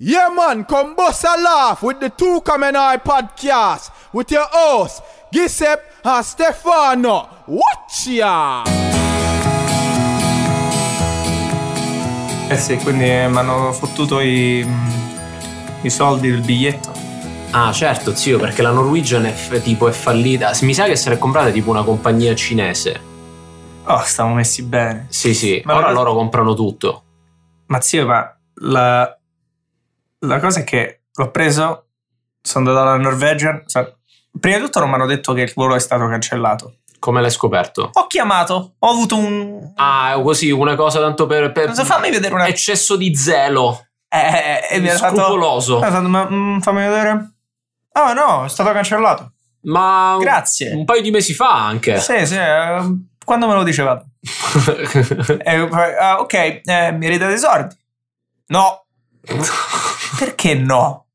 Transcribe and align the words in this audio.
Yeah, 0.00 0.28
man, 0.32 0.64
come 0.64 0.94
bust 0.94 1.24
a 1.24 1.36
laugh 1.40 1.82
with 1.82 1.98
the 1.98 2.10
Two 2.10 2.40
Common 2.42 2.76
Eye 2.76 2.98
podcast 2.98 3.90
with 4.12 4.30
your 4.30 4.46
host, 4.52 5.02
Giuseppe 5.32 5.82
and 6.04 6.24
Stefano. 6.24 7.28
Watch 7.46 8.06
ya! 8.06 8.62
Eh 12.50 12.56
sì, 12.56 12.76
quindi 12.76 13.04
mi 13.06 13.36
hanno 13.36 13.72
fottuto 13.72 14.20
i, 14.20 14.64
i 15.82 15.90
soldi 15.90 16.30
del 16.30 16.42
biglietto. 16.42 16.92
Ah, 17.50 17.72
certo, 17.72 18.14
zio, 18.14 18.38
perché 18.38 18.62
la 18.62 18.70
Norwegian 18.70 19.26
è 19.26 19.32
f- 19.32 19.60
tipo 19.62 19.88
è 19.88 19.92
fallita. 19.92 20.52
Mi 20.60 20.74
sa 20.74 20.84
che 20.84 20.94
se 20.94 21.10
l'è 21.10 21.18
comprata 21.18 21.50
tipo 21.50 21.70
una 21.70 21.82
compagnia 21.82 22.34
cinese. 22.36 23.00
Oh, 23.84 24.00
stavamo 24.04 24.36
messi 24.36 24.62
bene. 24.62 25.06
Sì, 25.08 25.34
sì, 25.34 25.60
Ma 25.64 25.74
ora 25.74 25.86
la- 25.88 25.92
loro 25.92 26.14
comprano 26.14 26.54
tutto. 26.54 27.02
Ma 27.66 27.80
zio, 27.80 28.06
ma 28.06 28.34
la, 28.60 29.17
la 30.20 30.40
cosa 30.40 30.60
è 30.60 30.64
che 30.64 31.02
l'ho 31.12 31.30
preso, 31.30 31.86
sono 32.40 32.68
andato 32.68 32.86
alla 32.86 32.96
Norwegian. 32.96 33.62
sa- 33.66 33.92
Prima 34.38 34.58
di 34.58 34.64
tutto 34.64 34.80
non 34.80 34.88
mi 34.88 34.94
hanno 34.94 35.06
detto 35.06 35.32
che 35.32 35.42
il 35.42 35.52
volo 35.54 35.74
è 35.74 35.80
stato 35.80 36.06
cancellato. 36.06 36.76
Come 36.98 37.20
l'hai 37.20 37.30
scoperto? 37.30 37.90
Ho 37.92 38.06
chiamato, 38.06 38.74
ho 38.78 38.90
avuto 38.90 39.16
un... 39.16 39.72
Ah, 39.76 40.18
così, 40.22 40.50
una 40.50 40.74
cosa 40.74 41.00
tanto 41.00 41.26
per... 41.26 41.52
per 41.52 41.68
Cosa 41.68 41.84
fammi 41.84 42.10
vedere 42.10 42.34
una... 42.34 42.46
Eccesso 42.46 42.96
di 42.96 43.14
zelo. 43.14 43.86
Eh, 44.08 44.18
eh, 44.70 44.76
e 44.76 44.80
mi. 44.80 44.88
Scrupoloso. 44.88 45.80
fatto, 45.80 46.08
ma, 46.08 46.28
mm, 46.28 46.58
fammi 46.60 46.80
vedere. 46.80 47.32
Ah 47.92 48.12
no, 48.14 48.44
è 48.44 48.48
stato 48.48 48.72
cancellato. 48.72 49.32
Ma... 49.62 50.16
Grazie. 50.18 50.72
Un 50.72 50.84
paio 50.84 51.02
di 51.02 51.10
mesi 51.10 51.34
fa 51.34 51.66
anche. 51.66 52.00
Sì, 52.00 52.26
sì, 52.26 52.36
eh, 52.36 52.80
quando 53.24 53.46
me 53.46 53.54
lo 53.54 53.62
dicevate? 53.62 54.06
Eh, 55.38 55.68
ah, 56.00 56.20
ok, 56.20 56.34
eh, 56.64 56.92
mi 56.92 57.08
ridate 57.08 57.34
i 57.34 57.38
soldi? 57.38 57.74
No. 58.46 58.86
Perché 60.18 60.54
no? 60.54 61.06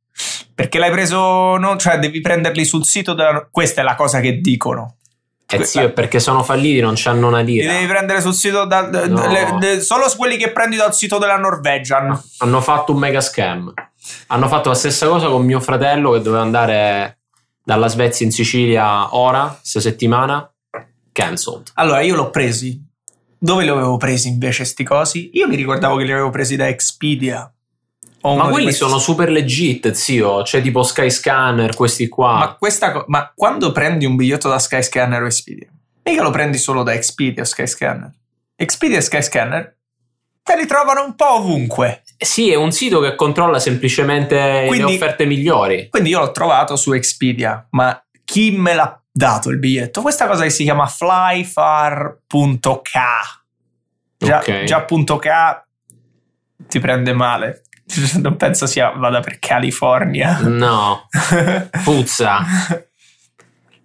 Perché 0.53 0.77
l'hai 0.79 0.91
preso, 0.91 1.57
no? 1.57 1.77
cioè 1.77 1.97
devi 1.99 2.21
prenderli 2.21 2.63
sul 2.65 2.85
sito 2.85 3.13
della... 3.13 3.47
Questa 3.49 3.81
è 3.81 3.83
la 3.83 3.95
cosa 3.95 4.19
che 4.19 4.39
dicono. 4.39 4.97
Eh 5.45 5.69
è 5.81 5.89
perché 5.91 6.19
sono 6.19 6.41
falliti, 6.41 6.79
non 6.79 6.93
c'hanno 6.95 7.27
una 7.27 7.41
Li 7.41 7.53
lira. 7.53 7.73
devi 7.73 7.85
prendere 7.85 8.21
sul 8.21 8.33
sito 8.33 8.65
da, 8.65 8.81
da- 8.83 9.07
No. 9.07 9.27
le- 9.27 9.55
de- 9.59 9.81
solo 9.81 10.05
quelli 10.17 10.35
che 10.37 10.51
prendi 10.51 10.75
dal 10.77 10.95
sito 10.95 11.17
della 11.19 11.37
Norwegian. 11.37 12.19
Hanno 12.39 12.61
fatto 12.61 12.91
un 12.93 12.97
mega 12.99 13.21
scam. 13.21 13.71
Hanno 14.27 14.47
fatto 14.47 14.69
la 14.69 14.75
stessa 14.75 15.07
cosa 15.07 15.27
con 15.27 15.45
mio 15.45 15.59
fratello 15.59 16.11
che 16.11 16.21
doveva 16.21 16.41
andare 16.43 17.19
dalla 17.63 17.87
Svezia 17.87 18.25
in 18.25 18.31
Sicilia 18.31 19.15
ora, 19.15 19.55
questa 19.59 19.79
settimana. 19.79 20.49
Cancelled. 21.11 21.69
Allora, 21.75 22.01
io 22.01 22.15
l'ho 22.15 22.29
presi. 22.31 22.81
Dove 23.37 23.63
li 23.63 23.69
avevo 23.69 23.97
presi 23.97 24.29
invece 24.29 24.65
sti 24.65 24.83
cosi? 24.83 25.29
Io 25.33 25.47
mi 25.47 25.55
ricordavo 25.55 25.97
che 25.97 26.05
li 26.05 26.11
avevo 26.13 26.29
presi 26.31 26.55
da 26.55 26.67
Expedia. 26.67 27.51
Ma 28.35 28.47
quelli 28.47 28.65
questi- 28.67 28.83
sono 28.83 28.99
super 28.99 29.29
legit, 29.29 29.91
zio. 29.91 30.41
C'è 30.43 30.61
tipo 30.61 30.83
Skyscanner, 30.83 31.75
questi 31.75 32.07
qua. 32.07 32.37
Ma, 32.37 32.55
questa 32.55 33.03
ma 33.07 33.31
quando 33.35 33.71
prendi 33.71 34.05
un 34.05 34.15
biglietto 34.15 34.47
da 34.49 34.59
Skyscanner 34.59 35.21
o 35.21 35.25
Expedia, 35.25 35.67
mica 36.03 36.23
lo 36.23 36.29
prendi 36.31 36.57
solo 36.57 36.83
da 36.83 36.93
Expedia 36.93 37.43
o 37.43 37.45
Skyscanner. 37.45 38.11
Expedia 38.55 38.97
e 38.97 39.01
Skyscanner 39.01 39.75
te 40.43 40.55
li 40.57 40.65
trovano 40.65 41.03
un 41.03 41.15
po' 41.15 41.35
ovunque. 41.35 42.03
Sì, 42.17 42.51
è 42.51 42.55
un 42.55 42.71
sito 42.71 42.99
che 43.01 43.15
controlla 43.15 43.59
semplicemente 43.59 44.63
Quindi- 44.67 44.91
le 44.91 44.95
offerte 44.95 45.25
migliori. 45.25 45.89
Quindi 45.89 46.09
io 46.09 46.19
l'ho 46.19 46.31
trovato 46.31 46.75
su 46.77 46.93
Expedia, 46.93 47.65
ma 47.71 48.01
chi 48.23 48.51
me 48.51 48.73
l'ha 48.73 48.97
dato 49.11 49.49
il 49.49 49.59
biglietto? 49.59 50.01
Questa 50.01 50.27
cosa 50.27 50.43
che 50.43 50.49
si 50.49 50.63
chiama 50.63 50.85
flyfar.k. 50.87 52.89
Già, 54.17 54.37
Ok. 54.39 54.63
già 54.63 54.81
punto 54.83 55.17
.k 55.17 55.63
ti 56.67 56.79
prende 56.79 57.11
male. 57.13 57.63
Non 58.17 58.37
penso 58.37 58.65
sia 58.65 58.91
vada 58.91 59.19
per 59.19 59.39
California. 59.39 60.39
No, 60.39 61.07
puzza. 61.83 62.39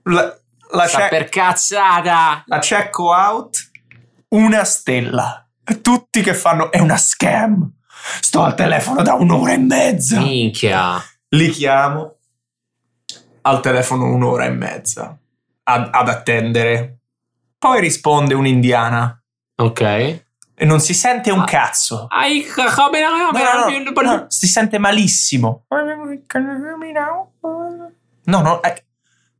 La, 0.05 0.39
la 0.73 0.87
Sta 0.87 0.99
c'è- 0.99 1.09
per 1.09 1.29
cazzata. 1.29 2.43
la 2.47 2.59
checko 2.59 3.11
out 3.15 3.71
una 4.29 4.65
stella 4.65 5.47
tutti 5.83 6.23
che 6.23 6.35
fanno 6.35 6.71
è 6.71 6.79
una 6.81 6.97
scam 6.97 7.71
sto 8.21 8.43
al 8.43 8.55
telefono 8.55 9.03
da 9.03 9.15
un'ora 9.15 9.53
e 9.53 9.59
mezza 9.59 10.19
Minchia. 10.21 11.03
li 11.31 11.49
chiamo 11.51 12.17
al 13.43 13.61
telefono 13.61 14.05
un'ora 14.13 14.45
e 14.45 14.51
mezza 14.51 15.17
ad, 15.65 15.89
ad 15.93 16.09
attendere 16.09 16.99
poi 17.59 17.81
risponde 17.81 18.35
un'indiana 18.35 19.21
Ok. 19.57 20.25
E 20.59 20.65
non 20.65 20.81
si 20.81 20.93
sente 20.93 21.31
un 21.31 21.41
Ah. 21.41 21.45
cazzo 21.45 22.07
No, 23.31 23.39
no, 23.55 23.65
no, 24.11 24.25
si 24.29 24.47
sente 24.47 24.79
malissimo 24.79 25.65
no 28.25 28.41
no 28.43 28.63
eh, 28.63 28.85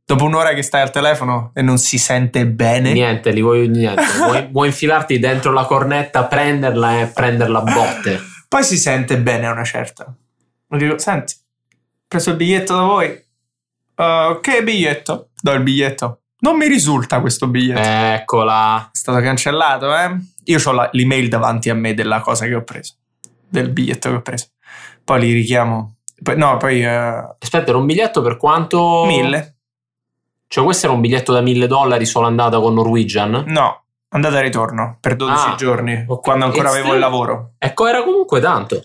dopo 0.05 0.23
un'ora 0.23 0.53
che 0.53 0.63
stai 0.63 0.81
al 0.81 0.91
telefono 0.91 1.51
e 1.53 1.61
non 1.61 1.77
si 1.77 1.97
sente 1.99 2.47
bene 2.47 2.93
Niente, 2.93 3.31
li 3.31 3.41
vuoi 3.41 3.67
niente. 3.67 4.01
Vuoi, 4.17 4.47
vuoi 4.49 4.67
infilarti 4.67 5.19
dentro 5.19 5.51
la 5.51 5.65
cornetta, 5.65 6.23
prenderla 6.25 7.01
e 7.01 7.07
prenderla 7.07 7.59
a 7.59 7.71
botte. 7.73 8.19
Poi 8.47 8.63
si 8.63 8.77
sente 8.77 9.19
bene 9.19 9.45
a 9.45 9.51
una 9.51 9.63
certa. 9.63 10.11
Lo 10.67 10.77
dico, 10.77 10.97
senti, 10.97 11.33
ho 11.37 11.77
preso 12.07 12.31
il 12.31 12.35
biglietto 12.37 12.75
da 12.75 12.81
voi. 12.81 13.23
Uh, 13.95 14.39
che 14.39 14.63
biglietto? 14.63 15.29
Do 15.39 15.51
il 15.51 15.61
biglietto. 15.61 16.21
Non 16.41 16.57
mi 16.57 16.67
risulta 16.67 17.19
questo 17.19 17.47
biglietto. 17.47 17.79
Eccola. 17.81 18.89
È 18.91 18.97
stato 18.97 19.19
cancellato, 19.19 19.95
eh? 19.95 20.15
Io 20.45 20.59
ho 20.63 20.89
l'email 20.91 21.27
davanti 21.27 21.69
a 21.69 21.73
me 21.75 21.93
della 21.93 22.21
cosa 22.21 22.45
che 22.45 22.55
ho 22.55 22.63
preso. 22.63 22.93
Del 23.47 23.69
biglietto 23.69 24.09
che 24.09 24.15
ho 24.15 24.21
preso. 24.21 24.47
Poi 25.03 25.19
li 25.19 25.33
richiamo. 25.33 25.95
Poi- 26.21 26.37
no, 26.37 26.57
poi... 26.57 26.81
eh, 26.83 26.87
Aspetta, 27.39 27.69
era 27.69 27.77
un 27.77 27.85
biglietto 27.85 28.21
per 28.21 28.37
quanto? 28.37 29.03
mille? 29.05 29.55
Cioè, 30.47 30.63
questo 30.63 30.85
era 30.87 30.95
un 30.95 31.01
biglietto 31.01 31.31
da 31.33 31.41
mille 31.41 31.67
dollari 31.67 32.05
solo 32.05 32.25
andata 32.25 32.59
con 32.59 32.73
Norwegian? 32.73 33.43
No, 33.47 33.83
andata 34.09 34.39
e 34.39 34.41
ritorno 34.41 34.97
per 34.99 35.15
12 35.15 35.47
Ah, 35.49 35.55
giorni. 35.55 36.03
ok. 36.07 36.21
Quando 36.21 36.45
ancora 36.45 36.69
avevo 36.69 36.93
il 36.93 36.99
lavoro. 36.99 37.51
Ecco, 37.59 37.85
era 37.87 38.01
comunque 38.03 38.39
tanto. 38.39 38.83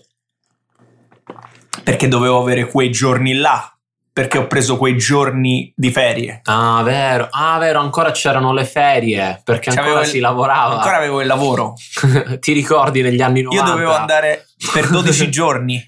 Perché 1.83 2.07
dovevo 2.07 2.39
avere 2.41 2.65
quei 2.69 2.91
giorni 2.91 3.33
là. 3.33 3.74
Perché 4.15 4.37
ho 4.37 4.47
preso 4.47 4.77
quei 4.77 4.95
giorni 4.95 5.73
di 5.75 5.91
ferie. 5.91 6.39
Ah, 6.45 6.81
vero. 6.83 7.27
Ah, 7.31 7.57
vero, 7.57 7.81
ancora 7.81 8.11
c'erano 8.11 8.53
le 8.53 8.63
ferie, 8.63 9.41
perché 9.43 9.71
C'avevo 9.71 9.87
ancora 9.87 10.05
il- 10.05 10.09
si 10.09 10.19
lavorava. 10.19 10.75
Ancora 10.75 10.95
avevo 10.95 11.19
il 11.19 11.27
lavoro. 11.27 11.73
Ti 12.39 12.53
ricordi 12.53 13.01
negli 13.01 13.21
anni 13.21 13.41
90? 13.41 13.65
Io 13.65 13.69
dovevo 13.73 13.93
andare 13.93 14.45
per 14.71 14.87
12 14.87 15.27
giorni 15.29 15.83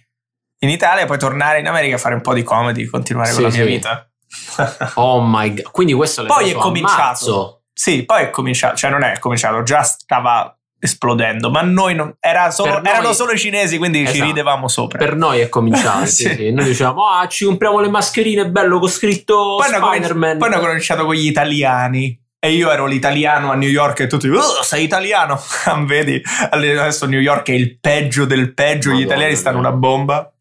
in 0.60 0.70
Italia 0.70 1.04
e 1.04 1.06
poi 1.06 1.18
tornare 1.18 1.60
in 1.60 1.68
America 1.70 1.96
a 1.96 2.00
fare 2.00 2.16
un 2.16 2.22
po' 2.22 2.34
di 2.34 2.44
comedy, 2.44 2.84
continuare 2.86 3.30
Sì, 3.30 3.36
con 3.36 3.44
la 3.44 3.50
mia 3.50 3.64
sì. 3.64 3.70
vita. 3.70 4.10
Oh 4.96 5.22
my 5.26 5.54
god. 5.54 5.72
Quindi 5.72 5.94
questo 5.94 6.24
l'hai 6.24 6.30
Poi 6.30 6.50
è 6.50 6.54
cominciato. 6.56 7.02
marzo. 7.02 7.62
Sì, 7.72 8.04
poi 8.04 8.24
è 8.24 8.30
cominciato, 8.30 8.76
cioè 8.76 8.90
non 8.90 9.04
è 9.04 9.20
cominciato, 9.20 9.64
già 9.64 9.84
stava 9.84 10.54
esplodendo, 10.80 11.50
ma 11.50 11.62
noi 11.62 11.96
non, 11.96 12.16
era 12.20 12.52
solo- 12.52 12.74
noi- 12.80 12.88
erano 12.88 13.14
solo 13.14 13.32
i 13.32 13.38
cinesi, 13.40 13.78
quindi 13.78 14.00
ci 14.06 14.12
Esatto. 14.12 14.26
ridevamo 14.26 14.68
sopra. 14.68 14.98
Per 15.00 15.16
noi 15.16 15.40
è 15.40 15.50
cominciato. 15.50 16.06
sì, 16.08 16.24
Sì. 16.34 16.52
Noi 16.52 16.66
dicevamo, 16.66 17.08
ah, 17.08 17.28
ci 17.28 17.46
compriamo 17.46 17.80
le 17.80 17.90
mascherine, 17.90 18.50
bello, 18.50 18.80
con 18.80 18.90
scritto 18.90 19.58
poi, 19.58 19.68
Spider-Man. 19.68 20.38
poi 20.38 20.52
hanno 20.52 20.62
cominciato 20.62 21.06
con 21.06 21.16
gli 21.16 21.26
italiani. 21.26 22.22
E 22.40 22.52
io 22.52 22.70
ero 22.72 22.86
l'italiano 22.86 23.52
a 23.52 23.56
New 23.56 23.68
York 23.68 24.02
e 24.02 24.08
tutti, 24.08 24.30
oh, 24.30 24.62
sei 24.62 24.84
italiano. 24.84 25.42
Vedi, 25.86 26.22
adesso 26.52 27.08
New 27.08 27.20
York 27.20 27.48
è 27.50 27.54
il 27.54 27.80
peggio 27.80 28.26
del 28.26 28.54
peggio, 28.54 28.90
gli 28.90 28.94
Madonna 28.94 29.06
italiani 29.08 29.36
stanno 29.36 29.58
una 29.58 29.72
bomba. 29.72 30.32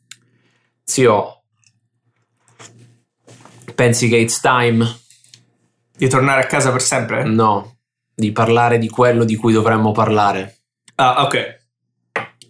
Zio, 0.85 1.43
pensi 3.75 4.09
che 4.09 4.17
it's 4.17 4.41
time? 4.41 4.87
Di 5.97 6.09
tornare 6.09 6.43
a 6.43 6.47
casa 6.47 6.71
per 6.71 6.83
sempre? 6.83 7.25
No, 7.25 7.76
di 8.17 8.33
parlare 8.33 8.79
di 8.79 8.89
quello 8.89 9.25
di 9.25 9.37
cui 9.37 9.53
dovremmo 9.53 9.93
parlare. 9.93 10.57
Ah, 10.95 11.23
ok. 11.25 11.59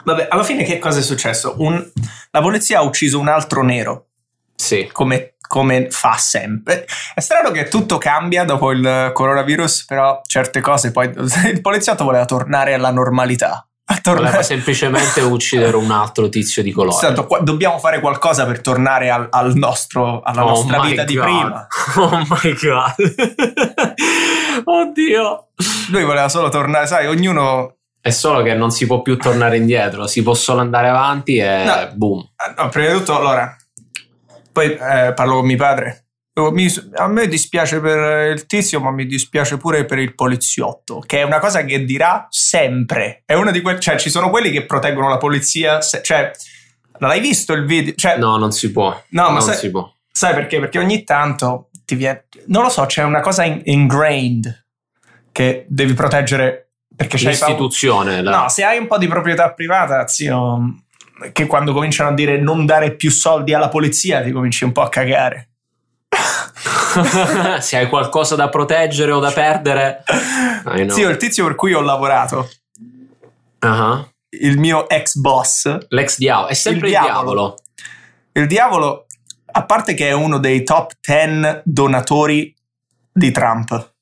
Vabbè, 0.05 0.29
alla 0.31 0.45
fine 0.45 0.63
che 0.63 0.79
cosa 0.79 1.01
è 1.01 1.03
successo? 1.03 1.57
Un- 1.59 1.85
la 2.31 2.41
polizia 2.41 2.79
ha 2.79 2.83
ucciso 2.83 3.19
un 3.19 3.27
altro 3.27 3.65
nero, 3.65 4.07
Sì. 4.55 4.89
come, 4.93 5.35
come 5.49 5.91
fa 5.91 6.17
sempre. 6.17 6.87
È 7.13 7.19
strano 7.21 7.51
che 7.51 7.67
tutto 7.67 7.99
cambia 7.99 8.45
dopo 8.45 8.71
il 8.71 9.11
coronavirus, 9.13 9.87
però 9.87 10.21
certe 10.25 10.61
cose 10.61 10.93
poi... 10.93 11.11
Il 11.51 11.61
poliziotto 11.61 12.05
voleva 12.05 12.25
tornare 12.25 12.73
alla 12.75 12.93
normalità. 12.93 13.67
A 13.89 14.01
Voleva 14.03 14.23
tornare... 14.25 14.43
semplicemente 14.45 15.21
uccidere 15.21 15.77
un 15.77 15.91
altro 15.91 16.29
tizio 16.29 16.63
di 16.63 16.73
colore. 16.73 17.15
Qua- 17.27 17.39
dobbiamo 17.41 17.79
fare 17.79 18.01
qualcosa 18.01 18.45
per 18.47 18.61
tornare 18.61 19.11
al, 19.11 19.29
al 19.31 19.55
nostro, 19.55 20.23
alla 20.23 20.45
Oh 20.45 20.49
nostra 20.49 20.81
vita 20.81 21.05
di 21.05 21.15
God. 21.15 21.23
prima. 21.25 21.67
Oh 21.97 22.19
my 22.29 22.57
god. 22.61 23.95
Oddio. 24.65 25.49
Lui 25.91 26.05
voleva 26.05 26.29
solo 26.29 26.49
tornare, 26.49 26.87
sai, 26.87 27.07
ognuno... 27.07 27.73
È 28.01 28.11
solo 28.11 28.43
che 28.43 28.55
non 28.55 28.71
si 28.71 28.87
può 28.87 29.03
più 29.03 29.17
tornare 29.19 29.57
indietro, 29.57 30.07
si 30.07 30.23
può 30.23 30.33
solo 30.33 30.61
andare 30.61 30.89
avanti 30.89 31.39
e 31.39 31.65
No. 31.65 31.91
boom. 31.95 32.25
Ah, 32.37 32.55
No, 32.63 32.69
prima 32.69 32.93
di 32.93 32.99
tutto, 32.99 33.17
allora, 33.17 33.57
poi 34.53 34.73
eh, 34.75 35.13
parlo 35.13 35.35
con 35.39 35.47
mio 35.47 35.57
padre. 35.57 36.06
Oh, 36.39 36.51
mi- 36.51 36.69
a 36.97 37.09
me 37.09 37.29
dispiace 37.29 37.81
per 37.81 38.31
il 38.33 38.45
tizio, 38.45 38.79
ma 38.79 38.91
mi 38.91 39.07
dispiace 39.07 39.57
pure 39.57 39.87
per 39.87 39.99
il 39.99 40.15
poliziotto, 40.15 40.99
che 41.07 41.21
è 41.21 41.23
una 41.23 41.39
cosa 41.39 41.65
che 41.65 41.83
dirà 41.87 42.27
sempre. 42.29 43.23
È 43.25 43.33
una 43.33 43.51
di 43.51 43.63
quelle, 43.63 43.81
cioè, 43.81 43.97
ci 43.97 44.11
sono 44.11 44.29
quelli 44.29 44.51
che 44.51 44.67
proteggono 44.67 45.09
la 45.09 45.17
polizia, 45.17 45.81
se- 45.81 46.03
cioè, 46.03 46.31
l'hai 46.99 47.21
visto 47.21 47.55
il 47.55 47.65
video? 47.65 47.95
Cioè, 47.95 48.19
No, 48.19 48.37
non 48.37 48.53
si 48.53 48.71
può. 48.71 48.91
No, 49.11 49.23
ma 49.23 49.31
non 49.31 49.41
sai- 49.41 49.57
si 49.57 49.71
può. 49.71 49.91
Sai 50.13 50.35
perché? 50.35 50.61
Perché 50.61 50.79
ogni 50.79 51.05
tanto 51.05 51.71
ti 51.87 51.95
viene. 51.95 52.27
Non 52.49 52.63
lo 52.65 52.69
so, 52.69 52.85
c'è 52.85 53.03
una 53.03 53.21
cosa 53.21 53.45
in- 53.45 53.63
ingrained 53.65 54.67
che 55.33 55.65
devi 55.69 55.95
proteggere 55.95 56.73
perché 56.95 57.17
paura. 57.17 57.31
L'istituzione. 57.31 58.21
la- 58.23 58.43
No, 58.43 58.49
se 58.51 58.63
hai 58.63 58.77
un 58.77 58.87
po' 58.87 58.99
di 58.99 59.09
proprietà 59.09 59.53
privata, 59.55 60.07
zio, 60.07 60.83
che 61.33 61.47
quando 61.47 61.73
cominciano 61.73 62.11
a 62.11 62.13
dire 62.15 62.39
non 62.39 62.67
dare 62.67 62.95
più 62.95 63.11
soldi 63.11 63.55
alla 63.55 63.71
polizia, 63.71 64.21
ti 64.23 64.33
cominci 64.33 64.65
un 64.65 64.73
po' 64.73 64.83
a 64.83 64.91
cagare. 64.91 65.49
se 67.61 67.77
hai 67.77 67.89
qualcosa 67.89 68.35
da 68.37 68.49
proteggere 68.49 69.13
o 69.13 69.19
da 69.21 69.31
perdere. 69.31 70.03
Zio, 70.89 71.09
il 71.09 71.17
tizio 71.17 71.45
per 71.47 71.55
cui 71.55 71.73
ho 71.73 71.81
lavorato, 71.81 72.49
Ah, 73.61 74.07
il 74.39 74.59
mio 74.59 74.89
ex 74.89 75.17
boss, 75.17 75.87
L'ex 75.89 76.19
diavolo. 76.19 76.49
È 76.49 76.55
sempre 76.55 76.89
Il 76.89 76.95
il, 76.95 77.01
diavolo. 77.01 77.33
diavolo. 77.33 77.57
il 78.33 78.47
diavolo, 78.47 79.07
a 79.53 79.65
parte 79.65 79.95
che 79.95 80.09
è 80.09 80.13
uno 80.13 80.39
dei 80.39 80.63
top 80.63 80.93
10 81.01 81.63
donatori 81.65 82.55
di 83.13 83.31
Trump, 83.33 83.95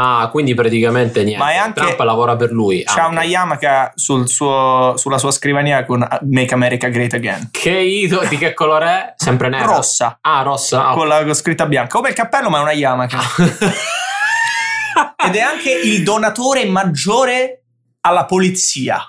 Ah, 0.00 0.28
quindi 0.30 0.54
praticamente 0.54 1.24
niente. 1.24 1.42
Ma 1.42 1.50
è 1.50 1.56
anche- 1.56 1.80
Trump 1.80 1.98
lavora 2.00 2.36
per 2.36 2.52
lui. 2.52 2.84
c'ha 2.84 2.92
anche. 3.02 3.10
una 3.10 3.22
Yamaha 3.24 3.90
sul 3.96 4.28
suo- 4.28 4.94
sulla 4.96 5.18
sua 5.18 5.32
scrivania 5.32 5.84
con 5.84 6.06
Make 6.30 6.54
America 6.54 6.86
Great 6.88 7.14
Again. 7.14 7.48
Che 7.50 7.70
idolo, 7.70 8.24
di 8.28 8.38
che 8.38 8.54
colore 8.54 8.86
è? 8.86 9.12
Sempre 9.16 9.48
nero. 9.48 9.74
Rossa, 9.74 10.18
Ah, 10.20 10.42
rossa. 10.42 10.90
Ah, 10.90 10.94
con 10.94 11.08
la 11.08 11.34
scritta 11.34 11.66
bianca, 11.66 11.88
come 11.96 12.10
il 12.10 12.14
cappello, 12.14 12.48
ma 12.48 12.58
è 12.58 12.62
una 12.62 12.72
Yamaha. 12.72 13.18
Ed 15.26 15.34
è 15.34 15.40
anche 15.40 15.72
il 15.72 16.04
donatore 16.04 16.64
maggiore 16.66 17.64
alla 18.02 18.24
polizia. 18.24 19.02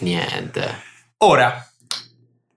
Niente. 0.00 0.82
Ora, 1.18 1.64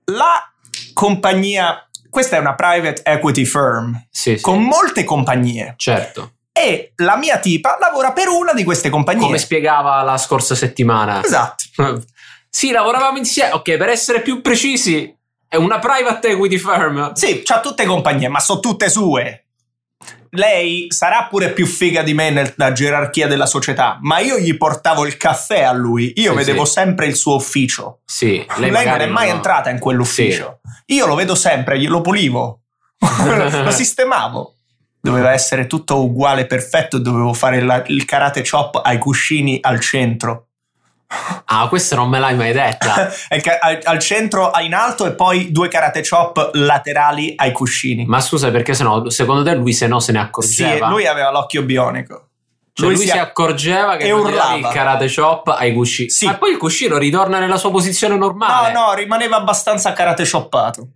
la 0.05 0.51
compagnia, 0.93 1.87
questa 2.09 2.37
è 2.37 2.39
una 2.39 2.55
private 2.55 3.03
equity 3.03 3.45
firm 3.45 4.07
Sì, 4.09 4.37
sì. 4.37 4.41
con 4.41 4.63
molte 4.63 5.03
compagnie 5.03 5.75
Certo. 5.77 6.31
E 6.57 6.91
la 6.97 7.15
mia 7.17 7.37
tipa 7.39 7.77
lavora 7.79 8.11
per 8.11 8.27
una 8.27 8.53
di 8.53 8.63
queste 8.63 8.89
compagnie. 8.89 9.25
Come 9.25 9.37
spiegava 9.37 10.01
la 10.03 10.17
scorsa 10.17 10.55
settimana. 10.55 11.23
esatto. 11.23 11.63
sì, 12.49 12.71
lavoravamo 12.71 13.17
insieme. 13.17 13.51
Ok, 13.51 13.77
per 13.77 13.89
essere 13.89 14.21
più 14.21 14.41
precisi, 14.41 15.15
è 15.47 15.55
una 15.55 15.79
private 15.79 16.29
equity 16.29 16.57
firm. 16.57 17.13
Sì, 17.13 17.41
c'ha 17.43 17.59
tutte 17.59 17.85
compagnie, 17.85 18.27
ma 18.27 18.39
sono 18.39 18.59
tutte 18.59 18.89
sue. 18.89 19.43
Lei 20.31 20.87
sarà 20.89 21.25
pure 21.29 21.51
più 21.51 21.65
figa 21.65 22.03
di 22.03 22.13
me 22.13 22.29
nella 22.29 22.73
gerarchia 22.73 23.27
della 23.27 23.45
società, 23.45 23.97
ma 24.01 24.19
io 24.19 24.37
gli 24.37 24.55
portavo 24.57 25.05
il 25.05 25.15
caffè 25.15 25.61
a 25.61 25.71
lui. 25.71 26.11
Io 26.17 26.31
Sì, 26.31 26.37
vedevo 26.37 26.65
sì. 26.65 26.71
sempre 26.73 27.05
il 27.07 27.15
suo 27.15 27.35
ufficio. 27.35 28.01
Sì, 28.05 28.45
Lei, 28.57 28.69
lei, 28.69 28.85
non 28.85 28.99
è 28.99 29.05
mai 29.05 29.29
ha- 29.29 29.33
entrata 29.33 29.69
in 29.69 29.79
quell'ufficio. 29.79 30.59
Io 30.87 31.05
lo 31.07 31.15
vedo 31.15 31.33
sempre, 31.33 31.79
glielo 31.79 32.01
pulivo, 32.01 32.61
lo 33.63 33.71
sistemavo. 33.71 34.56
Doveva 35.09 35.31
essere 35.31 35.67
tutto 35.67 36.03
uguale, 36.03 36.45
perfetto. 36.45 36.97
Dovevo 36.99 37.33
fare 37.33 37.61
la- 37.61 37.83
il 37.87 38.05
karate 38.05 38.41
chop 38.47 38.81
ai 38.83 38.97
cuscini 38.97 39.57
al 39.61 39.79
centro. 39.79 40.47
Ah, 41.45 41.67
questa 41.69 41.95
non 41.95 42.09
me 42.09 42.19
l'hai 42.19 42.35
mai 42.35 42.51
detta. 42.51 43.09
Al, 43.61 43.79
al 43.83 43.99
centro 43.99 44.51
in 44.59 44.73
alto 44.73 45.05
e 45.05 45.11
poi 45.13 45.53
due 45.53 45.69
karate 45.69 46.01
chop 46.07 46.49
laterali 46.53 47.33
ai 47.37 47.53
cuscini. 47.53 48.05
Ma 48.05 48.19
scusa, 48.19 48.51
perché 48.51 48.73
sennò, 48.73 49.09
secondo 49.09 49.41
te 49.43 49.55
lui 49.55 49.71
se 49.71 49.87
no 49.87 50.01
se 50.01 50.11
ne 50.11 50.19
sì, 50.19 50.25
accorgeva? 50.25 50.89
lui 50.89 51.07
aveva 51.07 51.31
l'occhio 51.31 51.63
bionico. 51.63 52.27
Cioè, 52.73 52.89
lui, 52.89 52.97
si, 52.97 53.07
si- 53.07 53.17
accorgeva 53.17 53.95
che 53.95 54.11
urlava. 54.11 54.55
il 54.57 54.67
karate 54.67 55.11
chop 55.11 55.47
ai 55.47 55.73
cuscini. 55.73 56.09
Sì. 56.09 56.25
Ma 56.25 56.35
poi 56.35 56.51
il 56.51 56.57
cuscino 56.57 56.97
ritorna 56.97 57.39
nella 57.39 57.57
sua 57.57 57.71
posizione 57.71 58.17
normale. 58.17 58.73
No, 58.73 58.87
no, 58.87 58.93
rimaneva 58.93 59.37
abbastanza 59.37 59.93
karate 59.93 60.29
choppato. 60.29 60.87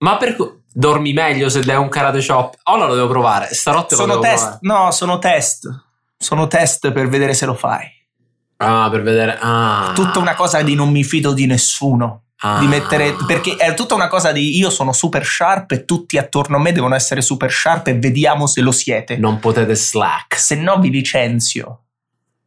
Ma 0.00 0.16
per 0.18 0.36
dormi 0.72 1.12
meglio 1.12 1.48
se 1.48 1.60
dai 1.60 1.76
un 1.76 1.88
karate 1.88 2.24
chop? 2.24 2.56
Ora 2.64 2.86
lo 2.86 2.94
devo 2.94 3.08
provare. 3.08 3.52
Stanotte 3.52 3.94
lo 3.94 4.00
Sono 4.02 4.12
devo 4.14 4.22
test. 4.24 4.58
provare. 4.58 4.58
No, 4.84 4.90
sono 4.90 5.18
test. 5.18 5.84
Sono 6.16 6.46
test 6.46 6.92
per 6.92 7.08
vedere 7.08 7.34
se 7.34 7.46
lo 7.46 7.54
fai. 7.54 7.86
Ah, 8.58 8.88
per 8.90 9.02
vedere. 9.02 9.38
Ah. 9.40 9.92
Tutta 9.94 10.18
una 10.18 10.34
cosa 10.34 10.60
di 10.62 10.74
non 10.74 10.90
mi 10.90 11.02
fido 11.04 11.32
di 11.32 11.46
nessuno. 11.46 12.24
Ah. 12.42 12.58
Di 12.58 12.66
mettere, 12.66 13.14
perché 13.26 13.56
è 13.56 13.74
tutta 13.74 13.94
una 13.94 14.08
cosa 14.08 14.32
di 14.32 14.56
io 14.58 14.70
sono 14.70 14.92
super 14.92 15.24
sharp 15.26 15.72
e 15.72 15.84
tutti 15.84 16.16
attorno 16.16 16.56
a 16.56 16.58
me 16.60 16.72
devono 16.72 16.94
essere 16.94 17.20
super 17.20 17.52
sharp 17.52 17.88
e 17.88 17.98
vediamo 17.98 18.46
se 18.46 18.62
lo 18.62 18.72
siete. 18.72 19.18
Non 19.18 19.38
potete 19.40 19.74
slack. 19.74 20.38
Se 20.38 20.54
no 20.54 20.78
vi 20.78 20.90
licenzio. 20.90 21.82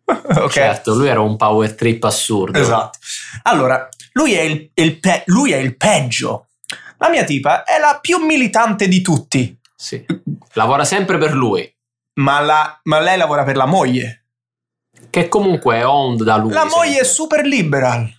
ok. 0.06 0.50
Certo, 0.52 0.96
lui 0.96 1.08
era 1.08 1.20
un 1.22 1.36
power 1.38 1.74
trip 1.76 2.04
assurdo. 2.06 2.58
Esatto. 2.60 2.98
Allora, 3.44 3.88
lui 4.14 4.34
è 4.34 4.42
il, 4.42 4.72
il 4.74 5.00
pe- 5.00 5.24
lui 5.28 5.52
è 5.52 5.58
il 5.58 5.78
peggio. 5.78 6.48
La 7.04 7.10
mia 7.10 7.26
tipa 7.26 7.64
è 7.64 7.80
la 7.80 7.98
più 8.00 8.18
militante 8.20 8.88
di 8.88 9.02
tutti, 9.02 9.60
Sì. 9.76 10.06
Lavora 10.54 10.86
sempre 10.86 11.18
per 11.18 11.34
lui. 11.34 11.70
ma, 12.16 12.40
la- 12.40 12.80
ma 12.84 13.00
lei 13.00 13.18
lavora 13.18 13.44
per 13.44 13.58
la 13.58 13.66
moglie. 13.66 14.26
Che 15.10 15.28
comunque 15.28 15.78
è 15.80 15.86
owned 15.86 16.24
da 16.24 16.38
lui. 16.38 16.54
La 16.54 16.64
moglie 16.66 17.00
è 17.00 17.04
super 17.04 17.46
liberal. 17.46 18.10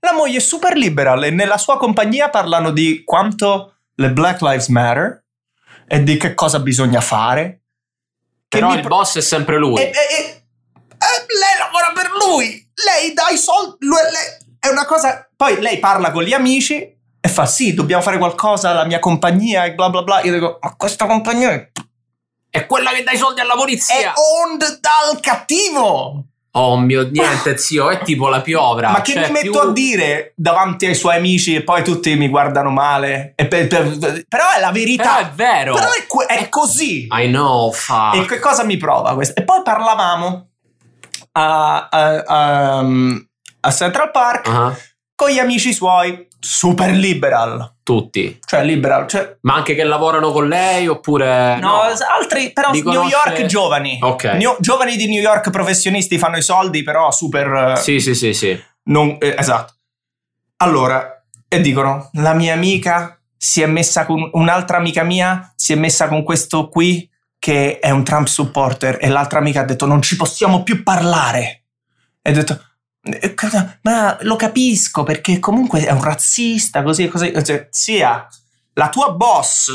La 0.00 0.12
moglie 0.12 0.36
è 0.38 0.40
super 0.40 0.76
liberal 0.76 1.24
e 1.24 1.30
nella 1.30 1.58
sua 1.58 1.78
compagnia 1.78 2.28
parlano 2.30 2.70
di 2.70 3.02
quanto 3.04 3.76
le 3.94 4.10
Black 4.12 4.40
Lives 4.40 4.68
Matter 4.68 5.24
e 5.88 6.02
di 6.02 6.16
che 6.16 6.34
cosa 6.34 6.60
bisogna 6.60 7.00
fare. 7.00 7.62
Che 8.48 8.58
Però 8.58 8.72
il 8.74 8.80
pro- 8.80 8.88
boss 8.96 9.16
è 9.16 9.20
sempre 9.20 9.58
lui. 9.58 9.80
E, 9.80 9.84
e- 9.84 9.88
e- 9.88 9.90
e 9.90 11.26
lei 11.38 11.58
lavora 11.58 11.92
per 11.94 12.10
lui. 12.24 12.70
Lei 12.84 13.12
dà 13.14 13.28
i 13.32 13.36
soldi. 13.36 13.76
lui- 13.86 13.96
lei- 13.96 14.56
è 14.60 14.68
una 14.68 14.84
cosa. 14.84 15.28
Poi 15.34 15.60
lei 15.60 15.78
parla 15.78 16.10
con 16.12 16.22
gli 16.22 16.32
amici 16.32 16.91
e 17.24 17.28
fa: 17.28 17.46
Sì, 17.46 17.72
dobbiamo 17.72 18.02
fare 18.02 18.18
qualcosa 18.18 18.70
alla 18.70 18.84
mia 18.84 18.98
compagnia 18.98 19.64
e 19.64 19.74
bla 19.74 19.88
bla 19.88 20.02
bla. 20.02 20.20
Io 20.22 20.32
dico: 20.32 20.58
Ma 20.60 20.74
questa 20.76 21.06
compagnia 21.06 21.50
è, 21.50 21.70
È 22.50 22.66
quella 22.66 22.90
che 22.90 23.04
dà 23.04 23.12
i 23.12 23.16
soldi 23.16 23.40
alla 23.40 23.54
è 23.54 23.56
polizia. 23.56 24.12
owned 24.16 24.80
dal 24.80 25.20
cattivo. 25.20 26.24
Oh 26.54 26.76
mio 26.78 27.08
niente, 27.08 27.56
zio, 27.56 27.88
è 27.88 28.02
tipo 28.02 28.28
la 28.28 28.42
piovra. 28.42 28.90
Ma 28.90 29.00
che 29.00 29.12
cioè, 29.12 29.26
mi 29.28 29.32
metto 29.32 29.50
più- 29.52 29.58
a 29.60 29.72
dire 29.72 30.34
davanti 30.36 30.84
ai 30.84 30.94
suoi 30.94 31.16
amici 31.16 31.54
e 31.54 31.62
poi 31.62 31.82
tutti 31.82 32.14
mi 32.14 32.28
guardano 32.28 32.68
male? 32.70 33.32
E 33.36 33.46
per- 33.46 33.68
per- 33.68 34.24
però 34.28 34.44
è 34.54 34.60
la 34.60 34.70
verità. 34.70 35.14
Però 35.14 35.28
è 35.28 35.30
vero. 35.30 35.74
Però 35.74 35.88
è, 36.26 36.34
è 36.40 36.48
così. 36.50 37.06
I 37.10 37.28
know, 37.28 37.72
fa. 37.72 38.10
E 38.12 38.26
che 38.26 38.38
cosa 38.38 38.64
mi 38.64 38.76
prova 38.76 39.14
questo? 39.14 39.40
E 39.40 39.44
poi 39.44 39.62
parlavamo 39.62 40.48
a, 41.32 41.88
a- 41.88 42.22
a- 42.26 42.84
a 43.60 43.70
Central 43.72 44.10
Park 44.10 44.48
Ah, 44.48 44.76
con 45.14 45.30
gli 45.30 45.38
amici 45.38 45.72
suoi, 45.72 46.28
super 46.44 46.90
liberal. 46.90 47.70
tutti. 47.84 48.38
Cioè, 48.44 48.64
liberal. 48.64 49.06
Cioè, 49.08 49.38
Ma 49.42 49.54
anche 49.54 49.74
che 49.74 49.82
lavorano 49.84 50.30
con 50.32 50.46
lei 50.48 50.86
oppure. 50.86 51.58
no, 51.58 51.80
altri, 51.82 52.52
però 52.52 52.70
New 52.70 52.82
conosce- 52.82 53.16
York 53.28 53.44
giovani. 53.46 53.98
Ok. 54.00 54.24
New- 54.24 54.56
giovani 54.60 54.96
di 54.96 55.08
New 55.08 55.20
York 55.20 55.50
professionisti 55.50 56.16
fanno 56.18 56.36
i 56.36 56.42
soldi, 56.42 56.82
però 56.84 57.10
super. 57.10 57.74
eh, 57.76 57.76
Sì, 57.76 57.98
sì, 58.00 58.14
sì, 58.14 58.32
sì. 58.34 58.60
Non, 58.84 59.16
eh, 59.20 59.34
esatto. 59.38 59.74
Allora, 60.58 61.24
e 61.48 61.60
dicono, 61.60 62.08
la 62.14 62.34
mia 62.34 62.54
amica 62.54 63.20
si 63.36 63.62
è 63.62 63.66
messa 63.66 64.06
con 64.06 64.28
un'altra 64.32 64.76
amica 64.76 65.02
mia, 65.02 65.52
si 65.56 65.72
è 65.72 65.76
messa 65.76 66.06
con 66.08 66.22
questo 66.22 66.68
qui 66.68 67.08
che 67.38 67.80
è 67.80 67.90
un 67.90 68.04
Trump 68.04 68.28
supporter 68.28 68.98
e 69.00 69.08
l'altra 69.08 69.40
amica 69.40 69.60
ha 69.60 69.64
detto 69.64 69.84
non 69.86 70.00
ci 70.00 70.14
possiamo 70.16 70.62
più 70.62 70.82
parlare. 70.84 71.64
E 72.22 72.30
ho 72.30 72.34
detto, 72.34 72.52
"Eh, 72.52 72.56
cosa- 72.56 72.71
ma 73.82 74.16
lo 74.20 74.36
capisco 74.36 75.02
perché 75.02 75.38
comunque 75.40 75.84
è 75.84 75.90
un 75.90 76.02
razzista, 76.02 76.82
così 76.82 77.04
e 77.04 77.08
così. 77.08 77.32
Cioè, 77.44 77.68
sia 77.70 78.28
la 78.74 78.88
tua 78.88 79.10
boss 79.12 79.72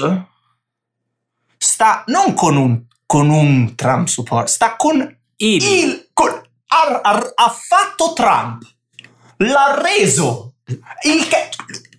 sta 1.58 2.04
non 2.08 2.34
con 2.34 2.56
un, 2.56 2.84
con 3.06 3.30
un 3.30 3.76
Trump 3.76 4.08
supporter, 4.08 4.50
sta 4.50 4.76
con 4.76 5.00
Il. 5.38 5.64
il, 5.64 6.10
con- 6.14 6.42
ha, 6.68 7.00
ha- 7.02 7.32
ha 7.36 7.50
fatto 7.50 8.14
Trump, 8.14 8.64
l'ha 9.38 9.80
reso. 9.82 10.54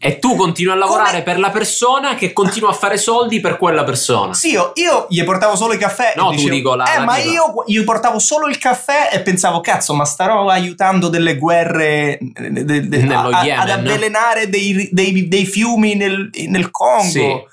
E 0.01 0.19
tu 0.19 0.37
continui 0.37 0.73
a 0.73 0.77
lavorare 0.77 1.11
Come- 1.11 1.23
per 1.23 1.39
la 1.39 1.51
persona 1.51 2.15
che 2.15 2.33
continua 2.33 2.71
a 2.71 2.75
fare 2.75 2.99
soldi 2.99 3.41
per 3.41 3.57
quella 3.57 3.83
persona. 3.83 4.35
sì, 4.35 4.51
io, 4.51 4.73
io 4.77 5.07
gli 5.09 5.23
portavo 5.25 5.57
solo 5.57 5.73
il 5.73 5.79
caffè. 5.79 6.13
No, 6.17 6.31
e 6.33 6.37
tu 6.37 6.49
dico 6.49 6.75
la- 6.75 6.93
Eh, 6.95 6.99
la 6.99 7.05
ma 7.05 7.17
io 7.19 7.65
gli 7.67 7.83
portavo 7.83 8.19
solo 8.19 8.47
il 8.47 8.59
caffè 8.59 9.09
e 9.13 9.21
pensavo, 9.23 9.61
cazzo, 9.61 9.95
ma 9.95 10.05
starò 10.05 10.49
aiutando 10.49 11.09
delle 11.09 11.37
guerre 11.37 12.19
de- 12.21 12.65
de- 12.65 12.89
de- 12.89 13.15
a- 13.15 13.43
Yemen. 13.45 13.59
ad 13.61 13.71
avvelenare 13.71 14.49
dei, 14.49 14.89
dei- 14.93 15.27
dei 15.29 15.47
fiumi 15.47 15.95
nel, 15.95 16.31
nel 16.47 16.71
Congo. 16.71 17.09
Sì. 17.11 17.47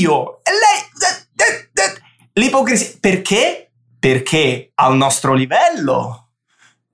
Io 0.00 0.40
e 0.42 0.50
lei. 0.50 1.90
L'ipocrisia. 2.34 2.96
Perché? 2.98 3.70
Perché 3.98 4.72
al 4.76 4.96
nostro 4.96 5.34
livello 5.34 6.30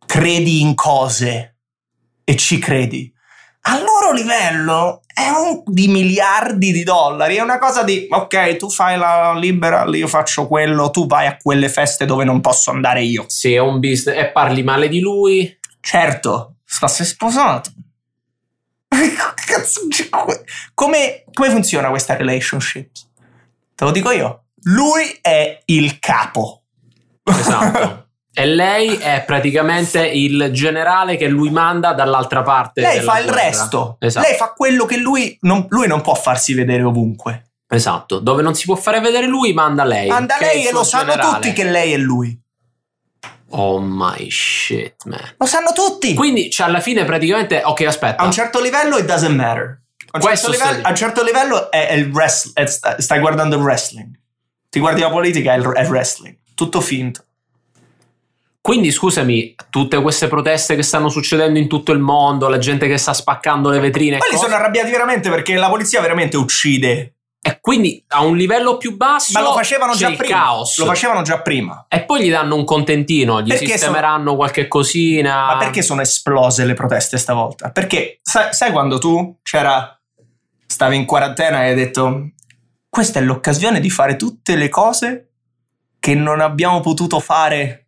credi 0.05 0.61
in 0.61 0.75
cose 0.75 1.57
e 2.25 2.37
ci 2.37 2.59
credi. 2.59 3.11
Al 3.71 3.83
loro 3.83 4.13
livello 4.13 5.03
è 5.13 5.29
un 5.29 5.63
di 5.67 5.89
miliardi 5.89 6.73
di 6.73 6.85
dollari, 6.85 7.37
è 7.37 7.43
una 7.43 7.59
cosa 7.59 7.83
di 7.83 8.07
ok, 8.09 8.57
tu 8.57 8.71
fai 8.71 8.97
la 8.97 9.35
liberal, 9.35 9.95
io 9.95 10.09
faccio 10.09 10.47
quello, 10.47 10.91
tu 10.91 11.07
vai 11.07 11.27
a 11.27 11.37
quelle 11.37 11.69
feste 11.69 12.07
dove 12.07 12.25
non 12.25 12.41
posso 12.41 12.71
andare 12.71 13.03
io. 13.03 13.27
Sì, 13.29 13.53
è 13.53 13.59
un 13.59 13.79
business. 13.79 14.17
E 14.17 14.31
parli 14.31 14.63
male 14.63 14.89
di 14.89 15.01
lui. 15.01 15.55
Certo, 15.81 16.55
sta 16.65 16.87
è 16.87 17.05
sposato. 17.05 17.71
cazzo, 19.47 19.83
come, 20.75 21.25
come 21.33 21.51
funziona 21.51 21.91
questa 21.91 22.17
relationship? 22.17 22.91
Te 23.75 23.85
lo 23.85 23.91
dico 23.91 24.11
io. 24.11 24.45
Lui 24.63 25.19
è 25.21 25.61
il 25.67 25.99
capo. 25.99 26.63
Esatto. 27.23 28.07
e 28.39 28.47
lei 28.47 28.95
è 28.95 29.25
praticamente 29.27 30.07
il 30.07 30.51
generale 30.53 31.17
che 31.17 31.27
lui 31.27 31.51
manda 31.51 31.93
dall'altra 31.93 32.43
parte. 32.43 32.83
Lei 32.83 33.01
fa 33.01 33.19
il 33.19 33.25
guerra. 33.25 33.43
resto. 33.43 33.97
Esatto. 33.99 34.29
Lei 34.29 34.37
fa 34.37 34.53
quello 34.53 34.85
che 34.85 34.97
lui 34.97 35.37
non, 35.41 35.67
lui 35.71 35.89
non 35.89 36.03
può 36.03 36.15
farsi 36.15 36.55
vedere 36.55 36.85
ovunque. 36.85 37.49
Esatto. 37.69 38.21
Dove 38.21 38.43
non 38.43 38.55
si 38.55 38.67
può 38.67 38.77
fare 38.77 39.01
vedere 39.01 39.27
lui, 39.27 39.53
manda 39.53 39.83
lei. 39.83 40.07
Manda 40.07 40.37
lei 40.39 40.69
e 40.69 40.71
lo 40.71 40.85
sanno 40.85 41.11
generale. 41.11 41.35
tutti 41.35 41.53
che 41.53 41.65
lei 41.65 41.93
è 41.95 41.97
lui. 41.97 42.41
Oh 43.51 43.81
my 43.81 44.31
shit, 44.31 44.95
man. 45.07 45.35
Lo 45.37 45.47
sanno 45.47 45.73
tutti. 45.73 46.15
Quindi, 46.15 46.49
cioè, 46.49 46.69
alla 46.69 46.81
fine, 46.81 47.05
praticamente. 47.05 47.63
Ok, 47.65 47.81
aspetta. 47.81 48.23
a 48.23 48.25
un 48.25 48.31
certo 48.31 48.61
livello 48.61 48.99
it 48.99 49.05
doesn't 49.05 49.35
matter. 49.35 49.81
A 50.13 50.19
un, 50.19 50.23
certo 50.23 50.51
livello, 50.51 50.87
a 50.87 50.91
un 50.91 50.97
certo 50.97 51.25
livello 51.25 51.71
è, 51.73 51.89
è 51.89 51.95
il 51.95 52.09
wrestling. 52.13 52.69
stai 52.99 53.19
guardando 53.19 53.57
il 53.57 53.63
wrestling. 53.63 54.17
Ti 54.69 54.79
guardi 54.79 55.01
la 55.01 55.11
politica, 55.11 55.55
è 55.55 55.57
il, 55.57 55.65
è 55.65 55.81
il 55.81 55.89
wrestling. 55.89 56.37
Tutto 56.55 56.81
finto. 56.81 57.25
Quindi, 58.69 58.91
scusami, 58.91 59.55
tutte 59.71 59.99
queste 60.03 60.29
proteste 60.29 60.77
che 60.77 60.83
stanno 60.83 61.09
succedendo 61.09 61.59
in 61.59 61.69
tutto 61.69 61.91
il 61.93 62.01
mondo, 62.01 62.51
la 62.51 62.59
gente 62.59 62.87
che 62.87 62.99
sta 62.99 63.15
spaccando 63.15 63.71
le 63.71 63.81
vetrine. 63.81 64.19
Quelli 64.19 64.35
cose- 64.35 64.45
sono 64.45 64.59
arrabbiati 64.59 64.91
veramente 64.91 65.31
perché 65.31 65.57
la 65.57 65.71
polizia 65.71 66.03
veramente 66.03 66.37
uccide. 66.37 67.15
E 67.41 67.61
quindi 67.63 68.05
a 68.09 68.21
un 68.21 68.37
livello 68.37 68.77
più 68.77 68.95
basso 68.95 69.33
Ma 69.33 69.41
lo 69.41 69.55
facevano 69.55 69.95
già 69.95 70.13
prima. 70.13 70.37
caos. 70.37 70.77
Lo 70.77 70.85
facevano 70.85 71.23
già 71.23 71.41
prima. 71.41 71.87
E 71.89 72.03
poi 72.03 72.21
gli 72.23 72.31
danno 72.31 72.57
un 72.57 72.65
contentino, 72.65 73.41
gli 73.41 73.49
Perché 73.49 73.69
sistemeranno 73.69 74.37
qualche 74.37 74.69
cosina. 74.69 75.47
Ma 75.47 75.57
perché 75.57 75.81
sono 75.81 76.03
esplose 76.03 76.67
le 76.67 76.75
proteste 76.75 77.17
stavolta? 77.17 77.71
Perché 77.71 78.19
sai, 78.21 78.53
sai 78.53 78.71
quando 78.71 78.99
tu 78.99 79.39
c'era 79.43 79.99
stavi 80.67 80.95
in 80.95 81.07
quarantena 81.07 81.65
e 81.65 81.69
hai 81.71 81.75
detto 81.75 82.33
questa 82.87 83.19
è 83.19 83.23
l'occasione 83.23 83.81
di 83.81 83.89
fare 83.89 84.17
tutte 84.17 84.57
le 84.57 84.69
cose 84.69 85.31
che 85.99 86.15
non 86.15 86.43
abbiamo 86.43 86.81
potuto 86.81 87.19
fare 87.19 87.88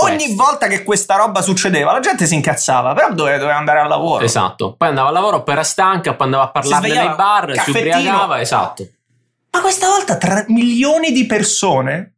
ogni 0.00 0.16
Questo. 0.16 0.42
volta 0.42 0.66
che 0.66 0.82
questa 0.82 1.16
roba 1.16 1.42
succedeva 1.42 1.92
la 1.92 2.00
gente 2.00 2.26
si 2.26 2.34
incazzava 2.34 2.92
però 2.94 3.12
doveva, 3.12 3.38
doveva 3.38 3.58
andare 3.58 3.80
al 3.80 3.88
lavoro 3.88 4.24
Esatto. 4.24 4.74
Poi 4.76 4.88
andava 4.88 5.08
al 5.08 5.14
lavoro, 5.14 5.42
poi 5.42 5.54
era 5.54 5.64
stanca, 5.64 6.14
poi 6.14 6.26
andava 6.26 6.44
a 6.44 6.50
parlare 6.50 6.88
nei 6.88 7.14
bar, 7.14 7.58
si 7.60 7.70
ubriacava. 7.70 8.40
Esatto. 8.40 8.86
ma 9.50 9.60
questa 9.60 9.88
volta 9.88 10.16
tre 10.16 10.44
milioni 10.48 11.12
di 11.12 11.26
persone 11.26 12.14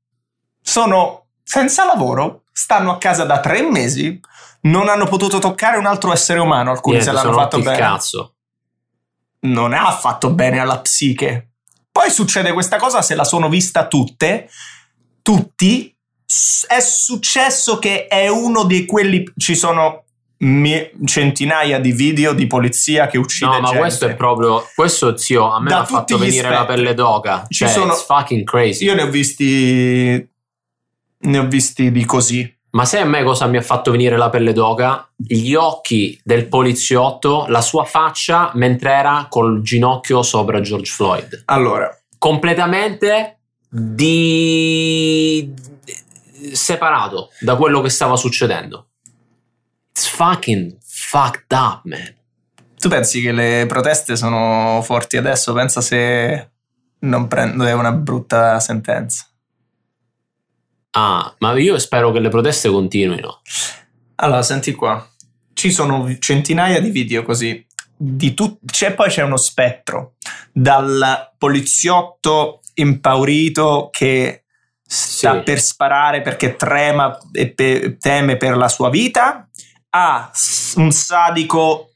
sono 0.63 1.27
senza 1.43 1.85
lavoro 1.85 2.43
stanno 2.53 2.93
a 2.93 2.99
casa 2.99 3.25
da 3.25 3.41
tre 3.41 3.63
mesi 3.63 4.21
non 4.63 4.89
hanno 4.89 5.07
potuto 5.07 5.39
toccare 5.39 5.79
un 5.79 5.87
altro 5.87 6.13
essere 6.13 6.39
umano 6.39 6.71
alcuni 6.71 6.97
Niente, 6.97 7.11
se 7.11 7.17
l'hanno 7.17 7.37
fatto 7.37 7.59
bene 7.61 7.79
cazzo. 7.79 8.35
non 9.41 9.73
ha 9.73 9.91
fatto 9.93 10.31
bene 10.31 10.59
alla 10.59 10.81
psiche. 10.81 11.53
Poi 11.91 12.11
succede 12.11 12.53
questa 12.53 12.77
cosa, 12.77 13.03
se 13.03 13.15
la 13.15 13.25
sono 13.25 13.49
vista 13.49 13.87
tutte, 13.87 14.49
tutti, 15.23 15.95
è 16.69 16.81
successo 16.81 17.79
che 17.79 18.07
è 18.07 18.29
uno 18.29 18.65
di 18.65 18.87
quelli, 18.87 19.25
ci 19.37 19.55
sono 19.55 20.05
mi- 20.43 20.91
centinaia 21.05 21.79
di 21.81 21.93
video 21.93 22.33
di 22.33 22.47
polizia 22.47 23.07
che 23.09 23.19
uccide 23.19 23.47
No, 23.51 23.59
ma 23.61 23.65
gente. 23.67 23.79
questo 23.79 24.07
è 24.07 24.15
proprio. 24.15 24.65
Questo, 24.75 25.17
zio, 25.17 25.51
a 25.51 25.61
me 25.61 25.73
ha 25.75 25.85
fatto 25.85 26.17
venire 26.17 26.49
la 26.49 26.63
spettri. 26.63 26.75
pelle 26.77 26.95
d'oca. 26.95 27.47
Ci 27.49 27.65
Cioè, 27.65 27.69
sono- 27.73 27.93
it's 27.93 28.05
fucking 28.07 28.45
crazy. 28.45 28.85
Io 28.85 28.95
ne 28.95 29.03
ho 29.03 29.09
visti, 29.11 30.29
ne 31.19 31.39
ho 31.39 31.47
visti 31.47 31.91
di 31.93 32.05
così. 32.05 32.57
Ma 32.73 32.85
sai 32.85 33.01
a 33.01 33.05
me 33.05 33.25
cosa 33.25 33.47
mi 33.47 33.57
ha 33.57 33.63
fatto 33.63 33.91
venire 33.91 34.17
la 34.17 34.31
pelle 34.31 34.53
d'oca? 34.53 35.11
Gli 35.17 35.55
occhi 35.55 36.19
del 36.23 36.47
poliziotto, 36.47 37.47
la 37.49 37.61
sua 37.61 37.83
faccia 37.85 38.53
mentre 38.55 38.93
era 38.93 39.27
col 39.29 39.61
ginocchio 39.61 40.23
sopra 40.23 40.61
George 40.61 40.91
Floyd. 40.93 41.43
Allora, 41.47 41.93
Completamente 42.17 43.41
di... 43.69 45.53
separato 46.53 47.31
da 47.41 47.57
quello 47.57 47.81
che 47.81 47.89
stava 47.89 48.17
succedendo. 48.17 48.89
It's 49.91 50.07
fucking 50.09 50.79
fucked 50.83 51.51
up, 51.53 51.83
man. 51.85 52.15
tu 52.79 52.89
pensi 52.89 53.21
che 53.21 53.33
le 53.33 53.67
proteste 53.67 54.17
sono 54.17 54.81
forti 54.83 55.19
adesso? 55.19 55.53
Pensa 55.53 55.83
se 55.83 56.51
non 57.01 57.29
prende 57.29 57.73
una 57.73 57.93
brutta 57.93 58.59
sentenza. 58.59 59.27
Ah, 60.93 61.35
ma 61.39 61.59
io 61.59 61.79
spero 61.79 62.11
che 62.11 62.21
le 62.21 62.31
proteste 62.31 62.71
continuino. 62.71 63.43
Allora, 64.17 64.43
senti 64.43 64.73
qua. 64.73 65.07
Ci 65.53 65.71
sono 65.71 66.17
centinaia 66.19 66.81
di 66.81 66.91
video 66.91 67.23
così. 67.23 67.65
Di 67.97 68.33
tut- 68.33 68.61
c'è 68.65 68.95
poi 68.95 69.11
c'è 69.11 69.23
uno 69.23 69.37
spettro 69.37 70.15
dal 70.53 71.35
poliziotto 71.37 72.63
impaurito 72.75 73.91
che 73.93 74.45
sta 74.93 75.35
Sì. 75.37 75.43
per 75.45 75.61
sparare 75.61 76.21
perché 76.21 76.57
trema 76.57 77.17
e 77.33 77.53
pe- 77.53 77.97
teme 78.01 78.37
per 78.37 78.57
la 78.57 78.69
sua 78.69 78.91
vita 78.91 79.49
a 79.91 80.31
un 80.77 80.91
sadico 80.91 81.93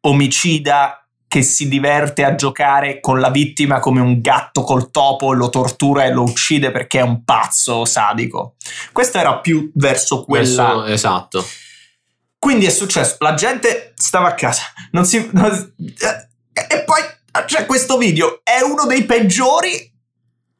omicida 0.00 0.98
che 1.26 1.40
si 1.42 1.68
diverte 1.68 2.22
a 2.22 2.34
giocare 2.34 3.00
con 3.00 3.18
la 3.18 3.30
vittima 3.30 3.80
come 3.80 4.00
un 4.00 4.20
gatto 4.20 4.62
col 4.62 4.90
topo 4.90 5.32
e 5.32 5.36
lo 5.36 5.48
tortura 5.48 6.04
e 6.04 6.12
lo 6.12 6.22
uccide 6.22 6.70
perché 6.70 6.98
è 6.98 7.02
un 7.02 7.24
pazzo 7.24 7.84
sadico. 7.86 8.54
Questo 8.92 9.18
era 9.18 9.38
più 9.38 9.70
verso 9.74 10.24
quella 10.24 10.64
Questo- 10.66 10.84
esatto. 10.84 11.44
quindi 12.38 12.66
è 12.66 12.70
successo, 12.70 13.16
la 13.20 13.34
gente 13.34 13.94
stava 13.96 14.28
a 14.28 14.34
casa, 14.34 14.64
non 14.92 15.06
si... 15.06 15.28
non- 15.32 15.74
eh, 15.78 16.28
e 16.68 16.84
poi 16.84 17.00
c'è 17.46 17.64
questo 17.66 17.96
video, 17.96 18.40
è 18.44 18.60
uno 18.60 18.84
dei 18.86 19.04
peggiori. 19.04 19.92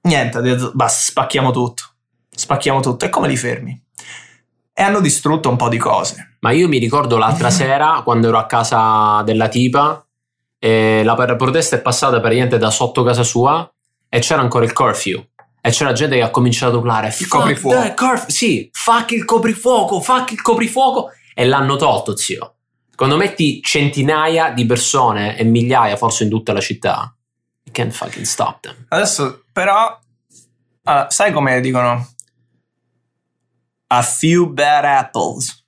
Niente, 0.05 0.39
ha 0.39 0.41
detto, 0.41 0.71
basta, 0.75 1.11
spacchiamo 1.11 1.51
tutto. 1.51 1.83
Spacchiamo 2.31 2.81
tutto. 2.81 3.05
E 3.05 3.09
come 3.09 3.29
li 3.29 3.37
fermi? 3.37 3.81
E 4.73 4.83
hanno 4.83 5.01
distrutto 5.01 5.49
un 5.49 5.57
po' 5.57 5.69
di 5.69 5.79
cose. 5.79 6.37
Ma 6.41 6.51
io 6.51 6.69
mi 6.69 6.79
ricordo 6.79 7.17
l'altra 7.17 7.49
sera 7.51 8.03
quando 8.05 8.29
ero 8.29 8.39
a 8.39 8.47
casa 8.47 9.23
della 9.25 9.49
tipa 9.49 10.05
e 10.59 11.03
la 11.05 11.15
per- 11.15 11.37
protesta 11.37 11.77
è 11.77 11.81
passata 11.81 12.21
praticamente 12.21 12.59
da 12.59 12.71
sotto 12.71 13.03
casa 13.03 13.23
sua 13.23 13.71
e 14.09 14.19
c'era 14.19 14.41
ancora 14.41 14.65
il 14.65 14.73
curfew. 14.73 15.25
E 15.61 15.71
c'era 15.71 15.93
gente 15.93 16.17
che 16.17 16.23
ha 16.23 16.31
cominciato 16.31 16.77
a 16.77 16.79
urlare 16.79 17.11
"Fuck 17.11 17.29
coprifuoco." 17.31 17.95
curf- 17.95 18.29
sì, 18.29 18.69
fuck 18.73 19.13
il 19.13 19.25
coprifuoco, 19.25 20.01
fuck 20.01 20.33
il 20.33 20.43
coprifuoco 20.43 21.11
e 21.35 21.47
l'hanno 21.47 21.77
tolto, 21.77 22.15
zio. 22.17 22.57
Quando 22.95 23.17
metti 23.17 23.61
centinaia 23.63 24.51
di 24.51 24.67
persone 24.67 25.39
e 25.39 25.45
migliaia 25.45 25.97
forse 25.97 26.25
in 26.25 26.31
tutta 26.31 26.53
la 26.53 26.61
città, 26.61 27.15
you 27.65 27.73
can't 27.73 27.93
fucking 27.93 28.25
stop 28.25 28.61
them. 28.61 28.87
Adesso, 28.89 29.45
però, 29.53 29.99
allora, 30.85 31.11
sai 31.11 31.33
come 31.33 31.61
dicono? 31.61 32.09
A 33.89 34.03
few 34.03 34.53
bad 34.53 34.85
apples. 34.85 35.65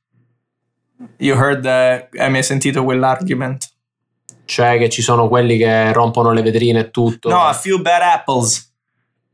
You 1.19 1.37
heard 1.39 1.63
the... 1.63 2.09
Hai 2.19 2.31
mai 2.31 2.43
sentito 2.43 2.83
quell'argument? 2.83 3.71
Cioè 4.47 4.79
che 4.79 4.89
ci 4.89 5.03
sono 5.03 5.29
quelli 5.29 5.57
che 5.57 5.93
rompono 5.93 6.33
le 6.33 6.43
vetrine 6.43 6.81
e 6.81 6.91
tutto. 6.91 7.29
No, 7.29 7.45
a 7.47 7.53
few 7.53 7.81
bad 7.81 8.03
apples. 8.03 8.73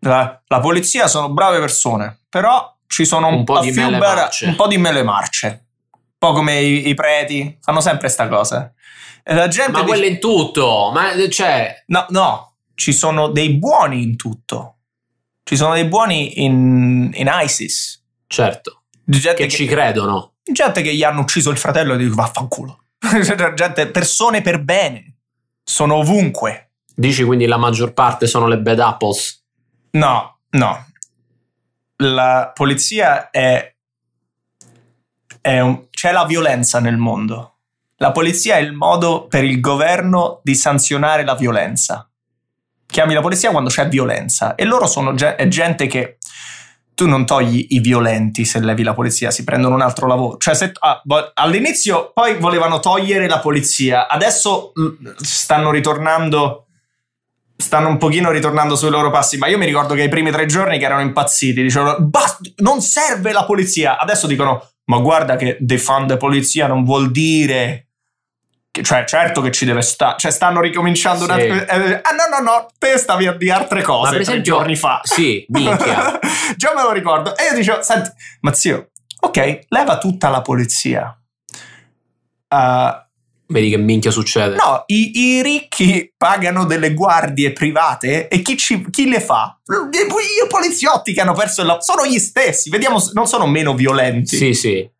La, 0.00 0.42
la 0.46 0.60
polizia 0.60 1.06
sono 1.06 1.30
brave 1.32 1.60
persone, 1.60 2.22
però 2.28 2.76
ci 2.86 3.04
sono 3.04 3.28
un, 3.28 3.34
Un 3.34 3.44
po' 3.44 3.60
di 3.60 3.70
bad- 3.72 4.30
un 4.42 4.54
po' 4.56 4.66
di 4.66 4.78
mele 4.78 5.02
marce. 5.02 5.66
Un 5.92 6.00
po' 6.18 6.32
come 6.32 6.60
i, 6.60 6.88
i 6.88 6.94
preti, 6.94 7.56
fanno 7.60 7.80
sempre 7.80 8.08
sta 8.08 8.26
cosa. 8.28 8.72
E 9.22 9.34
la 9.34 9.46
gente 9.48 9.70
Ma 9.72 9.80
dice- 9.82 9.90
quelle 9.90 10.06
in 10.06 10.18
tutto, 10.18 10.90
ma 10.92 11.10
cioè 11.30 11.84
No, 11.86 12.06
no, 12.08 12.51
ci 12.82 12.92
sono 12.92 13.28
dei 13.28 13.54
buoni 13.58 14.02
in 14.02 14.16
tutto. 14.16 14.78
Ci 15.44 15.54
sono 15.54 15.74
dei 15.74 15.84
buoni 15.84 16.42
in, 16.42 17.12
in 17.14 17.30
ISIS. 17.44 18.02
certo, 18.26 18.82
gente 19.04 19.44
che 19.44 19.48
ci 19.48 19.66
credono. 19.66 20.32
gente 20.42 20.82
che 20.82 20.92
gli 20.92 21.04
hanno 21.04 21.20
ucciso 21.20 21.50
il 21.50 21.58
fratello 21.58 21.94
e 21.94 21.96
dico 21.98 22.16
vaffanculo. 22.16 22.80
Gente, 23.54 23.86
persone 23.86 24.42
per 24.42 24.62
bene. 24.62 25.18
Sono 25.62 25.94
ovunque. 25.94 26.72
Dici 26.92 27.22
quindi 27.22 27.46
la 27.46 27.56
maggior 27.56 27.92
parte 27.92 28.26
sono 28.26 28.48
le 28.48 28.58
bad 28.58 28.80
apples? 28.80 29.44
No, 29.92 30.38
no. 30.50 30.86
La 31.98 32.50
polizia 32.52 33.30
è, 33.30 33.76
è 35.40 35.60
un- 35.60 35.86
c'è 35.90 36.10
la 36.10 36.24
violenza 36.24 36.80
nel 36.80 36.96
mondo. 36.96 37.58
La 37.98 38.10
polizia 38.10 38.56
è 38.56 38.60
il 38.60 38.72
modo 38.72 39.28
per 39.28 39.44
il 39.44 39.60
governo 39.60 40.40
di 40.42 40.56
sanzionare 40.56 41.24
la 41.24 41.36
violenza. 41.36 42.08
Chiami 42.92 43.14
la 43.14 43.22
polizia 43.22 43.50
quando 43.50 43.70
c'è 43.70 43.88
violenza 43.88 44.54
e 44.54 44.66
loro 44.66 44.86
sono 44.86 45.14
gente 45.14 45.86
che 45.86 46.18
tu 46.92 47.06
non 47.08 47.24
togli 47.24 47.68
i 47.70 47.80
violenti 47.80 48.44
se 48.44 48.60
levi 48.60 48.82
la 48.82 48.92
polizia, 48.92 49.30
si 49.30 49.44
prendono 49.44 49.74
un 49.74 49.80
altro 49.80 50.06
lavoro. 50.06 50.36
Cioè, 50.36 50.54
se, 50.54 50.72
ah, 50.78 51.00
all'inizio 51.32 52.10
poi 52.12 52.34
volevano 52.34 52.80
togliere 52.80 53.26
la 53.28 53.38
polizia, 53.38 54.08
adesso 54.08 54.72
mm, 54.78 55.06
stanno 55.16 55.70
ritornando 55.70 56.66
stanno 57.56 57.88
un 57.88 57.96
pochino 57.96 58.30
ritornando 58.30 58.76
sui 58.76 58.90
loro 58.90 59.10
passi, 59.10 59.38
ma 59.38 59.46
io 59.46 59.56
mi 59.56 59.64
ricordo 59.64 59.94
che 59.94 60.02
i 60.02 60.08
primi 60.10 60.30
tre 60.30 60.44
giorni 60.44 60.78
che 60.78 60.84
erano 60.84 61.00
impazziti, 61.00 61.62
dicevano 61.62 61.96
basta, 62.00 62.40
non 62.56 62.82
serve 62.82 63.32
la 63.32 63.46
polizia. 63.46 63.98
Adesso 63.98 64.26
dicono, 64.26 64.68
ma 64.86 64.98
guarda 64.98 65.36
che 65.36 65.56
defund 65.60 66.18
polizia 66.18 66.66
non 66.66 66.84
vuol 66.84 67.10
dire 67.10 67.91
cioè 68.82 69.04
certo 69.04 69.42
che 69.42 69.50
ci 69.50 69.66
deve 69.66 69.82
stare, 69.82 70.16
cioè 70.18 70.30
stanno 70.30 70.60
ricominciando 70.62 71.24
una... 71.24 71.34
Sì. 71.38 71.42
eh, 71.46 72.00
ah 72.02 72.10
no 72.12 72.38
no 72.38 72.42
no, 72.42 72.66
te 72.78 72.96
stavi 72.96 73.26
a 73.26 73.32
dire 73.32 73.52
altre 73.52 73.82
cose 73.82 74.10
Ma 74.10 74.16
per 74.16 74.22
tre 74.24 74.32
esempio- 74.32 74.52
giorni 74.54 74.76
fa. 74.76 75.00
Sì, 75.02 75.44
minchia. 75.48 76.18
Già 76.56 76.72
me 76.74 76.82
lo 76.82 76.92
ricordo. 76.92 77.36
E 77.36 77.44
io 77.50 77.54
dicevo, 77.54 77.82
senti, 77.82 78.10
ma 78.40 78.52
zio, 78.54 78.90
ok, 79.20 79.58
leva 79.68 79.98
tutta 79.98 80.28
la 80.30 80.40
polizia. 80.40 81.14
Uh, 82.48 83.00
Vedi 83.46 83.68
che 83.68 83.76
minchia 83.76 84.10
succede. 84.10 84.56
no, 84.56 84.84
i, 84.86 85.10
i 85.36 85.42
ricchi 85.42 86.10
pagano 86.16 86.64
delle 86.64 86.94
guardie 86.94 87.52
private 87.52 88.28
e 88.28 88.40
chi, 88.40 88.56
ci- 88.56 88.88
chi 88.88 89.06
le 89.06 89.20
fa? 89.20 89.58
I 89.66 90.46
poliziotti 90.48 91.12
che 91.12 91.20
hanno 91.20 91.34
perso 91.34 91.60
il 91.60 91.66
lavoro 91.66 91.84
sono 91.84 92.06
gli 92.06 92.18
stessi, 92.18 92.70
vediamo, 92.70 92.98
non 93.12 93.26
sono 93.26 93.46
meno 93.46 93.74
violenti. 93.74 94.36
Sì, 94.36 94.54
sì. 94.54 94.90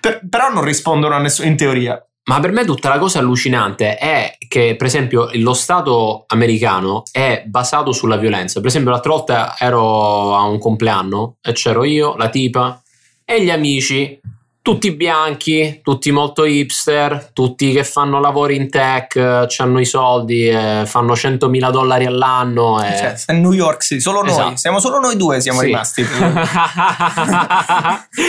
Per- 0.00 0.20
però 0.28 0.52
non 0.52 0.64
rispondono 0.64 1.14
a 1.14 1.18
nessuno 1.18 1.48
in 1.48 1.56
teoria. 1.56 1.98
Ma 2.26 2.40
per 2.40 2.52
me 2.52 2.64
tutta 2.64 2.88
la 2.88 2.98
cosa 2.98 3.18
allucinante 3.18 3.98
è 3.98 4.38
che, 4.48 4.76
per 4.76 4.86
esempio, 4.86 5.28
lo 5.34 5.52
Stato 5.52 6.24
americano 6.28 7.02
è 7.12 7.42
basato 7.46 7.92
sulla 7.92 8.16
violenza. 8.16 8.60
Per 8.60 8.68
esempio, 8.68 8.92
l'altra 8.92 9.10
volta 9.10 9.56
ero 9.58 10.34
a 10.34 10.42
un 10.44 10.58
compleanno 10.58 11.36
e 11.42 11.52
c'ero 11.52 11.84
io, 11.84 12.16
la 12.16 12.30
tipa 12.30 12.80
e 13.26 13.42
gli 13.42 13.50
amici, 13.50 14.18
tutti 14.64 14.92
bianchi, 14.92 15.80
tutti 15.82 16.10
molto 16.10 16.46
hipster, 16.46 17.28
tutti 17.34 17.70
che 17.70 17.84
fanno 17.84 18.18
lavori 18.18 18.56
in 18.56 18.70
tech, 18.70 19.14
eh, 19.14 19.46
hanno 19.58 19.78
i 19.78 19.84
soldi, 19.84 20.48
eh, 20.48 20.84
fanno 20.86 21.12
100.000 21.12 21.70
dollari 21.70 22.06
all'anno. 22.06 22.82
E... 22.82 22.96
Cioè, 22.96 23.14
a 23.26 23.32
New 23.34 23.52
York 23.52 23.82
City, 23.84 24.00
solo 24.00 24.22
noi, 24.22 24.30
Esatto. 24.30 24.56
siamo 24.56 24.80
solo 24.80 25.00
noi 25.00 25.16
due 25.18 25.42
siamo 25.42 25.58
Sì. 25.60 25.66
rimasti. 25.66 26.02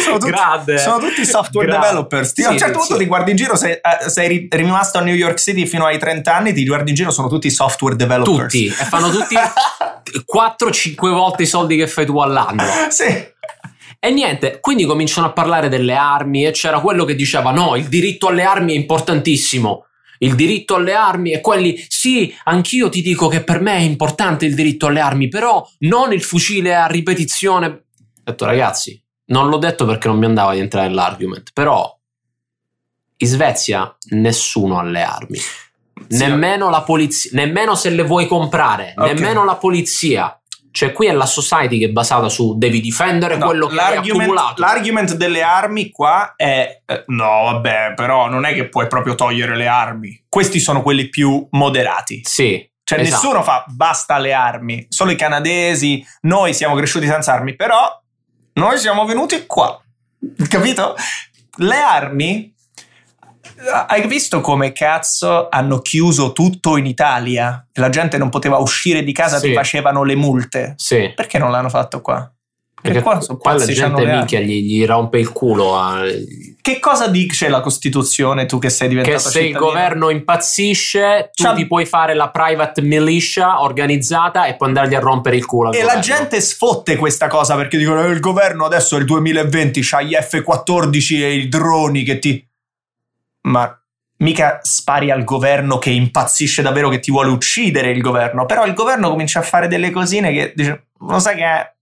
sono, 0.03 0.17
tutti, 0.17 0.77
sono 0.77 0.97
tutti 0.99 1.25
software 1.25 1.67
Grande. 1.67 1.85
developers. 1.87 2.33
Ti- 2.33 2.43
a 2.43 2.47
un 2.49 2.53
Sì, 2.55 2.59
certo 2.59 2.79
sì. 2.81 2.87
punto 2.87 3.01
ti 3.01 3.07
guardi 3.07 3.31
in 3.31 3.37
giro, 3.37 3.55
sei, 3.55 3.71
eh, 3.71 4.09
sei 4.09 4.27
ri- 4.27 4.47
rimasto 4.51 4.97
a 4.97 5.01
New 5.01 5.15
York 5.15 5.37
City 5.39 5.65
fino 5.65 5.85
ai 5.85 5.97
30 5.97 6.35
anni, 6.35 6.51
ti 6.51 6.65
guardi 6.65 6.89
in 6.89 6.95
giro, 6.97 7.11
sono 7.11 7.29
tutti 7.29 7.49
software 7.49 7.95
developers. 7.95 8.51
Tutti, 8.51 8.65
e 8.67 8.71
fanno 8.71 9.09
tutti 9.09 9.35
4-5 10.25 10.95
volte 11.13 11.43
i 11.43 11.45
soldi 11.45 11.77
che 11.77 11.87
fai 11.87 12.05
tu 12.05 12.19
all'anno. 12.19 12.61
sì. 12.89 13.31
E 14.05 14.11
niente, 14.11 14.59
quindi 14.59 14.85
cominciano 14.85 15.25
a 15.25 15.31
parlare 15.31 15.67
delle 15.67 15.95
armi 15.95 16.45
e 16.45 16.51
c'era 16.51 16.79
quello 16.79 17.05
che 17.05 17.15
diceva 17.15 17.49
no, 17.49 17.75
il 17.75 17.87
diritto 17.87 18.27
alle 18.27 18.43
armi 18.43 18.73
è 18.73 18.75
importantissimo. 18.75 19.87
Il 20.19 20.35
diritto 20.35 20.75
alle 20.75 20.93
armi 20.93 21.31
e 21.31 21.41
quelli, 21.41 21.83
sì, 21.87 22.31
anch'io 22.43 22.89
ti 22.89 23.01
dico 23.01 23.27
che 23.27 23.43
per 23.43 23.61
me 23.61 23.77
è 23.77 23.81
importante 23.81 24.45
il 24.45 24.53
diritto 24.53 24.85
alle 24.85 24.99
armi, 24.99 25.27
però 25.27 25.67
non 25.79 26.13
il 26.13 26.21
fucile 26.21 26.75
a 26.75 26.85
ripetizione. 26.85 27.65
Ho 27.65 27.81
detto 28.23 28.45
ragazzi, 28.45 29.01
non 29.29 29.49
l'ho 29.49 29.57
detto 29.57 29.85
perché 29.87 30.07
non 30.07 30.19
mi 30.19 30.25
andava 30.25 30.53
di 30.53 30.59
entrare 30.59 30.87
nell'argument, 30.87 31.49
però 31.51 31.91
in 33.17 33.27
Svezia 33.27 33.97
nessuno 34.11 34.77
ha 34.77 34.83
le 34.83 35.01
armi. 35.01 35.37
Sì. 35.37 35.57
Nemmeno 36.09 36.69
la 36.69 36.83
polizia, 36.83 37.31
nemmeno 37.33 37.73
se 37.73 37.89
le 37.89 38.03
vuoi 38.03 38.27
comprare, 38.27 38.93
Ok. 38.95 39.13
nemmeno 39.13 39.43
la 39.43 39.55
polizia. 39.55 40.39
Cioè, 40.75 40.91
qui 40.91 41.07
è 41.07 41.13
la 41.13 41.25
society 41.25 41.79
che 41.79 41.85
è 41.85 41.89
basata 41.89 42.27
su 42.27 42.57
devi 42.57 42.81
difendere 42.81 43.37
No, 43.37 43.45
quello 43.45 43.67
che 43.67 43.79
hai 43.79 43.95
accumulato. 43.95 44.61
l'argument 44.61 45.13
delle 45.13 45.41
armi 45.41 45.89
qua 45.89 46.33
è 46.35 46.81
eh, 46.85 47.03
no, 47.07 47.43
vabbè, 47.45 47.93
però 47.95 48.27
non 48.27 48.43
è 48.43 48.53
che 48.53 48.67
puoi 48.67 48.87
proprio 48.87 49.15
togliere 49.15 49.55
le 49.55 49.67
armi. 49.67 50.25
Questi 50.27 50.59
sono 50.59 50.81
quelli 50.81 51.07
più 51.07 51.47
moderati. 51.51 52.19
Sì. 52.25 52.69
Cioè, 52.83 52.99
Esatto. 52.99 53.23
nessuno 53.23 53.41
fa 53.43 53.63
basta 53.67 54.17
le 54.17 54.33
armi, 54.33 54.85
solo 54.89 55.11
i 55.11 55.15
canadesi, 55.15 56.05
noi 56.23 56.53
siamo 56.53 56.75
cresciuti 56.75 57.07
senza 57.07 57.31
armi, 57.31 57.55
però 57.55 57.87
noi 58.55 58.77
siamo 58.77 59.05
venuti 59.05 59.45
qua, 59.45 59.81
capito? 60.49 60.95
Le 61.59 61.77
armi, 61.79 62.53
hai 63.87 64.07
visto 64.07 64.41
come 64.41 64.71
cazzo 64.71 65.47
hanno 65.49 65.79
chiuso 65.79 66.31
tutto 66.33 66.77
in 66.77 66.85
Italia? 66.85 67.65
La 67.73 67.89
gente 67.89 68.17
non 68.17 68.29
poteva 68.29 68.57
uscire 68.57 69.03
di 69.03 69.11
casa, 69.13 69.37
Sì. 69.39 69.47
ti 69.47 69.53
facevano 69.53 70.03
le 70.03 70.15
multe. 70.15 70.73
Sì. 70.77 71.11
Perché 71.15 71.37
non 71.37 71.51
l'hanno 71.51 71.69
fatto 71.69 72.01
qua? 72.01 72.29
Perché 72.81 73.01
qua 73.01 73.19
sono 73.19 73.39
qua 73.39 73.53
la 73.53 73.65
gente 73.65 74.05
minchia 74.05 74.39
gli, 74.41 74.61
gli 74.61 74.85
rompe 74.85 75.17
il 75.17 75.31
culo 75.31 75.75
a- 75.75 76.03
Che 76.61 76.79
cosa 76.79 77.07
dice 77.07 77.47
la 77.49 77.59
Costituzione, 77.61 78.45
tu 78.45 78.59
che 78.59 78.69
sei 78.69 78.89
diventato 78.89 79.15
che 79.15 79.21
se 79.23 79.39
il 79.39 79.45
cittadino? 79.47 79.71
governo 79.71 80.09
impazzisce 80.11 81.31
tu 81.33 81.43
C'ha- 81.45 81.53
ti 81.53 81.65
puoi 81.65 81.87
fare 81.87 82.13
la 82.13 82.29
private 82.29 82.83
militia 82.83 83.61
organizzata 83.63 84.45
e 84.45 84.55
poi 84.55 84.67
andargli 84.67 84.93
a 84.93 84.99
rompere 84.99 85.35
il 85.35 85.45
culo 85.45 85.71
E 85.71 85.77
la 85.79 85.95
governo. 85.95 86.01
gente 86.01 86.41
sfotte 86.41 86.95
questa 86.95 87.25
cosa 87.27 87.55
perché 87.55 87.77
dicono 87.77 88.03
"Eh, 88.03 88.11
il 88.11 88.19
governo 88.19 88.65
adesso 88.65 88.95
è 88.95 88.99
il 88.99 89.05
2020, 89.05 89.79
c'ha 89.83 90.01
gli 90.03 90.13
F-14 90.13 91.23
e 91.23 91.33
i 91.33 91.47
droni 91.49 92.03
che 92.03 92.19
ti... 92.19 92.47
Ma 93.45 93.79
mica 94.17 94.59
spari 94.61 95.11
al 95.11 95.23
governo 95.23 95.77
che 95.77 95.89
impazzisce 95.89 96.61
davvero 96.61 96.89
che 96.89 96.99
ti 96.99 97.11
vuole 97.11 97.29
uccidere 97.29 97.91
il 97.91 98.01
governo, 98.01 98.45
però 98.45 98.65
il 98.65 98.73
governo 98.73 99.09
comincia 99.09 99.39
a 99.39 99.43
fare 99.43 99.67
delle 99.67 99.91
cosine 99.91 100.31
che 100.31 100.53
dice, 100.55 100.87
lo 100.99 101.19
sai 101.19 101.35
che 101.35 101.73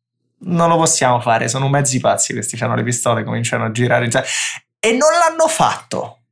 non 0.45 0.67
lo 0.69 0.77
possiamo 0.77 1.19
fare, 1.21 1.47
sono 1.47 1.69
mezzi 1.69 1.99
pazzi 1.99 2.33
questi, 2.33 2.61
hanno 2.63 2.75
le 2.75 2.83
pistole, 2.83 3.23
cominciano 3.23 3.65
a 3.65 3.71
girare. 3.71 4.09
cioè- 4.09 4.25
E 4.79 4.91
non 4.91 5.09
l'hanno 5.11 5.47
fatto. 5.47 6.22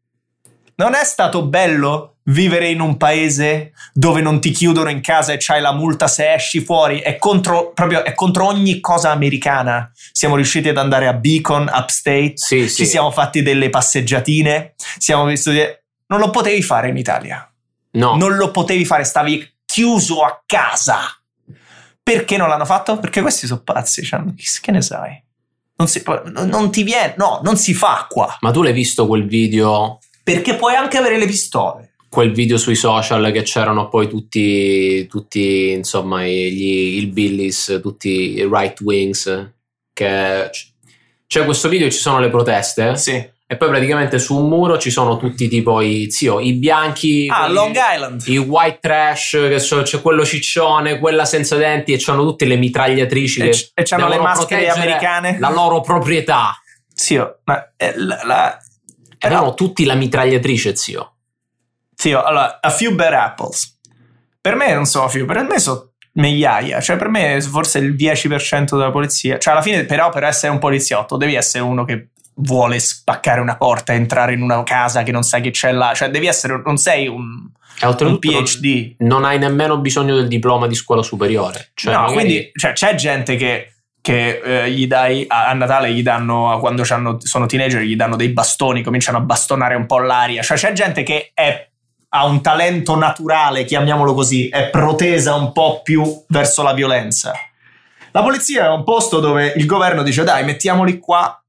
Non 0.81 0.95
è 0.95 1.03
stato 1.03 1.45
bello 1.45 2.15
vivere 2.23 2.67
in 2.67 2.81
un 2.81 2.97
paese 2.97 3.73
dove 3.93 4.19
non 4.19 4.41
ti 4.41 4.49
chiudono 4.49 4.89
in 4.89 4.99
casa 4.99 5.31
e 5.31 5.37
c'hai 5.39 5.61
la 5.61 5.73
multa 5.73 6.07
se 6.07 6.33
esci 6.33 6.59
fuori? 6.59 7.01
È 7.01 7.17
contro, 7.17 7.71
proprio, 7.71 8.03
è 8.03 8.15
contro 8.15 8.47
ogni 8.47 8.79
cosa 8.79 9.11
americana. 9.11 9.91
Siamo 10.11 10.33
riusciti 10.37 10.69
ad 10.69 10.77
andare 10.77 11.05
a 11.05 11.13
Beacon, 11.13 11.69
upstate, 11.71 12.33
Sì, 12.33 12.67
sì. 12.67 12.77
ci 12.77 12.85
siamo 12.87 13.11
fatti 13.11 13.43
delle 13.43 13.69
passeggiatine, 13.69 14.73
siamo 14.97 15.25
visto... 15.25 15.51
Non 15.51 16.19
lo 16.19 16.31
potevi 16.31 16.63
fare 16.63 16.89
in 16.89 16.97
Italia. 16.97 17.47
No. 17.91 18.15
Non 18.15 18.35
lo 18.35 18.49
potevi 18.49 18.83
fare, 18.83 19.03
stavi 19.03 19.57
chiuso 19.63 20.23
a 20.23 20.41
casa. 20.47 21.01
Perché 22.01 22.37
non 22.37 22.49
l'hanno 22.49 22.65
fatto? 22.65 22.97
Perché 22.97 23.21
questi 23.21 23.45
sono 23.45 23.61
pazzi, 23.61 24.03
cioè, 24.03 24.19
che 24.61 24.71
ne 24.71 24.81
sai? 24.81 25.23
Non, 25.75 25.87
si, 25.87 26.03
non 26.33 26.71
ti 26.71 26.81
viene, 26.81 27.13
no, 27.17 27.39
non 27.43 27.55
si 27.55 27.75
fa 27.75 28.07
qua. 28.09 28.35
Ma 28.39 28.49
tu 28.49 28.63
l'hai 28.63 28.73
visto 28.73 29.05
quel 29.05 29.27
video 29.27 29.99
Perché 30.23 30.55
puoi 30.55 30.75
anche 30.75 30.97
avere 30.97 31.17
le 31.17 31.25
pistole. 31.25 31.93
quel 32.09 32.31
video 32.33 32.57
sui 32.57 32.75
social 32.75 33.31
che 33.31 33.41
c'erano 33.43 33.87
poi 33.87 34.09
tutti, 34.09 35.07
tutti 35.07 35.69
insomma, 35.71 36.23
gli 36.25 36.97
hillbillies, 36.97 37.79
tutti 37.81 38.33
i 38.37 38.47
right 38.51 38.79
wings. 38.81 39.51
Che 39.93 40.49
c'è 41.27 41.45
questo 41.45 41.69
video 41.69 41.87
e 41.87 41.91
ci 41.91 41.99
sono 41.99 42.19
le 42.19 42.29
proteste. 42.29 42.95
Sì. 42.97 43.13
E 43.51 43.57
poi 43.57 43.67
praticamente 43.69 44.17
su 44.19 44.37
un 44.37 44.47
muro 44.47 44.77
ci 44.77 44.89
sono 44.89 45.17
tutti 45.17 45.47
tipo 45.49 45.81
i, 45.81 46.07
zio, 46.09 46.39
i 46.39 46.53
bianchi. 46.53 47.27
Ah, 47.29 47.39
quelli- 47.45 47.53
Long 47.53 47.75
Island. 47.93 48.23
I 48.27 48.37
white 48.37 48.77
trash, 48.81 49.31
che 49.31 49.59
so- 49.59 49.81
c'è 49.81 50.01
quello 50.01 50.25
ciccione, 50.25 50.99
quella 50.99 51.25
senza 51.25 51.55
denti 51.57 51.91
e 51.93 51.97
c'hanno 51.99 52.23
tutte 52.23 52.45
le 52.45 52.55
mitragliatrici 52.55 53.41
E, 53.41 53.43
che 53.45 53.49
c- 53.51 53.71
e 53.73 53.83
c'hanno 53.83 54.07
le 54.07 54.19
maschere 54.19 54.69
americane. 54.69 55.37
La 55.39 55.49
loro 55.49 55.81
proprietà. 55.81 56.53
Zio, 56.93 57.39
ma 57.45 57.73
eh, 57.77 57.93
la, 57.97 58.19
la- 58.23 58.57
E 59.23 59.27
Abbiamo 59.27 59.53
tutti 59.53 59.85
la 59.85 59.93
mitragliatrice, 59.93 60.75
zio. 60.75 61.13
Zio, 61.95 62.23
allora, 62.23 62.59
a 62.59 62.69
few 62.71 62.95
bad 62.95 63.13
apples. 63.13 63.77
Per 64.41 64.55
me 64.55 64.73
non 64.73 64.85
so 64.85 65.03
a 65.03 65.07
few, 65.07 65.25
per 65.25 65.43
me 65.43 65.59
sono 65.59 65.91
migliaia. 66.13 66.81
Cioè, 66.81 66.97
per 66.97 67.09
me 67.09 67.39
forse 67.41 67.77
il 67.77 67.93
10% 67.93 68.65
della 68.77 68.89
polizia. 68.89 69.37
Cioè, 69.37 69.53
alla 69.53 69.61
fine, 69.61 69.85
però, 69.85 70.09
per 70.09 70.23
essere 70.23 70.51
un 70.51 70.57
poliziotto, 70.57 71.17
devi 71.17 71.35
essere 71.35 71.63
uno 71.63 71.85
che 71.85 72.07
vuole 72.35 72.79
spaccare 72.79 73.39
una 73.39 73.57
porta, 73.57 73.93
entrare 73.93 74.33
in 74.33 74.41
una 74.41 74.63
casa 74.63 75.03
che 75.03 75.11
non 75.11 75.21
sai 75.21 75.41
che 75.41 75.51
c'è 75.51 75.71
là. 75.71 75.93
Cioè, 75.93 76.09
devi 76.09 76.25
essere, 76.25 76.59
non 76.65 76.77
sei 76.77 77.07
un, 77.07 77.19
un 77.21 77.49
oltretutto 77.83 78.31
non- 78.31 78.43
PhD. 78.43 78.95
non 78.99 79.23
hai 79.23 79.37
nemmeno 79.37 79.77
bisogno 79.77 80.15
del 80.15 80.27
diploma 80.27 80.65
di 80.65 80.73
scuola 80.73 81.03
superiore. 81.03 81.69
Cioè, 81.75 81.93
no, 81.93 81.99
magari- 81.99 82.15
quindi 82.19 82.51
cioè, 82.55 82.73
c'è 82.73 82.95
gente 82.95 83.35
che, 83.35 83.75
che, 84.01 84.41
eh, 84.43 84.71
gli 84.71 84.87
dai 84.87 85.25
a, 85.27 85.47
a 85.49 85.53
Natale, 85.53 85.93
gli 85.93 86.01
danno, 86.01 86.57
quando 86.59 86.83
sono 86.83 87.45
teenager, 87.45 87.81
gli 87.81 87.95
danno 87.95 88.15
dei 88.15 88.29
bastoni, 88.29 88.81
cominciano 88.81 89.19
a 89.19 89.21
bastonare 89.21 89.75
un 89.75 89.85
po' 89.85 89.99
l'aria. 89.99 90.41
Cioè, 90.41 90.57
c'è 90.57 90.71
gente 90.73 91.03
che 91.03 91.31
è- 91.33 91.69
ha 92.13 92.25
un 92.25 92.41
talento 92.41 92.97
naturale, 92.97 93.63
chiamiamolo 93.63 94.13
così, 94.13 94.49
è 94.49 94.69
protesa 94.69 95.35
un 95.35 95.53
po' 95.53 95.81
più 95.81 96.03
verso 96.27 96.61
la 96.63 96.73
violenza. 96.73 97.31
La 98.11 98.21
polizia 98.21 98.65
è 98.65 98.69
un 98.69 98.83
posto 98.83 99.19
dove 99.19 99.53
il 99.55 99.65
governo 99.65 100.03
dice: 100.03 100.23
dai, 100.23 100.43
mettiamoli 100.43 100.99
qua, 100.99 101.41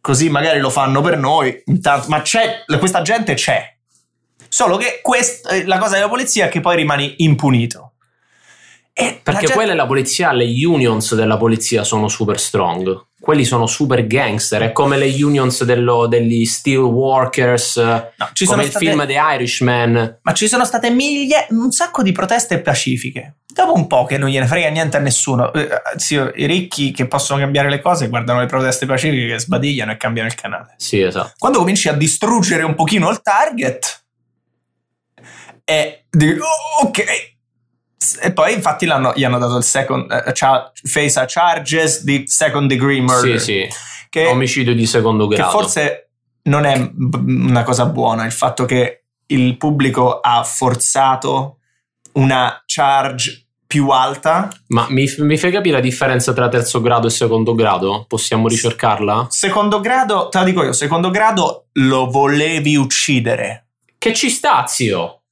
così 0.00 0.30
magari 0.30 0.60
lo 0.60 0.70
fanno 0.70 1.02
per 1.02 1.18
noi. 1.18 1.62
Intanto, 1.66 2.06
ma 2.08 2.22
c'è, 2.22 2.64
questa 2.78 3.02
gente 3.02 3.34
c'è. 3.34 3.74
Solo 4.48 4.78
che 4.78 5.00
quest- 5.02 5.50
eh, 5.50 5.66
la 5.66 5.76
cosa 5.76 5.96
della 5.96 6.08
polizia 6.08 6.46
è 6.46 6.48
che 6.48 6.60
poi 6.60 6.76
rimani 6.76 7.16
impunito. 7.18 7.92
E 8.98 9.04
la 9.04 9.18
Perché 9.22 9.40
gente- 9.40 9.52
quella 9.54 9.72
è 9.72 9.74
la 9.74 9.84
polizia, 9.86 10.32
le 10.32 10.46
unions 10.64 11.14
della 11.14 11.36
polizia 11.36 11.84
sono 11.84 12.08
super 12.08 12.40
strong. 12.40 13.08
Quelli 13.20 13.44
sono 13.44 13.66
super 13.66 14.06
gangster. 14.06 14.62
È 14.62 14.72
come 14.72 14.96
le 14.96 15.08
unions 15.22 15.64
dello- 15.64 16.06
degli 16.06 16.46
steel 16.46 16.78
workers, 16.78 17.76
No, 17.76 18.30
ci 18.32 18.46
come 18.46 18.50
sono 18.50 18.62
il 18.62 18.70
state- 18.70 18.84
film 18.86 19.06
The 19.06 19.18
Irishman. 19.34 20.18
Ma 20.22 20.32
ci 20.32 20.48
sono 20.48 20.64
state 20.64 20.88
miglia, 20.90 21.44
un 21.50 21.70
sacco 21.72 22.02
di 22.02 22.12
proteste 22.12 22.60
pacifiche. 22.60 23.34
Dopo 23.46 23.74
un 23.74 23.86
po' 23.86 24.04
che 24.06 24.16
non 24.16 24.30
gliene 24.30 24.46
frega 24.46 24.68
niente 24.70 24.96
a 24.96 25.00
nessuno. 25.00 25.52
Eh, 25.52 25.68
zio, 25.96 26.30
I 26.34 26.46
ricchi 26.46 26.90
che 26.92 27.06
possono 27.06 27.38
cambiare 27.40 27.68
le 27.68 27.80
cose 27.82 28.08
guardano 28.08 28.40
le 28.40 28.46
proteste 28.46 28.86
pacifiche 28.86 29.32
che 29.32 29.38
sbadigliano 29.40 29.92
e 29.92 29.96
cambiano 29.98 30.28
il 30.28 30.34
canale. 30.34 30.74
Sì, 30.78 31.02
esatto. 31.02 31.32
Quando 31.38 31.58
cominci 31.58 31.88
a 31.90 31.92
distruggere 31.92 32.62
un 32.62 32.74
pochino 32.74 33.10
il 33.10 33.20
target, 33.20 34.04
E 35.68 36.04
dico, 36.08 36.44
"Oh, 36.44 36.86
ok. 36.86 37.34
E 38.20 38.32
poi 38.32 38.52
infatti 38.52 38.86
gli 38.86 39.24
hanno 39.24 39.38
dato 39.38 39.56
il 39.56 39.64
second, 39.64 40.10
eh, 40.10 40.32
cha- 40.32 40.70
face 40.74 41.18
a 41.18 41.24
charges 41.26 42.02
di 42.04 42.24
second 42.26 42.68
degree 42.68 43.00
murder. 43.00 43.40
Sì, 43.40 43.66
sì. 43.66 43.68
Che, 44.08 44.26
Omicidio 44.26 44.74
di 44.74 44.86
secondo 44.86 45.26
che 45.26 45.36
grado. 45.36 45.50
forse 45.50 46.10
non 46.42 46.64
è 46.64 46.90
una 47.26 47.64
cosa 47.64 47.86
buona 47.86 48.24
il 48.24 48.32
fatto 48.32 48.64
che 48.64 49.04
il 49.26 49.56
pubblico 49.56 50.20
ha 50.20 50.44
forzato 50.44 51.58
una 52.12 52.62
charge 52.66 53.46
più 53.66 53.88
alta. 53.88 54.48
Ma 54.68 54.86
mi, 54.90 55.12
mi 55.18 55.36
fai 55.36 55.50
capire 55.50 55.74
la 55.76 55.80
differenza 55.82 56.32
tra 56.32 56.48
terzo 56.48 56.80
grado 56.80 57.08
e 57.08 57.10
secondo 57.10 57.54
grado? 57.54 58.04
Possiamo 58.06 58.46
ricercarla? 58.48 59.26
Secondo 59.30 59.80
grado, 59.80 60.28
te 60.28 60.38
la 60.38 60.44
dico 60.44 60.62
io, 60.62 60.72
secondo 60.72 61.10
grado 61.10 61.66
lo 61.72 62.06
volevi 62.08 62.76
uccidere. 62.76 63.66
Che 63.98 64.14
ci 64.14 64.30
sta, 64.30 64.66
zio. 64.66 65.22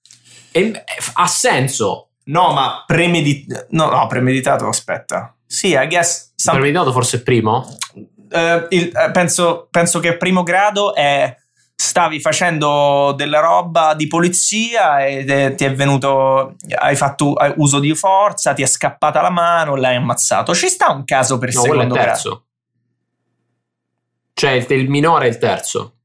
E- 0.50 0.85
ha 1.14 1.27
senso. 1.27 2.03
No, 2.24 2.52
ma 2.52 2.84
premeditato. 2.87 3.66
No, 3.70 3.90
no, 3.90 4.06
premeditato, 4.06 4.66
aspetta. 4.66 5.34
Sì, 5.46 5.68
I 5.78 5.87
guess. 5.87 6.32
some- 6.37 6.58
Premeditato 6.58 6.92
forse 6.92 7.22
primo? 7.22 7.76
eh, 8.30 8.66
il- 8.70 8.90
eh, 8.96 9.10
penso, 9.12 9.68
penso 9.70 10.00
che 10.00 10.16
primo 10.16 10.42
grado 10.42 10.94
è. 10.94 11.37
Stavi 11.76 12.20
facendo 12.20 13.12
della 13.16 13.40
roba 13.40 13.94
di 13.94 14.06
polizia 14.06 15.04
è- 15.04 15.54
ti 15.54 15.64
è 15.64 15.74
venuto. 15.74 16.54
Hai 16.78 16.94
fatto 16.96 17.34
uso 17.56 17.78
di 17.80 17.94
forza, 17.96 18.54
ti 18.54 18.62
è 18.62 18.66
scappata 18.66 19.20
la 19.20 19.30
mano, 19.30 19.74
l'hai 19.74 19.96
ammazzato. 19.96 20.54
Ci 20.54 20.68
sta 20.68 20.90
un 20.92 21.04
caso 21.04 21.37
per 21.38 21.52
No, 21.52 21.60
è 21.60 21.62
secondo 21.64 21.82
il 21.82 21.90
grado. 21.90 22.06
terzo. 22.06 22.44
Cioè 24.34 24.50
il, 24.52 24.66
il 24.70 24.88
minore 24.88 25.26
è 25.26 25.28
il 25.28 25.38
terzo. 25.38 25.96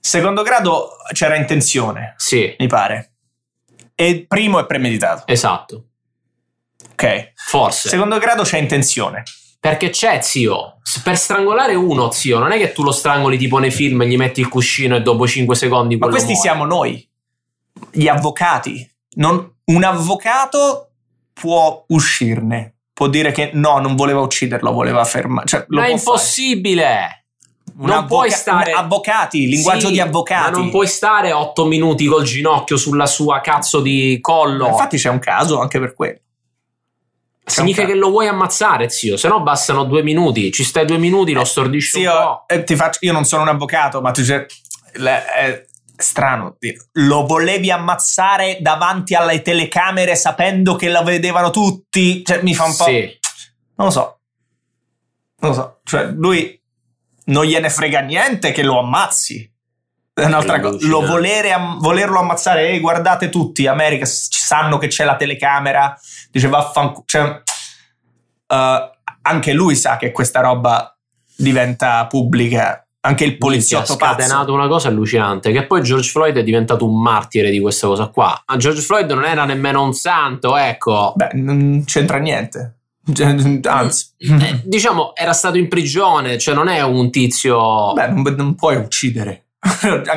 Secondo 0.00 0.42
grado 0.42 0.90
c'era 1.12 1.36
intenzione, 1.36 2.14
Sì, 2.16 2.54
mi 2.58 2.66
pare. 2.68 3.09
E 4.00 4.24
primo 4.26 4.58
è 4.58 4.64
premeditato. 4.66 5.24
esatto. 5.26 5.84
Ok. 6.92 7.32
Forse. 7.34 7.88
Secondo 7.90 8.18
grado 8.18 8.42
c'è 8.44 8.58
intenzione. 8.58 9.22
Perché 9.60 9.90
c'è, 9.90 10.20
zio. 10.22 10.78
Per 11.04 11.18
strangolare 11.18 11.74
uno, 11.74 12.10
zio, 12.10 12.38
non 12.38 12.50
è 12.52 12.56
che 12.56 12.72
tu 12.72 12.82
lo 12.82 12.92
strangoli 12.92 13.36
tipo 13.36 13.58
nei 13.58 13.70
film, 13.70 14.02
gli 14.04 14.16
metti 14.16 14.40
il 14.40 14.48
cuscino 14.48 14.96
e 14.96 15.02
dopo 15.02 15.26
5 15.26 15.54
secondi 15.54 15.96
Ma 15.98 16.08
questi 16.08 16.32
muore. 16.32 16.40
siamo 16.48 16.64
noi, 16.64 17.06
gli 17.90 18.08
avvocati. 18.08 18.90
Non- 19.16 19.56
un 19.64 19.84
avvocato 19.84 20.92
può 21.34 21.84
uscirne, 21.88 22.76
può 22.94 23.06
dire 23.08 23.32
che 23.32 23.50
no, 23.52 23.78
non 23.80 23.96
voleva 23.96 24.20
ucciderlo, 24.20 24.72
voleva 24.72 25.04
fermare. 25.04 25.46
Cioè, 25.46 25.64
Ma 25.68 25.84
è 25.86 26.00
può 26.00 26.16
fare. 26.16 26.26
Non 27.76 28.06
puoi 28.06 28.28
avvoca- 28.28 28.36
stare- 28.36 28.72
un 28.72 28.78
avvocati, 28.78 29.46
linguaggio 29.46 29.86
Sì, 29.88 29.92
di 29.92 30.00
avvocati. 30.00 30.50
Ma 30.52 30.56
non 30.58 30.70
puoi 30.70 30.86
stare 30.86 31.32
8 31.32 31.64
minuti 31.66 32.06
col 32.06 32.24
ginocchio 32.24 32.76
sulla 32.76 33.06
sua 33.06 33.40
cazzo 33.40 33.80
di 33.80 34.18
collo. 34.20 34.66
Infatti 34.68 34.96
c'è 34.96 35.08
un 35.10 35.18
caso 35.18 35.60
anche 35.60 35.78
per 35.78 35.94
quello. 35.94 36.18
Significa 37.44 37.86
che 37.86 37.94
lo 37.94 38.10
vuoi 38.10 38.28
ammazzare, 38.28 38.88
zio. 38.90 39.16
Se 39.16 39.26
no 39.26 39.42
bastano 39.42 39.84
due 39.84 40.02
minuti. 40.02 40.52
Ci 40.52 40.62
stai 40.62 40.86
due 40.86 40.98
minuti, 40.98 41.32
lo 41.32 41.44
stordisci 41.44 41.90
Sì, 41.90 41.96
un 41.98 42.02
io, 42.04 42.12
po'. 42.12 42.44
eh, 42.46 42.62
ti 42.64 42.76
faccio- 42.76 42.98
io 43.02 43.12
non 43.12 43.24
sono 43.24 43.42
un 43.42 43.48
avvocato, 43.48 44.00
ma 44.00 44.12
tu 44.12 44.22
c'è- 44.22 44.46
le- 44.94 45.24
è 45.24 45.64
strano. 45.96 46.56
Lo 46.92 47.26
volevi 47.26 47.70
ammazzare 47.72 48.58
davanti 48.60 49.14
alle 49.14 49.42
telecamere 49.42 50.14
sapendo 50.14 50.76
che 50.76 50.88
la 50.88 51.02
vedevano 51.02 51.50
tutti? 51.50 52.24
Cioè, 52.24 52.40
mi 52.42 52.54
fa 52.54 52.64
un 52.64 52.76
po'. 52.76 52.84
Sì. 52.84 53.18
Non 53.74 53.86
lo 53.88 53.90
so. 53.90 54.18
Non 55.40 55.50
lo 55.50 55.56
so. 55.56 55.80
Cioè, 55.82 56.04
lui 56.12 56.59
non 57.30 57.44
gliene 57.44 57.70
frega 57.70 58.00
niente 58.00 58.52
che 58.52 58.62
lo 58.62 58.78
ammazzi. 58.78 59.48
È 60.12 60.24
un'altra 60.24 60.60
cosa. 60.60 60.86
Lo 60.86 60.98
Allucinante. 60.98 61.06
volere 61.06 61.52
am- 61.52 61.78
volerlo 61.80 62.18
ammazzare, 62.18 62.68
ehi, 62.68 62.80
guardate 62.80 63.30
tutti, 63.30 63.66
America, 63.66 64.04
ci 64.04 64.28
sanno 64.30 64.78
che 64.78 64.88
c'è 64.88 65.04
la 65.04 65.16
telecamera. 65.16 65.98
Dice 66.30 66.48
vaffanculo. 66.48 67.04
Cioè, 67.06 67.42
eh, 68.46 68.90
anche 69.22 69.52
lui 69.52 69.74
sa 69.76 69.96
che 69.96 70.12
questa 70.12 70.40
roba 70.40 70.94
diventa 71.36 72.06
pubblica. 72.06 72.84
Anche 73.02 73.24
il 73.24 73.38
poliziotto 73.38 73.92
ha 73.92 73.96
scatenato 73.96 74.40
pazzo. 74.40 74.52
una 74.52 74.68
cosa 74.68 74.88
allucinante. 74.88 75.52
Che 75.52 75.64
poi 75.66 75.80
George 75.80 76.10
Floyd 76.10 76.36
è 76.36 76.42
diventato 76.42 76.86
un 76.86 77.00
martire 77.00 77.48
di 77.48 77.58
questa 77.58 77.86
cosa 77.86 78.08
qua. 78.08 78.42
Ma 78.46 78.56
George 78.58 78.82
Floyd 78.82 79.10
non 79.10 79.24
era 79.24 79.46
nemmeno 79.46 79.82
un 79.82 79.94
santo, 79.94 80.54
ecco. 80.54 81.14
Beh, 81.16 81.30
non 81.34 81.84
c'entra 81.86 82.18
niente. 82.18 82.79
Cioè, 83.14 83.36
Anzi, 83.68 84.06
Eh, 84.18 84.60
diciamo, 84.64 85.14
era 85.14 85.32
stato 85.32 85.58
in 85.58 85.68
prigione, 85.68 86.38
cioè 86.38 86.54
non 86.54 86.68
è 86.68 86.82
un 86.82 87.10
tizio. 87.10 87.92
beh, 87.92 88.08
non, 88.08 88.34
non 88.36 88.54
puoi 88.54 88.76
uccidere. 88.76 89.44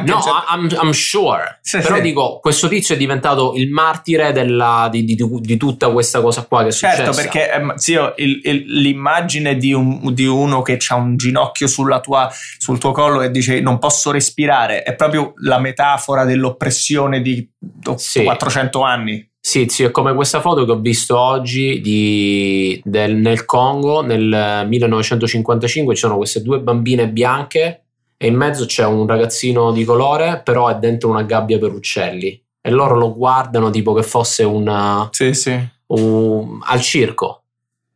No, 0.05 0.21
se- 0.21 0.29
I'm, 0.53 0.67
I'm 0.81 0.91
sure. 0.91 1.59
Sì, 1.61 1.79
Però 1.79 1.95
sì. 1.95 2.01
dico, 2.01 2.39
questo 2.39 2.67
tizio 2.69 2.95
è 2.95 2.97
diventato 2.97 3.53
il 3.55 3.69
martire 3.69 4.31
della- 4.31 4.87
di, 4.91 5.03
di- 5.03 5.17
di 5.17 5.57
tutta 5.57 5.89
questa 5.91 6.21
cosa 6.21 6.43
qua 6.45 6.61
che 6.63 6.69
è 6.69 6.71
Certo, 6.71 7.11
successa. 7.11 7.21
perché 7.21 7.51
ehm, 7.51 7.75
zio, 7.75 8.13
il- 8.17 8.39
il- 8.43 8.63
l'immagine 8.81 9.57
di, 9.57 9.73
un- 9.73 10.13
di 10.13 10.25
uno 10.25 10.61
che 10.61 10.77
ha 10.87 10.95
un 10.95 11.17
ginocchio 11.17 11.67
sulla 11.67 11.99
tua- 11.99 12.29
sul 12.57 12.77
tuo 12.77 12.91
collo 12.93 13.21
e 13.21 13.31
dice 13.31 13.59
non 13.59 13.79
posso 13.79 14.11
respirare 14.11 14.83
è 14.83 14.95
proprio 14.95 15.33
la 15.41 15.59
metafora 15.59 16.23
dell'oppressione 16.23 17.21
di 17.21 17.45
oh, 17.85 17.97
Sì. 17.97 18.23
400 18.23 18.81
anni. 18.81 19.29
Sì, 19.45 19.65
sì, 19.67 19.83
è 19.83 19.91
come 19.91 20.13
questa 20.15 20.39
foto 20.39 20.63
che 20.63 20.71
ho 20.71 20.79
visto 20.79 21.19
oggi 21.19 21.81
di- 21.81 22.81
del- 22.85 23.17
nel 23.17 23.43
Congo 23.43 24.01
nel 24.01 24.65
1955. 24.69 25.93
Ci 25.95 25.99
sono 25.99 26.15
queste 26.15 26.41
due 26.41 26.61
bambine 26.61 27.09
bianche 27.09 27.83
e 28.15 28.27
in 28.27 28.35
mezzo 28.35 28.65
c'è 28.65 28.85
un 28.85 29.05
ragazzino 29.05 29.73
di 29.73 29.83
colore, 29.83 30.39
però 30.45 30.69
è 30.69 30.75
dentro 30.77 31.09
una 31.09 31.23
gabbia 31.23 31.59
per 31.59 31.73
uccelli. 31.73 32.41
E 32.61 32.69
loro 32.71 32.95
lo 32.95 33.13
guardano 33.13 33.69
tipo 33.69 33.91
che 33.93 34.03
fosse 34.03 34.43
una- 34.45 35.09
Sì, 35.11 35.33
sì. 35.33 35.59
un- 35.87 36.59
al 36.63 36.79
circo. 36.79 37.43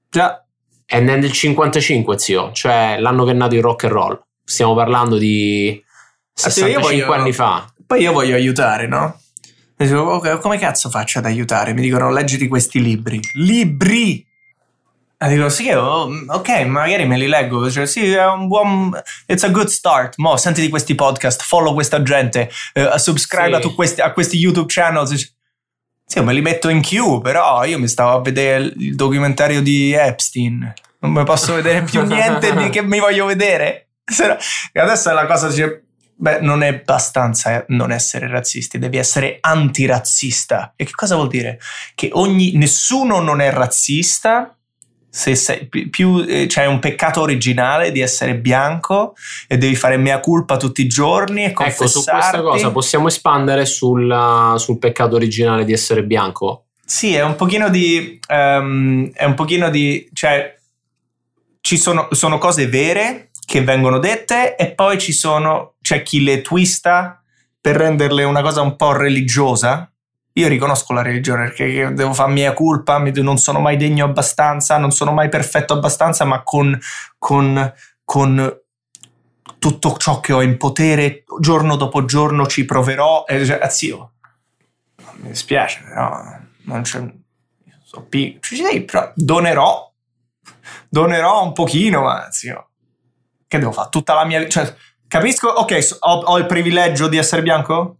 Già, 0.09 0.41
È 0.89 0.99
nel 1.01 1.29
55, 1.31 2.17
zio, 2.17 2.51
cioè 2.53 2.95
l'anno 2.99 3.25
che 3.25 3.31
è 3.31 3.33
nato 3.33 3.55
il 3.55 3.61
rock 3.61 3.83
and 3.85 3.93
roll. 3.93 4.21
Stiamo 4.43 4.73
parlando 4.73 5.17
di 5.17 5.81
Ah, 6.43 6.49
sì, 6.49 6.59
io 6.59 6.65
65 6.65 7.03
voglio- 7.05 7.11
anni 7.21 7.33
fa. 7.33 7.73
poi 7.85 8.01
io 8.01 8.11
voglio 8.13 8.35
aiutare, 8.35 8.87
no? 8.87 9.19
E 9.79 9.85
dico, 9.85 9.99
ok, 9.99 10.39
come 10.39 10.57
cazzo 10.57 10.89
faccio 10.89 11.19
ad 11.19 11.25
aiutare? 11.25 11.73
Mi 11.73 11.81
dicono, 11.81 12.09
leggiti 12.11 12.47
questi 12.47 12.81
libri. 12.81 13.19
Libri! 13.33 14.25
E 15.19 15.27
dico, 15.29 15.49
sì, 15.49 15.69
oh, 15.69 16.09
ok, 16.27 16.49
magari 16.65 17.05
me 17.05 17.17
li 17.17 17.27
leggo. 17.27 17.69
Cioè, 17.69 17.85
sì, 17.85 18.11
è 18.11 18.25
un 18.25 18.47
buon... 18.47 18.99
It's 19.27 19.43
a 19.43 19.49
good 19.49 19.67
start. 19.67 20.15
Mo, 20.17 20.35
sentiti 20.37 20.69
questi 20.69 20.95
podcast, 20.95 21.43
follow 21.43 21.73
questa 21.73 22.01
gente, 22.01 22.49
eh, 22.73 22.97
subscribe 22.97 23.61
Sì. 23.61 23.67
a, 23.67 23.73
questi, 23.73 24.01
a 24.01 24.11
questi 24.13 24.37
YouTube 24.37 24.71
channels. 24.71 25.35
Sì, 26.05 26.19
me 26.21 26.33
li 26.33 26.41
metto 26.41 26.69
in 26.69 26.81
queue, 26.81 27.21
però 27.21 27.63
io 27.65 27.77
mi 27.77 27.87
stavo 27.87 28.17
a 28.17 28.21
vedere 28.21 28.63
il- 28.63 28.95
documentario 28.95 29.61
di 29.61 29.91
Epstein. 29.93 30.73
Non 30.99 31.11
mi 31.11 31.23
posso 31.23 31.53
vedere 31.53 31.83
più 31.83 32.01
niente 32.05 32.69
che 32.69 32.81
mi 32.81 32.99
voglio 32.99 33.25
vedere. 33.25 33.89
E 34.71 34.79
adesso 34.79 35.09
è 35.09 35.13
la 35.13 35.25
cosa, 35.25 35.49
dice, 35.49 35.86
beh, 36.17 36.39
non 36.41 36.63
è 36.63 36.67
abbastanza 36.67 37.57
eh, 37.57 37.65
non 37.69 37.91
essere 37.91 38.27
razzisti, 38.27 38.79
devi 38.79 38.97
essere 38.97 39.37
antirazzista. 39.39 40.73
E 40.75 40.85
che 40.85 40.91
cosa 40.91 41.15
vuol 41.15 41.27
dire? 41.29 41.59
Che 41.95 42.09
ogni, 42.13 42.53
nessuno 42.55 43.21
non 43.21 43.39
è 43.39 43.51
razzista 43.51 44.51
se 45.09 45.35
sei 45.35 45.65
pi- 45.67 45.89
più 45.89 46.23
eh, 46.27 46.45
c'è 46.45 46.65
un 46.65 46.79
peccato 46.79 47.21
originale 47.21 47.91
di 47.91 48.01
essere 48.01 48.35
bianco 48.35 49.13
e 49.47 49.57
devi 49.57 49.75
fare 49.75 49.97
mea 49.97 50.19
culpa 50.19 50.57
tutti 50.57 50.81
i 50.81 50.87
giorni 50.87 51.43
e 51.43 51.45
Ecco, 51.47 51.63
su 51.63 51.77
questa 51.77 52.01
confessarti. 52.01 52.41
cosa 52.41 52.71
possiamo 52.71 53.07
espandere 53.07 53.65
sul, 53.65 54.53
sul 54.57 54.77
peccato 54.77 55.15
originale 55.15 55.65
di 55.65 55.73
essere 55.73 56.03
bianco? 56.03 56.65
Sì, 56.85 57.15
è 57.15 57.23
un 57.23 57.35
pochino 57.35 57.69
di. 57.69 58.19
ehm, 58.27 59.11
è 59.13 59.25
un 59.25 59.33
pochino 59.33 59.69
di. 59.69 60.07
cioè, 60.13 60.55
ci 61.61 61.77
sono, 61.77 62.07
sono 62.11 62.37
cose 62.37 62.67
vere 62.67 63.26
che 63.47 63.63
vengono 63.63 63.97
dette 63.97 64.57
e 64.57 64.73
poi 64.73 64.99
ci 64.99 65.13
sono. 65.13 65.75
c'è 65.81 66.03
chi 66.03 66.21
le 66.21 66.41
twista 66.41 67.23
per 67.61 67.77
renderle 67.77 68.25
una 68.25 68.41
cosa 68.41 68.59
un 68.59 68.75
po' 68.75 68.91
religiosa. 68.91 69.89
Io 70.33 70.49
riconosco 70.49 70.91
la 70.91 71.01
religione 71.01 71.45
perché 71.45 71.93
devo 71.93 72.13
fare 72.13 72.33
mia 72.33 72.51
colpa, 72.51 72.97
non 72.97 73.37
sono 73.37 73.61
mai 73.61 73.77
degno 73.77 74.03
abbastanza, 74.03 74.77
non 74.77 74.91
sono 74.91 75.13
mai 75.13 75.29
perfetto 75.29 75.71
abbastanza, 75.71 76.25
ma 76.25 76.43
con, 76.43 76.77
con, 77.17 77.73
con 78.03 78.59
tutto 79.59 79.95
ciò 79.97 80.19
che 80.19 80.33
ho 80.33 80.41
in 80.41 80.57
potere, 80.57 81.23
giorno 81.39 81.77
dopo 81.77 82.03
giorno 82.03 82.47
ci 82.47 82.65
proverò. 82.65 83.23
E, 83.25 83.45
cioè, 83.45 83.59
ah, 83.61 83.69
zio, 83.69 84.11
mi 85.19 85.29
dispiace, 85.29 85.83
però 85.87 86.21
non 86.63 86.81
c'è. 86.81 87.01
So, 87.85 88.01
pi- 88.01 88.39
ci 88.41 88.57
sei, 88.57 88.83
però 88.83 89.09
donerò. 89.15 89.89
Donerò 90.89 91.43
un 91.45 91.53
pochino, 91.53 92.01
ma 92.01 92.27
zio. 92.29 92.67
Che 93.47 93.57
devo 93.59 93.71
fare? 93.71 93.89
Tutta 93.89 94.13
la 94.13 94.25
mia 94.25 94.39
vita. 94.39 94.49
Cioè, 94.51 94.75
capisco? 95.07 95.47
Ok, 95.47 95.83
so- 95.83 95.97
ho, 95.99 96.19
ho 96.25 96.37
il 96.37 96.45
privilegio 96.45 97.07
di 97.07 97.17
essere 97.17 97.41
bianco? 97.41 97.97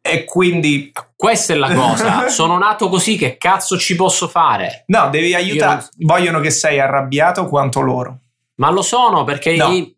E 0.00 0.24
quindi. 0.24 0.92
Questa 1.16 1.54
è 1.54 1.56
la 1.56 1.72
cosa. 1.72 2.28
Sono 2.28 2.58
nato 2.58 2.88
così, 2.88 3.16
che 3.16 3.36
cazzo 3.38 3.78
ci 3.78 3.94
posso 3.94 4.28
fare? 4.28 4.84
No, 4.88 5.08
devi 5.08 5.34
aiutare. 5.34 5.80
Io 5.98 6.06
Vogliono 6.06 6.40
che 6.40 6.50
sei 6.50 6.78
arrabbiato 6.80 7.46
quanto 7.46 7.80
loro. 7.80 8.18
Ma 8.56 8.70
lo 8.70 8.82
sono 8.82 9.24
perché 9.24 9.56
No. 9.56 9.72
i- 9.72 9.92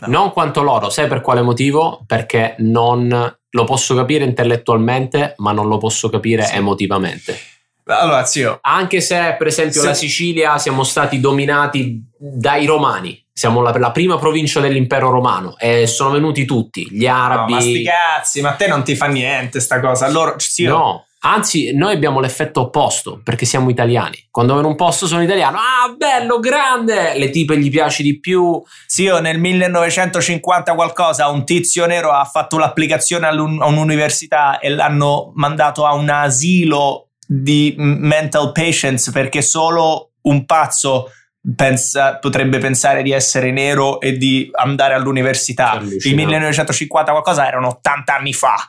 No. 0.00 0.08
Non 0.08 0.32
quanto 0.32 0.60
loro, 0.62 0.90
sai 0.90 1.06
per 1.06 1.20
quale 1.20 1.40
motivo? 1.40 2.02
Perché 2.04 2.56
non 2.58 3.08
lo 3.48 3.64
posso 3.64 3.94
capire 3.94 4.24
intellettualmente, 4.24 5.34
ma 5.38 5.52
non 5.52 5.68
lo 5.68 5.78
posso 5.78 6.08
capire 6.08 6.42
Sì. 6.44 6.56
emotivamente. 6.56 7.38
Allora, 7.84 8.24
zio, 8.24 8.58
Anche 8.62 9.00
se, 9.00 9.36
per 9.38 9.46
esempio, 9.46 9.82
Se- 9.82 9.86
la 9.86 9.94
Sicilia 9.94 10.58
siamo 10.58 10.82
stati 10.82 11.20
dominati 11.20 12.02
dai 12.18 12.66
romani. 12.66 13.23
Siamo 13.36 13.60
la, 13.62 13.76
la 13.76 13.90
prima 13.90 14.16
provincia 14.16 14.60
dell'impero 14.60 15.10
romano 15.10 15.56
e 15.58 15.88
sono 15.88 16.10
venuti 16.10 16.44
tutti, 16.44 16.86
gli 16.88 17.06
no, 17.06 17.14
arabi. 17.14 17.52
ma 17.52 17.60
sti 17.60 17.82
cazzi, 17.82 18.40
ma 18.40 18.50
a 18.50 18.54
te 18.54 18.68
non 18.68 18.84
ti 18.84 18.94
fa 18.94 19.06
niente 19.06 19.58
sta 19.58 19.80
cosa. 19.80 20.06
Allora, 20.06 20.36
zio, 20.38 20.70
No, 20.70 21.06
anzi, 21.22 21.74
noi 21.74 21.94
abbiamo 21.94 22.20
l'effetto 22.20 22.60
opposto 22.60 23.20
perché 23.24 23.44
siamo 23.44 23.70
italiani. 23.70 24.28
Quando 24.30 24.54
vedo 24.54 24.68
un 24.68 24.76
posto 24.76 25.08
sono 25.08 25.20
italiano, 25.20 25.58
ah, 25.58 25.92
bello, 25.96 26.38
grande! 26.38 27.18
Le 27.18 27.30
tipe 27.30 27.58
gli 27.58 27.70
piace 27.70 28.04
di 28.04 28.20
più. 28.20 28.62
Zio, 28.86 29.18
nel 29.18 29.40
1950 29.40 30.74
qualcosa 30.76 31.28
un 31.28 31.44
tizio 31.44 31.86
nero 31.86 32.12
ha 32.12 32.24
fatto 32.24 32.56
l'applicazione 32.56 33.26
a 33.26 33.32
un'università 33.32 34.60
e 34.60 34.68
l'hanno 34.68 35.32
mandato 35.34 35.84
a 35.84 35.94
un 35.94 36.08
asilo 36.08 37.08
di 37.26 37.74
mental 37.76 38.52
patients 38.52 39.10
perché 39.10 39.42
solo 39.42 40.10
un 40.22 40.44
pazzo 40.44 41.10
pensa- 41.54 42.16
potrebbe 42.18 42.58
pensare 42.58 43.02
di 43.02 43.12
essere 43.12 43.50
nero 43.50 44.00
e 44.00 44.16
di 44.16 44.48
andare 44.52 44.94
all'università. 44.94 45.72
Che 45.72 45.76
Il 45.76 45.82
allucinante. 45.82 46.22
1950 46.24 47.10
qualcosa 47.10 47.46
erano 47.46 47.68
80 47.68 48.14
anni 48.14 48.32
fa. 48.32 48.68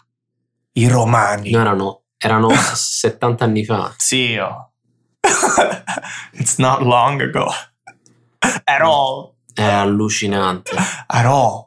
I 0.73 0.87
romani. 0.87 1.51
No, 1.51 1.59
erano, 1.61 2.01
erano 2.17 2.49
70 2.53 3.43
anni 3.43 3.63
fa. 3.63 3.93
Zio. 3.97 4.71
It's 6.33 6.57
not 6.57 6.81
long 6.81 7.21
ago. 7.21 7.47
At 8.39 8.81
all. 8.81 9.33
È 9.53 9.63
allucinante. 9.63 10.75
At 11.07 11.25
all. 11.25 11.63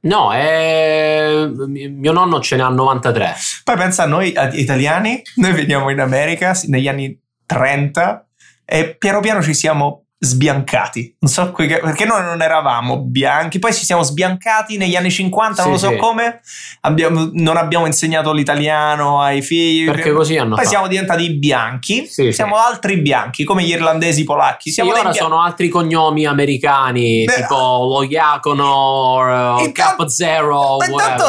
No, 0.00 0.32
è... 0.32 1.46
mio 1.46 2.12
nonno 2.12 2.40
ce 2.40 2.56
ne 2.56 2.62
ha 2.62 2.68
93. 2.68 3.34
Poi 3.64 3.76
pensa 3.76 4.02
a 4.02 4.06
noi 4.06 4.34
italiani, 4.52 5.22
noi 5.36 5.52
veniamo 5.52 5.88
in 5.88 6.00
America 6.00 6.54
negli 6.66 6.88
anni 6.88 7.18
30 7.46 8.26
e 8.66 8.96
piano 8.96 9.20
piano 9.20 9.42
ci 9.42 9.54
siamo 9.54 10.03
sbiancati. 10.24 11.16
Non 11.20 11.30
so 11.30 11.52
perché 11.52 12.04
noi 12.04 12.22
non 12.22 12.40
eravamo 12.42 12.98
bianchi, 13.00 13.58
poi 13.58 13.72
ci 13.74 13.84
siamo 13.84 14.02
sbiancati 14.02 14.76
negli 14.76 14.96
anni 14.96 15.10
50, 15.10 15.62
non 15.62 15.72
lo 15.72 15.78
so 15.78 15.90
sì. 15.90 15.96
come. 15.96 16.40
Abbiamo- 16.80 17.30
non 17.32 17.56
abbiamo 17.56 17.86
insegnato 17.86 18.32
l'italiano 18.32 19.20
ai 19.20 19.42
figli. 19.42 19.84
Perché 19.86 20.12
così 20.12 20.36
hanno 20.36 20.50
Poi 20.54 20.58
fatto. 20.58 20.68
siamo 20.68 20.88
diventati 20.88 21.30
bianchi, 21.34 22.06
Sì, 22.06 22.32
siamo 22.32 22.56
altri 22.56 22.98
bianchi, 23.00 23.44
come 23.44 23.62
gli 23.62 23.70
irlandesi 23.70 24.24
polacchi. 24.24 24.70
Siamo 24.70 24.90
ora 24.90 25.02
bia- 25.10 25.12
sono 25.12 25.40
altri 25.42 25.68
cognomi 25.68 26.26
americani, 26.26 27.24
Beh, 27.24 27.34
tipo 27.34 27.54
lo 27.88 28.02
Iacono, 28.02 29.56
Intanto- 29.64 30.04
K0, 30.04 30.76
Ma 30.78 30.86
intanto 30.86 31.24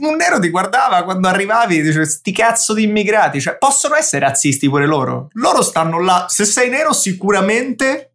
un 0.00 0.16
nero 0.16 0.38
ti 0.40 0.48
guardava 0.50 1.02
quando 1.02 1.28
arrivavi 1.28 1.78
e 1.78 1.82
diceva 1.82 2.04
sti 2.04 2.32
cazzo 2.32 2.74
di 2.74 2.84
immigrati, 2.84 3.40
cioè 3.40 3.56
possono 3.58 3.94
essere 3.94 4.24
razzisti 4.26 4.68
pure 4.68 4.86
loro. 4.86 5.28
Loro 5.32 5.62
stanno 5.62 6.00
là, 6.00 6.26
se 6.28 6.44
sei 6.44 6.68
nero 6.70 6.92
sicuramente 6.92 8.09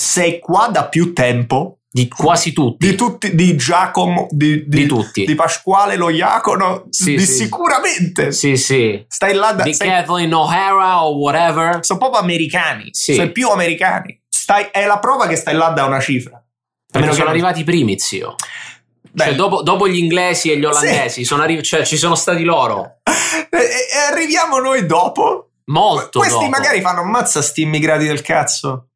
sei 0.00 0.38
qua 0.38 0.68
da 0.68 0.86
più 0.88 1.12
tempo. 1.12 1.76
di 1.92 2.06
quasi 2.06 2.52
tutti. 2.52 2.86
Di 2.88 2.94
tutti, 2.94 3.34
di 3.34 3.56
Giacomo, 3.56 4.28
di, 4.30 4.62
Di 4.68 4.86
tutti. 4.86 5.24
di 5.24 5.34
Pasquale 5.34 5.96
lo 5.96 6.08
Iacono, 6.08 6.84
Sì, 6.88 7.16
di 7.16 7.26
sì. 7.26 7.32
sicuramente. 7.34 8.30
Sì, 8.30 8.56
sì. 8.56 9.04
Stai 9.08 9.34
là 9.34 9.50
da... 9.52 9.64
Di 9.64 9.74
sei- 9.74 9.88
Kathleen 9.88 10.32
O'Hara 10.32 11.02
o 11.04 11.16
whatever. 11.16 11.84
sono 11.84 11.98
proprio 11.98 12.20
americani, 12.20 12.90
Sì. 12.92 13.14
sono 13.14 13.32
più 13.32 13.48
americani. 13.48 14.22
Stai, 14.28 14.68
è 14.70 14.86
la 14.86 15.00
prova 15.00 15.26
che 15.26 15.34
stai 15.34 15.54
là 15.56 15.70
da 15.70 15.84
una 15.86 15.98
cifra. 15.98 16.40
Perché 16.92 17.12
sono 17.12 17.28
arrivati 17.28 17.60
i 17.60 17.64
primi, 17.64 17.98
zio. 17.98 18.36
Cioè, 19.12 19.34
dopo, 19.34 19.62
dopo 19.62 19.88
gli 19.88 19.98
inglesi 19.98 20.52
e 20.52 20.58
gli 20.58 20.64
olandesi, 20.64 21.24
sono 21.24 21.42
arri- 21.42 21.60
cioè, 21.64 21.84
ci 21.84 21.96
sono 21.96 22.14
stati 22.14 22.44
loro. 22.44 22.98
e, 23.50 23.56
e 23.58 24.12
arriviamo 24.12 24.58
noi 24.60 24.86
dopo. 24.86 25.50
Molto 25.70 26.20
Questi 26.20 26.38
dopo. 26.38 26.48
magari 26.50 26.80
fanno 26.80 27.00
ammazza 27.00 27.42
sti 27.42 27.62
immigrati 27.62 28.06
del 28.06 28.22
cazzo. 28.22 28.89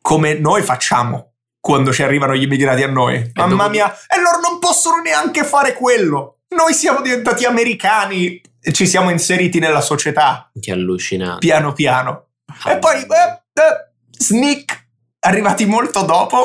Come 0.00 0.34
noi 0.34 0.62
facciamo 0.62 1.32
quando 1.60 1.92
ci 1.92 2.02
arrivano 2.02 2.34
gli 2.34 2.42
immigrati 2.42 2.82
a 2.82 2.88
noi. 2.90 3.30
Mamma 3.34 3.54
dopo- 3.64 3.70
mia, 3.70 3.92
e 3.92 4.20
loro 4.20 4.40
non 4.40 4.58
possono 4.58 5.02
neanche 5.02 5.44
fare 5.44 5.74
quello. 5.74 6.38
Noi 6.50 6.72
siamo 6.72 7.02
diventati 7.02 7.44
americani 7.44 8.40
e 8.60 8.72
ci 8.72 8.86
siamo 8.86 9.10
inseriti 9.10 9.58
nella 9.58 9.80
società 9.82 10.50
Che 10.58 10.72
allucinante. 10.72 11.38
piano 11.38 11.72
piano. 11.72 12.28
E 12.66 12.78
poi 12.78 13.00
eh, 13.00 13.42
eh, 13.52 13.90
sneak 14.16 14.86
arrivati 15.20 15.66
molto 15.66 16.02
dopo, 16.02 16.44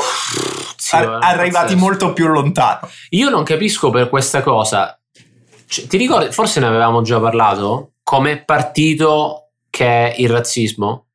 Zio, 0.76 0.98
ar- 0.98 1.22
è 1.22 1.26
arrivati 1.26 1.76
molto 1.76 2.12
più 2.12 2.28
lontano. 2.28 2.90
Io 3.12 3.30
non 3.30 3.44
capisco 3.44 3.90
per 3.92 4.10
questa 4.10 4.42
cosa. 4.42 5.00
Cioè, 5.68 5.88
ti 5.88 5.96
ricordi, 5.98 6.32
forse 6.34 6.60
ne 6.60 6.66
avevamo 6.68 7.02
già 7.02 7.20
parlato, 7.20 7.94
come 8.04 8.44
partito 8.44 9.52
che 9.70 9.86
è 10.12 10.16
il 10.18 10.30
razzismo? 10.30 11.06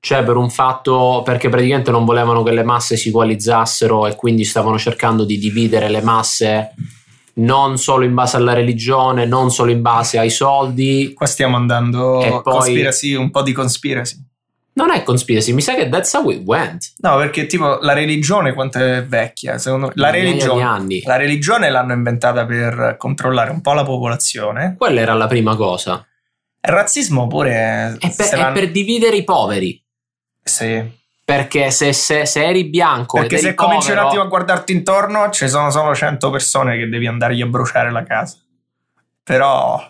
Cioè, 0.00 0.24
per 0.24 0.36
un 0.36 0.48
fatto, 0.48 1.20
perché 1.24 1.50
praticamente 1.50 1.90
non 1.90 2.06
volevano 2.06 2.42
che 2.42 2.52
le 2.52 2.64
masse 2.64 2.96
si 2.96 3.10
coalizzassero 3.10 4.06
e 4.06 4.16
quindi 4.16 4.44
stavano 4.44 4.78
cercando 4.78 5.24
di 5.24 5.38
dividere 5.38 5.90
le 5.90 6.00
masse 6.00 6.74
non 7.34 7.78
solo 7.78 8.04
in 8.04 8.14
base 8.14 8.36
alla 8.36 8.52
religione, 8.52 9.24
non 9.26 9.50
solo 9.50 9.70
in 9.70 9.82
base 9.82 10.18
ai 10.18 10.30
soldi. 10.30 11.12
Qua 11.14 11.26
stiamo 11.26 11.56
andando 11.56 12.22
E 12.22 12.28
poi- 12.28 12.42
conspiracy, 12.42 13.14
un 13.14 13.30
po' 13.30 13.42
di 13.42 13.52
conspiracy. 13.52 14.16
Non 14.72 14.90
è 14.90 15.02
conspiracy, 15.02 15.52
mi 15.52 15.60
sa 15.60 15.74
che 15.74 15.88
that's 15.88 16.12
how 16.14 16.28
it 16.30 16.42
went. 16.44 16.92
No, 16.98 17.16
perché 17.16 17.46
tipo 17.46 17.78
la 17.80 17.92
religione 17.92 18.54
quanto 18.54 18.78
è 18.78 19.04
vecchia? 19.04 19.58
Secondo 19.58 19.88
me, 19.88 19.92
la 19.96 20.10
religione, 20.10 20.62
anni. 20.62 21.02
la 21.04 21.16
religione 21.16 21.70
l'hanno 21.70 21.92
inventata 21.92 22.46
per 22.46 22.94
controllare 22.96 23.50
un 23.50 23.60
po' 23.60 23.72
la 23.72 23.82
popolazione. 23.82 24.76
Quella 24.78 25.00
era 25.00 25.14
la 25.14 25.26
prima 25.26 25.56
cosa. 25.56 26.04
Il 26.62 26.72
razzismo 26.72 27.26
pure 27.26 27.96
È 27.98 28.14
per, 28.14 28.26
è 28.28 28.52
per 28.52 28.70
dividere 28.70 29.16
i 29.16 29.24
poveri. 29.24 29.79
Sì. 30.50 30.98
Perché 31.24 31.70
se, 31.70 31.92
se- 31.92 32.26
se 32.26 32.44
eri 32.44 32.64
bianco 32.64 33.18
Perché 33.20 33.38
se 33.38 33.54
cominci 33.54 33.88
un 33.90 33.94
povero- 33.94 34.08
attimo 34.08 34.22
a 34.24 34.26
guardarti 34.26 34.72
intorno, 34.72 35.30
ci 35.30 35.48
sono 35.48 35.70
solo 35.70 35.94
100 35.94 36.28
persone 36.30 36.76
che 36.76 36.88
devi 36.88 37.06
andargli 37.06 37.40
a 37.40 37.46
bruciare 37.46 37.90
la 37.92 38.02
casa. 38.02 38.36
Però 39.22 39.80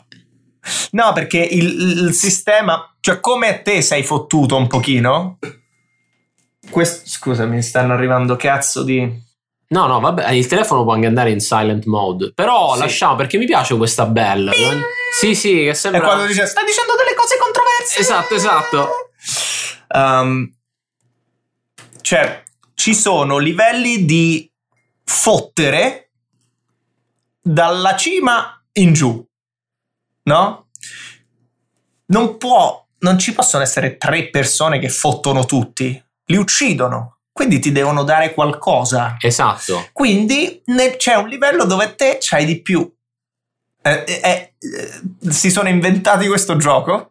No, 0.91 1.13
perché 1.15 1.39
il, 1.39 2.05
il 2.05 2.13
sistema, 2.13 2.95
cioè 3.01 3.21
come 3.21 3.63
te 3.63 3.81
sei 3.81 4.03
fottuto 4.03 4.57
un 4.57 4.67
pochino. 4.67 5.39
Questo, 6.71 7.09
scusami, 7.09 7.57
mi 7.57 7.63
stanno 7.63 7.95
arrivando 7.95 8.37
cazzo 8.37 8.83
di 8.83 9.29
No, 9.69 9.87
no, 9.87 10.01
vabbè, 10.01 10.31
il 10.33 10.47
telefono 10.49 10.83
può 10.83 10.93
anche 10.95 11.07
andare 11.07 11.31
in 11.31 11.39
silent 11.41 11.85
mode. 11.87 12.33
Però 12.35 12.75
Sì. 12.75 12.81
lasciamo 12.81 13.15
perché 13.15 13.39
mi 13.39 13.47
piace 13.47 13.77
questa 13.77 14.05
bella. 14.05 14.53
Sì, 15.19 15.35
sì, 15.35 15.53
che 15.55 15.69
E 15.69 15.75
sembra. 15.75 16.03
quando 16.03 16.27
dice 16.27 16.45
sta 16.47 16.63
dicendo 16.65 16.93
delle 16.97 17.15
cose 17.15 17.37
controverse. 17.39 18.01
Esatto, 18.01 18.35
esatto. 18.35 18.89
Um, 19.93 20.53
cioè, 22.01 22.43
ci 22.75 22.95
sono 22.95 23.39
livelli 23.39 24.05
di 24.05 24.51
fottere 25.05 26.11
dalla 27.41 27.97
cima 27.97 28.63
in 28.73 28.93
giù, 28.93 29.25
no? 30.25 30.69
Non 32.07 32.37
può, 32.39 32.87
non 32.99 33.19
ci 33.19 33.33
possono 33.33 33.63
essere 33.63 33.97
tre 33.97 34.31
persone 34.31 34.79
che 34.79 34.89
fottono 34.89 35.45
tutti, 35.45 36.03
li 36.27 36.37
uccidono, 36.37 37.19
quindi 37.33 37.59
ti 37.59 37.73
devono 37.73 38.03
dare 38.03 38.35
qualcosa. 38.35 39.17
Esatto. 39.21 39.89
Quindi 39.93 40.63
ne- 40.67 40.97
c'è 40.97 41.15
un 41.15 41.29
livello 41.29 41.65
dove 41.65 41.95
te 41.95 42.19
c'hai 42.21 42.45
di 42.45 42.61
più. 42.63 42.91
Eh, 43.83 44.05
eh, 44.07 44.55
eh, 44.59 45.31
si 45.31 45.51
sono 45.51 45.69
inventati 45.69 46.27
questo 46.27 46.57
gioco? 46.57 47.10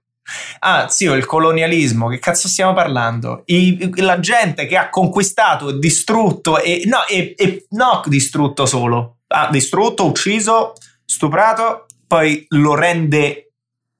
Ah, 0.59 0.87
zio, 0.89 1.13
il 1.15 1.25
colonialismo, 1.25 2.07
che 2.09 2.19
cazzo 2.19 2.47
stiamo 2.47 2.73
parlando? 2.73 3.43
I- 3.45 3.89
la 3.97 4.19
gente 4.19 4.65
che 4.65 4.77
ha 4.77 4.89
conquistato 4.89 5.69
e 5.69 5.79
distrutto, 5.79 6.59
e 6.61 6.83
no, 6.85 7.05
e, 7.07 7.33
e- 7.37 7.65
no, 7.71 8.01
distrutto 8.05 8.65
solo, 8.65 9.19
ha 9.27 9.49
distrutto, 9.51 10.05
ucciso, 10.05 10.73
stuprato, 11.05 11.85
poi 12.07 12.45
lo 12.49 12.75
rende. 12.75 13.51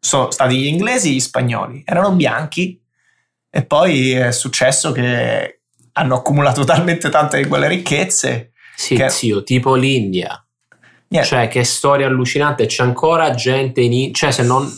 Sono 0.02 0.32
stati 0.32 0.58
gli 0.58 0.68
inglesi 0.68 1.10
e 1.10 1.12
gli 1.14 1.20
spagnoli, 1.20 1.84
erano 1.86 2.12
bianchi, 2.14 2.82
e 3.50 3.66
poi 3.66 4.12
è 4.12 4.32
successo 4.32 4.92
che 4.92 5.62
hanno 5.94 6.16
accumulato 6.16 6.64
talmente 6.64 7.10
tante 7.10 7.42
di 7.42 7.48
quelle 7.48 7.68
ricchezze. 7.68 8.52
Sì, 8.76 8.96
Che- 8.96 9.10
zio, 9.10 9.44
tipo 9.44 9.76
l'India. 9.76 10.42
Niente, 11.10 11.28
Cioè, 11.30 11.48
che 11.48 11.64
storia 11.64 12.06
allucinante. 12.08 12.68
C'è 12.68 12.84
ancora 12.84 13.34
gente 13.34 13.82
in. 13.82 14.14
Cioè, 14.14 14.32
se 14.32 14.44
non. 14.44 14.72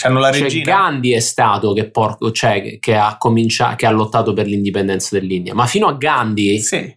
C'hanno 0.00 0.20
la 0.20 0.30
Cioè, 0.30 0.42
regina. 0.42 0.64
Gandhi 0.76 1.12
è 1.12 1.18
stato 1.18 1.72
che, 1.72 1.90
porco, 1.90 2.30
cioè, 2.30 2.78
che- 2.78 2.94
ha 2.94 3.16
cominciato, 3.18 3.74
che 3.76 3.86
ha 3.86 3.90
lottato 3.90 4.32
per 4.32 4.46
l'indipendenza 4.46 5.18
dell'India. 5.18 5.54
Ma 5.54 5.66
fino 5.66 5.88
a 5.88 5.94
Gandhi 5.94 6.60
Sì. 6.60 6.96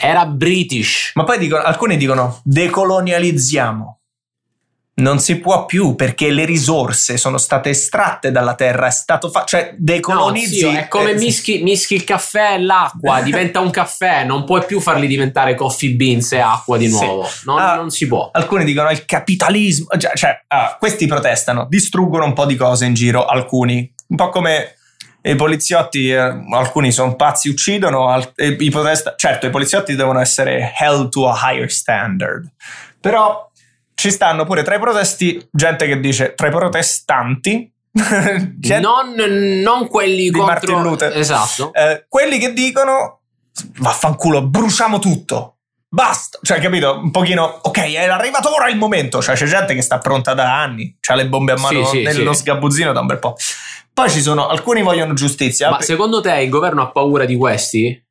era 0.00 0.26
British. 0.26 1.12
Ma 1.14 1.22
poi 1.24 1.38
dicono, 1.38 1.62
alcuni 1.62 1.96
dicono 1.96 2.40
decolonializziamo. 2.42 4.00
Non 4.96 5.18
si 5.18 5.40
può 5.40 5.64
più 5.66 5.96
perché 5.96 6.30
le 6.30 6.44
risorse 6.44 7.16
sono 7.16 7.36
state 7.36 7.70
estratte 7.70 8.30
dalla 8.30 8.54
terra, 8.54 8.86
è 8.86 8.90
stato 8.92 9.28
fa- 9.28 9.42
cioè 9.44 9.70
No, 9.72 9.76
decolonizzi. 9.78 10.54
zio, 10.58 10.70
è 10.70 10.86
come 10.86 11.10
eh, 11.10 11.14
mischi, 11.14 11.62
mischi 11.64 11.94
il 11.94 12.04
caffè 12.04 12.54
e 12.54 12.60
l'acqua, 12.60 13.20
diventa 13.22 13.58
un 13.58 13.70
caffè, 13.70 14.22
non 14.24 14.44
puoi 14.44 14.64
più 14.64 14.78
farli 14.78 15.08
diventare 15.08 15.56
coffee 15.56 15.94
beans 15.94 16.30
e 16.32 16.38
acqua 16.38 16.76
di 16.78 16.88
Sì. 16.88 17.04
nuovo. 17.04 17.28
Non, 17.44 17.58
Ah. 17.58 17.74
non 17.74 17.90
si 17.90 18.06
può. 18.06 18.28
Alcuni 18.32 18.64
dicono 18.64 18.88
il 18.90 19.04
capitalismo, 19.04 19.88
cioè, 19.98 20.12
cioè, 20.14 20.40
ah, 20.46 20.76
questi 20.78 21.06
protestano, 21.08 21.66
distruggono 21.68 22.24
un 22.26 22.32
po' 22.32 22.44
di 22.46 22.54
cose 22.54 22.84
in 22.84 22.94
giro, 22.94 23.24
alcuni, 23.24 23.92
un 24.10 24.16
po' 24.16 24.28
come 24.28 24.76
i 25.22 25.34
poliziotti, 25.34 26.10
eh, 26.10 26.18
alcuni 26.52 26.92
sono 26.92 27.16
pazzi, 27.16 27.48
uccidono, 27.48 28.10
al- 28.10 28.32
i 28.36 28.70
protesta- 28.70 29.14
certo 29.16 29.46
i 29.46 29.50
poliziotti 29.50 29.96
devono 29.96 30.20
essere 30.20 30.72
held 30.78 31.08
to 31.08 31.28
a 31.28 31.50
higher 31.50 31.68
standard, 31.72 32.46
però 33.00 33.50
ci 33.94 34.10
stanno 34.10 34.44
pure 34.44 34.62
tra 34.62 34.76
i 34.76 34.80
protesti 34.80 35.46
gente 35.50 35.86
che 35.86 36.00
dice, 36.00 36.34
tra 36.34 36.48
i 36.48 36.50
protestanti, 36.50 37.72
gente- 38.58 38.80
Non, 38.80 39.14
non 39.62 39.88
quelli 39.88 40.24
Di 40.24 40.30
contro... 40.30 40.46
Martin 40.46 40.82
Luther. 40.82 41.16
Esatto. 41.16 41.72
eh, 41.72 42.06
quelli 42.08 42.38
che 42.38 42.52
dicono 42.52 43.20
vaffanculo, 43.78 44.42
bruciamo 44.42 44.98
tutto. 44.98 45.50
Basta, 45.88 46.40
cioè, 46.42 46.58
capito? 46.60 46.98
Un 47.00 47.12
pochino, 47.12 47.60
ok, 47.62 47.78
è 47.92 48.08
arrivato 48.08 48.52
ora 48.52 48.68
il 48.68 48.76
momento. 48.76 49.22
Cioè, 49.22 49.36
c'è 49.36 49.46
gente 49.46 49.74
che 49.74 49.82
sta 49.82 49.98
pronta 49.98 50.34
da 50.34 50.60
anni, 50.60 50.96
c'ha 50.98 51.14
le 51.14 51.28
bombe 51.28 51.52
a 51.52 51.56
mano 51.56 51.84
sì, 51.84 52.02
nello 52.02 52.32
sì. 52.32 52.40
sgabuzzino 52.40 52.92
da 52.92 52.98
un 52.98 53.06
bel 53.06 53.20
po'. 53.20 53.36
Poi 53.92 54.10
ci 54.10 54.20
sono, 54.20 54.48
alcuni 54.48 54.82
vogliono 54.82 55.14
giustizia. 55.14 55.70
Ma 55.70 55.80
secondo 55.80 56.20
te 56.20 56.40
il 56.40 56.48
governo 56.48 56.82
ha 56.82 56.90
paura 56.90 57.24
di 57.24 57.36
questi? 57.36 58.03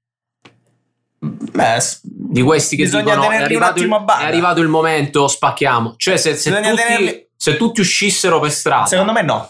Beh, 1.26 1.78
Di 2.02 2.42
questi 2.42 2.76
che 2.76 2.84
Bisogna 2.84 3.04
dicono 3.04 3.22
è 3.22 3.26
tenerli 3.28 3.56
un 3.56 3.62
arrivato, 3.64 3.78
il, 3.78 3.84
attimo 3.84 3.96
a 3.96 4.00
bada." 4.00 4.24
è 4.24 4.26
arrivato 4.26 4.60
il 4.60 4.68
momento, 4.68 5.28
spacchiamo. 5.28 5.94
Cioè 5.96 6.18
se, 6.18 6.36
se 6.36 6.52
tutti, 6.52 6.62
tenerli- 6.76 7.30
se 7.36 7.56
tutti 7.56 7.80
uscissero 7.80 8.40
per 8.40 8.52
strada... 8.52 8.86
secondo 8.86 9.14
me 9.14 9.22
no. 9.22 9.50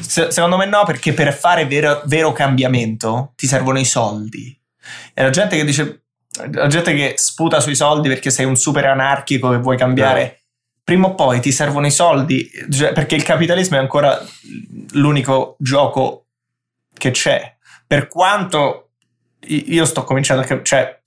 Se- 0.00 0.30
secondo 0.32 0.56
me 0.56 0.66
no, 0.66 0.82
perché 0.84 1.12
per 1.12 1.32
fare 1.32 1.66
vero, 1.66 2.02
vero 2.06 2.32
cambiamento 2.32 3.32
ti 3.36 3.46
servono 3.46 3.78
i 3.78 3.84
soldi. 3.84 4.58
E 5.14 5.22
la 5.22 5.30
gente 5.30 5.56
che 5.56 5.64
dice, 5.64 6.04
la 6.52 6.66
gente 6.66 6.92
che 6.94 7.14
sputa 7.16 7.60
sui 7.60 7.76
soldi 7.76 8.08
perché 8.08 8.30
sei 8.30 8.44
un 8.44 8.56
super 8.56 8.86
anarchico 8.86 9.52
e 9.52 9.58
vuoi 9.58 9.76
cambiare. 9.76 10.40
Prima 10.82 11.06
o 11.06 11.14
poi 11.14 11.40
ti 11.40 11.52
servono 11.52 11.86
i 11.86 11.90
soldi, 11.90 12.50
cioè, 12.70 12.92
perché 12.92 13.14
il 13.14 13.22
capitalismo 13.22 13.76
è 13.76 13.80
ancora 13.80 14.20
l'unico 14.92 15.56
gioco 15.58 16.26
che 16.92 17.10
c'è. 17.10 17.56
Per 17.86 18.08
quanto 18.08 18.90
io 19.46 19.84
sto 19.84 20.04
cominciando 20.04 20.42
a 20.46 20.62
cioè, 20.62 21.00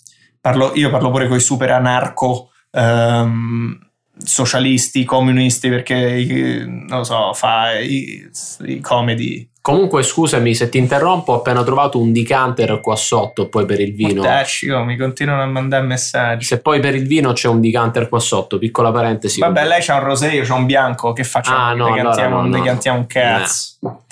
parlo, 0.47 0.71
io 0.75 0.89
parlo 0.89 1.11
pure 1.11 1.27
con 1.27 1.37
i 1.37 1.41
super 1.41 1.71
anarco 1.71 2.51
ehm, 2.71 3.77
socialisti, 4.17 5.03
comunisti, 5.03 5.69
perché 5.69 6.63
non 6.65 6.99
lo 6.99 7.03
so, 7.03 7.33
fa 7.33 7.77
i, 7.77 8.29
i 8.65 8.79
comedy. 8.79 9.49
Comunque 9.61 10.01
scusami 10.01 10.55
se 10.55 10.69
ti 10.69 10.77
interrompo, 10.77 11.33
ho 11.33 11.35
appena 11.37 11.61
trovato 11.61 11.99
un 11.99 12.13
decanter 12.13 12.79
qua 12.79 12.95
sotto, 12.95 13.49
poi 13.49 13.65
per 13.65 13.81
il 13.81 13.93
vino... 13.93 14.21
Mortacci, 14.21 14.69
oh, 14.69 14.85
mi 14.85 14.95
continuano 14.95 15.41
a 15.41 15.45
mandare 15.45 15.85
messaggi. 15.85 16.45
Se 16.45 16.61
poi 16.61 16.79
per 16.79 16.95
il 16.95 17.05
vino 17.05 17.33
c'è 17.33 17.49
un 17.49 17.59
decanter 17.59 18.07
qua 18.07 18.19
sotto, 18.19 18.57
piccola 18.57 18.93
parentesi. 18.93 19.41
Vabbè, 19.41 19.67
lei 19.67 19.81
c'ha 19.81 19.95
un 19.95 20.03
rosé, 20.03 20.31
io 20.31 20.45
c'ho 20.45 20.55
un 20.55 20.65
bianco, 20.65 21.11
che 21.11 21.25
facciamo? 21.25 21.57
Ah, 21.57 21.73
no, 21.73 21.89
decantiamo, 21.93 22.39
allora 22.39 22.41
no, 22.43 22.47
no. 22.47 22.57
decantiamo 22.57 22.97
un 22.99 23.07
cazzo. 23.07 24.05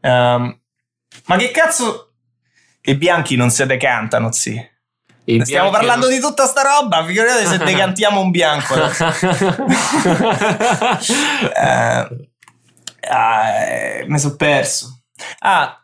Ehm, 0.00 0.58
ma 1.26 1.36
che 1.36 1.50
cazzo? 1.50 2.12
I 2.80 2.94
bianchi 2.94 3.36
non 3.36 3.50
si 3.50 3.66
decantano, 3.66 4.32
sì. 4.32 4.74
I 5.28 5.44
Stiamo 5.44 5.70
parlando 5.70 6.06
di 6.08 6.20
tutta 6.20 6.46
sta 6.46 6.62
roba, 6.62 7.04
figurate 7.04 7.46
se 7.46 7.58
decantiamo 7.58 8.20
un 8.20 8.30
bianco. 8.30 8.74
Eh, 11.54 12.08
ah, 13.08 13.48
eh, 13.50 14.04
mi 14.08 14.18
sono 14.18 14.36
perso. 14.36 15.02
Ah, 15.40 15.76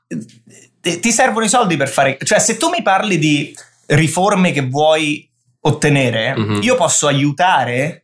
ti 0.81 1.13
servono 1.13 1.45
i 1.45 1.49
soldi 1.49 1.77
per 1.77 1.89
fare... 1.89 2.19
Cioè, 2.23 2.39
se 2.39 2.57
tu 2.57 2.69
mi 2.69 2.83
parli 2.83 3.19
di 3.19 3.55
riforme 3.87 4.53
che 4.53 4.63
vuoi 4.63 5.29
ottenere, 5.61 6.37
Mhm. 6.37 6.63
io 6.63 6.75
posso 6.77 7.07
aiutare... 7.07 7.99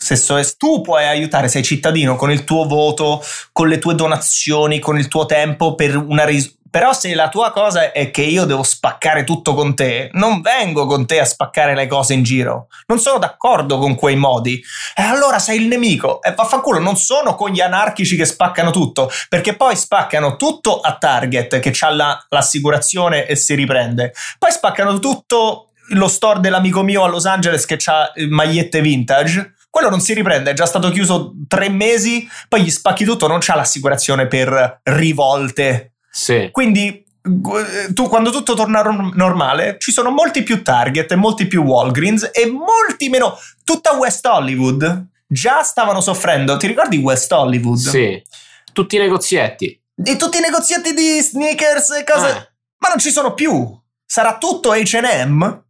Se 0.00 0.14
so- 0.14 0.38
tu 0.56 0.80
puoi 0.80 1.04
aiutare, 1.06 1.48
sei 1.48 1.64
cittadino 1.64 2.14
con 2.14 2.30
il 2.30 2.44
tuo 2.44 2.66
voto, 2.66 3.20
con 3.52 3.66
le 3.66 3.78
tue 3.78 3.96
donazioni, 3.96 4.78
con 4.78 4.96
il 4.96 5.08
tuo 5.08 5.26
tempo 5.26 5.74
per 5.74 5.96
una 5.96 6.24
ris- 6.24 6.56
però 6.70 6.92
se 6.92 7.14
la 7.14 7.28
tua 7.28 7.50
cosa 7.50 7.92
è 7.92 8.10
che 8.10 8.22
io 8.22 8.44
devo 8.44 8.62
spaccare 8.62 9.24
tutto 9.24 9.54
con 9.54 9.74
te, 9.74 10.10
non 10.12 10.40
vengo 10.40 10.86
con 10.86 11.06
te 11.06 11.20
a 11.20 11.24
spaccare 11.24 11.74
le 11.74 11.86
cose 11.86 12.14
in 12.14 12.22
giro. 12.22 12.66
Non 12.86 12.98
sono 12.98 13.18
d'accordo 13.18 13.78
con 13.78 13.94
quei 13.94 14.16
modi. 14.16 14.62
E 14.94 15.02
allora 15.02 15.38
sei 15.38 15.60
il 15.60 15.66
nemico. 15.66 16.20
E 16.22 16.32
vaffanculo, 16.32 16.78
non 16.78 16.96
sono 16.96 17.34
con 17.34 17.50
gli 17.50 17.60
anarchici 17.60 18.16
che 18.16 18.24
spaccano 18.24 18.70
tutto, 18.70 19.10
perché 19.28 19.54
poi 19.56 19.76
spaccano 19.76 20.36
tutto 20.36 20.80
a 20.80 20.96
Target 20.96 21.58
che 21.58 21.74
ha 21.80 21.90
la- 21.90 22.26
l'assicurazione 22.28 23.26
e 23.26 23.36
si 23.36 23.54
riprende. 23.54 24.12
Poi 24.38 24.50
spaccano 24.50 24.98
tutto 24.98 25.70
lo 25.90 26.08
store 26.08 26.40
dell'amico 26.40 26.82
mio 26.82 27.04
a 27.04 27.08
Los 27.08 27.26
Angeles 27.26 27.64
che 27.64 27.78
ha 27.86 28.12
magliette 28.28 28.80
vintage. 28.80 29.54
Quello 29.70 29.90
non 29.90 30.00
si 30.00 30.14
riprende, 30.14 30.50
è 30.50 30.54
già 30.54 30.66
stato 30.66 30.90
chiuso 30.90 31.32
tre 31.46 31.68
mesi, 31.68 32.28
poi 32.48 32.62
gli 32.62 32.70
spacchi 32.70 33.04
tutto, 33.04 33.26
non 33.26 33.38
c'ha 33.40 33.54
l'assicurazione 33.54 34.26
per 34.26 34.80
rivolte. 34.82 35.92
Sì. 36.18 36.48
Quindi 36.50 37.04
gu- 37.22 37.92
tu 37.92 38.08
quando 38.08 38.30
tutto 38.30 38.54
torna 38.54 38.82
normale 39.14 39.76
ci 39.78 39.92
sono 39.92 40.10
molti 40.10 40.42
più 40.42 40.62
Target 40.62 41.12
e 41.12 41.16
molti 41.16 41.46
più 41.46 41.62
Walgreens 41.62 42.30
e 42.32 42.46
molti 42.46 43.08
meno 43.08 43.38
tutta 43.64 43.92
West 43.92 44.24
Hollywood 44.26 45.06
già 45.26 45.62
stavano 45.62 46.00
soffrendo 46.00 46.56
ti 46.56 46.66
ricordi 46.66 46.96
West 46.96 47.30
Hollywood? 47.32 47.78
Sì. 47.78 48.22
Tutti 48.72 48.96
i 48.96 48.98
negozietti. 48.98 49.80
e 50.04 50.16
tutti 50.16 50.38
i 50.38 50.40
negozietti 50.40 50.94
di 50.94 51.20
sneakers 51.20 51.90
e 51.90 52.04
cose 52.04 52.28
Eh, 52.28 52.48
ma 52.78 52.88
non 52.88 52.98
ci 52.98 53.10
sono 53.10 53.34
più 53.34 53.76
sarà 54.04 54.38
tutto 54.38 54.72
H&M 54.72 55.62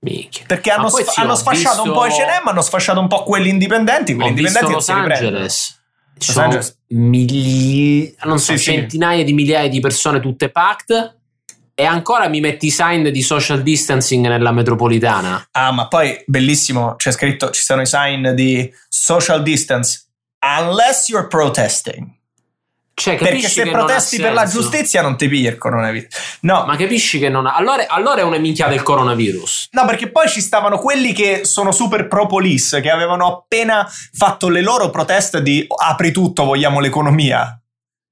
minchia. 0.00 0.44
perché 0.46 0.70
hanno, 0.70 0.88
sf- 0.88 1.16
hanno 1.18 1.34
sfasciato 1.34 1.82
un 1.82 1.92
po' 1.92 2.02
visto- 2.02 2.22
H&M 2.22 2.46
hanno 2.48 2.60
sfasciato 2.62 3.00
un 3.00 3.08
po' 3.08 3.22
quelli 3.24 3.48
indipendenti 3.48 4.14
quelli 4.14 4.30
Ho 4.30 4.34
visto 4.34 4.58
indipendenti 4.58 4.92
non 4.92 5.02
Los 5.08 5.12
Angeles. 5.20 5.77
Ci 6.18 6.32
sono 6.32 6.58
migli- 6.88 8.14
non 8.24 8.38
so, 8.38 8.52
Sì, 8.52 8.58
sì. 8.58 8.64
centinaia 8.72 9.24
di 9.24 9.32
migliaia 9.32 9.68
di 9.68 9.80
persone 9.80 10.20
tutte 10.20 10.50
packed 10.50 11.16
e 11.74 11.84
ancora 11.84 12.28
mi 12.28 12.40
metti 12.40 12.66
i 12.66 12.70
sign 12.70 13.08
di 13.08 13.22
social 13.22 13.62
distancing 13.62 14.26
nella 14.26 14.50
metropolitana. 14.52 15.48
Ah, 15.52 15.70
ma 15.70 15.86
poi 15.88 16.20
bellissimo, 16.26 16.96
c'è 16.96 17.12
scritto, 17.12 17.50
ci 17.50 17.62
sono 17.62 17.82
i 17.82 17.86
sign 17.86 18.30
di 18.30 18.70
social 18.88 19.42
distance 19.42 20.06
unless 20.60 21.08
you're 21.08 21.28
protesting. 21.28 22.16
Cioè, 22.98 23.16
Perché 23.16 23.48
se 23.48 23.70
protesti 23.70 24.16
per 24.20 24.32
la 24.32 24.44
giustizia 24.44 25.02
non 25.02 25.16
ti 25.16 25.28
pigli 25.28 25.46
il 25.46 25.56
coronavirus. 25.56 26.38
No, 26.40 26.64
Ma 26.66 26.76
capisci 26.76 27.20
che 27.20 27.28
non 27.28 27.46
ha. 27.46 27.54
Allora, 27.54 27.86
allora 27.86 28.20
è 28.22 28.24
una 28.24 28.38
minchia 28.38 28.66
del 28.66 28.82
coronavirus. 28.82 29.68
no, 29.70 29.86
perché 29.86 30.10
poi 30.10 30.28
ci 30.28 30.40
stavano 30.40 30.78
quelli 30.78 31.12
che 31.12 31.44
sono 31.44 31.70
super 31.70 32.08
pro 32.08 32.26
police, 32.26 32.80
che 32.80 32.90
avevano 32.90 33.26
appena 33.26 33.88
fatto 34.12 34.48
le 34.48 34.62
loro 34.62 34.90
proteste 34.90 35.42
di 35.42 35.64
apri 35.68 36.10
tutto, 36.10 36.44
vogliamo 36.44 36.80
l'economia. 36.80 37.60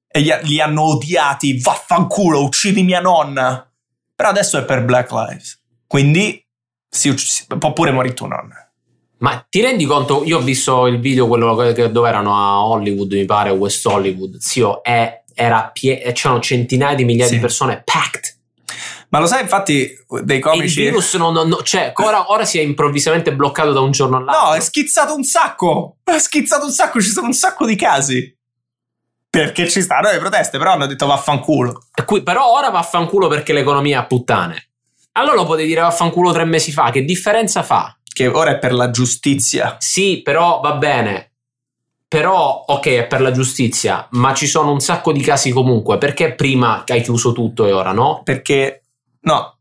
E 0.09 0.23
gli, 0.23 0.33
li 0.43 0.61
hanno 0.61 0.83
odiati, 0.83 1.61
vaffanculo, 1.61 2.43
uccidi 2.45 2.83
mia 2.85 3.01
nonna. 3.01 3.69
Però 4.15 4.29
adesso 4.29 4.57
è 4.57 4.65
per 4.65 4.85
Black 4.85 5.11
Lives. 5.11 5.61
Quindi 5.87 6.43
si 6.89 7.13
si- 7.19 7.45
può 7.59 7.73
pure 7.73 7.91
morire 7.91 8.15
tua 8.15 8.29
nonna. 8.29 8.66
Ma 9.19 9.45
ti 9.49 9.61
rendi 9.63 9.85
conto? 9.87 10.25
Io 10.25 10.39
ho 10.39 10.43
visto 10.43 10.87
il 10.87 11.01
video, 11.01 11.27
quello 11.27 11.55
che- 11.73 11.91
dove 11.91 12.09
erano 12.09 12.37
a 12.37 12.65
Hollywood, 12.67 13.13
mi 13.13 13.25
pare, 13.25 13.51
West 13.51 13.85
Hollywood. 13.87 14.37
Zio, 14.39 14.83
è, 14.83 15.23
era 15.35 15.71
pie- 15.73 16.03
e 16.03 16.13
c'erano 16.13 16.41
centinaia 16.41 16.95
di 16.95 17.05
migliaia 17.05 17.29
Sì. 17.29 17.35
di 17.37 17.41
persone 17.41 17.83
packed. 17.85 18.35
Ma 19.09 19.21
lo 19.21 19.27
sai, 19.27 19.43
infatti, 19.43 19.89
dei 20.23 20.35
E 20.37 20.39
il 20.39 20.43
comici. 20.43 20.81
virus 20.83 21.15
non, 21.15 21.33
non- 21.33 21.49
non- 21.49 21.61
cioè, 21.63 21.93
ora, 21.95 22.31
ora 22.31 22.45
si 22.45 22.59
è 22.59 22.63
improvvisamente 22.63 23.33
bloccato 23.35 23.73
da 23.73 23.81
un 23.81 23.91
giorno 23.93 24.17
all'altro. 24.19 24.49
No, 24.49 24.55
è 24.55 24.61
schizzato 24.61 25.15
un 25.15 25.23
sacco. 25.25 25.97
È 26.05 26.19
schizzato 26.19 26.65
un 26.67 26.73
sacco. 26.73 27.01
Ci 27.01 27.09
sono 27.11 27.29
un 27.29 27.33
sacco 27.33 27.65
di 27.65 27.77
casi. 27.77 28.37
Perché 29.31 29.69
ci 29.69 29.81
stanno 29.83 30.11
le 30.11 30.19
proteste, 30.19 30.59
però 30.59 30.73
hanno 30.73 30.87
detto 30.87 31.07
vaffanculo. 31.07 31.87
E 31.95 32.05
qui- 32.05 32.23
però 32.23 32.51
ora 32.53 32.71
vaffanculo 32.71 33.29
perché 33.29 33.53
l'economia 33.53 33.99
è 33.99 34.03
a 34.03 34.07
puttane. 34.07 34.69
Allora 35.13 35.37
lo 35.37 35.45
potevi 35.45 35.69
dire 35.69 35.81
vaffanculo 35.83 36.33
tre 36.33 36.45
mesi 36.45 36.73
fa. 36.73 36.91
Che 36.91 37.03
differenza 37.05 37.63
fa? 37.63 37.97
Che 38.17 38.29
ora 38.29 38.53
è 38.53 38.59
per 38.59 38.73
la 38.73 38.89
giustizia. 38.91 39.77
Sì, 39.79 40.23
però 40.23 40.61
va 40.61 40.73
bene. 40.77 41.33
Però, 42.09 42.65
ok, 42.67 42.87
è 42.87 43.07
per 43.07 43.21
la 43.21 43.31
giustizia, 43.31 44.07
ma 44.13 44.33
ci 44.33 44.47
sono 44.47 44.71
un 44.73 44.81
sacco 44.81 45.13
di 45.13 45.21
casi 45.21 45.51
comunque. 45.51 45.99
Perché 45.99 46.35
prima 46.35 46.83
hai 46.87 47.03
chiuso 47.03 47.33
tutto 47.33 47.67
e 47.67 47.73
ora 47.73 47.93
no? 47.93 48.23
Perché. 48.25 48.85
No. 49.21 49.59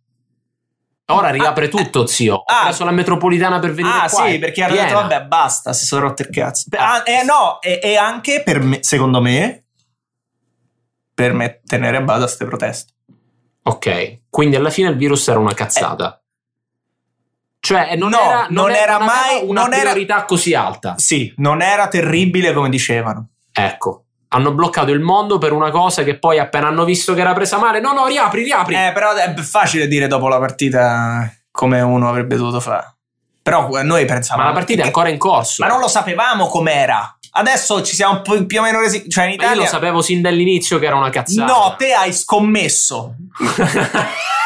Ora 1.08 1.32
riapre 1.32 1.68
tutto, 1.68 2.08
zio. 2.08 2.36
Ho 2.36 2.44
Ah. 2.48 2.64
preso 2.64 2.86
la 2.86 2.92
metropolitana 2.92 3.60
per 3.60 3.74
venire 3.74 3.94
Ah, 4.04 4.10
qua. 4.10 4.26
sì, 4.26 4.36
è 4.36 4.40
perché 4.40 4.66
piena. 4.66 4.84
detto, 4.84 4.94
vabbè, 5.02 5.24
basta. 5.26 5.74
Si 5.74 5.86
sono 5.86 6.04
rotti 6.08 6.22
il 6.22 6.30
cazzo. 6.30 6.70
Ah. 6.78 6.94
Ah, 6.94 7.04
eh, 7.06 7.24
no, 7.26 7.60
e, 7.62 7.82
e 7.84 7.98
anche 7.98 8.42
per 8.42 8.62
me, 8.62 8.78
secondo 8.84 9.20
me, 9.20 9.66
per 11.14 11.34
me 11.34 11.60
tenere 11.66 11.98
a 11.98 12.02
bada 12.02 12.24
queste 12.24 12.46
proteste. 12.46 12.94
Ok, 13.64 14.22
quindi 14.30 14.56
alla 14.56 14.70
fine 14.70 14.88
il 14.92 14.96
virus 14.96 15.28
era 15.28 15.40
una 15.40 15.54
cazzata. 15.54 16.22
Eh. 17.74 17.86
Cioè, 17.88 17.96
non 17.96 18.10
No, 18.10 18.20
era, 18.22 18.48
non 18.50 18.72
era 18.72 18.96
aveva 18.96 19.12
mai- 19.12 19.42
una 19.44 19.62
non 19.64 19.74
era- 19.74 19.92
priorità 19.92 20.26
così 20.26 20.54
alta. 20.54 20.94
Sì, 20.98 21.34
non 21.38 21.62
era 21.62 21.88
terribile 21.88 22.54
come 22.54 22.70
dicevano. 22.70 23.30
Ecco. 23.52 24.02
Hanno 24.30 24.52
bloccato 24.54 24.92
il 24.92 25.00
mondo 25.00 25.38
per 25.38 25.52
una 25.54 25.72
cosa 25.72 26.04
che 26.04 26.18
poi 26.20 26.40
appena 26.40 26.68
hanno 26.68 26.84
visto 26.84 27.14
che 27.14 27.22
era 27.22 27.34
presa 27.34 27.58
male, 27.58 27.80
no, 27.80 27.94
no, 27.94 28.06
riapri, 28.06 28.44
riapri. 28.44 28.76
Eh, 28.76 28.92
però 28.94 29.14
è 29.14 29.34
facile 29.36 29.88
dire 29.88 30.08
dopo 30.08 30.28
la 30.28 30.40
partita 30.40 31.32
come 31.52 31.80
uno 31.82 32.10
avrebbe 32.10 32.36
dovuto 32.36 32.60
fare. 32.60 32.96
Però 33.42 33.70
eh, 33.80 33.84
noi 33.84 34.04
pensavamo... 34.06 34.44
Ma 34.44 34.50
la 34.50 34.56
partita 34.58 34.82
è 34.82 34.86
ancora 34.88 35.08
in 35.10 35.18
corso. 35.18 35.64
Ma 35.64 35.70
non 35.70 35.80
lo 35.80 35.88
sapevamo 35.88 36.48
com'era. 36.48 37.18
Adesso 37.38 37.82
ci 37.84 37.96
siamo 37.96 38.22
più 38.22 38.60
o 38.60 38.62
meno 38.62 38.80
resi... 38.80 39.10
Cioè 39.10 39.26
in 39.26 39.30
Ma 39.32 39.36
Italia... 39.36 39.56
Io 39.56 39.62
lo 39.62 39.68
sapevo 39.68 40.02
sin 40.02 40.22
dall'inizio 40.22 40.80
che 40.80 40.86
era 40.88 40.96
una 40.96 41.10
cazzata. 41.10 41.52
No, 41.52 41.76
te 41.78 41.94
hai 41.94 42.12
scommesso. 42.12 43.16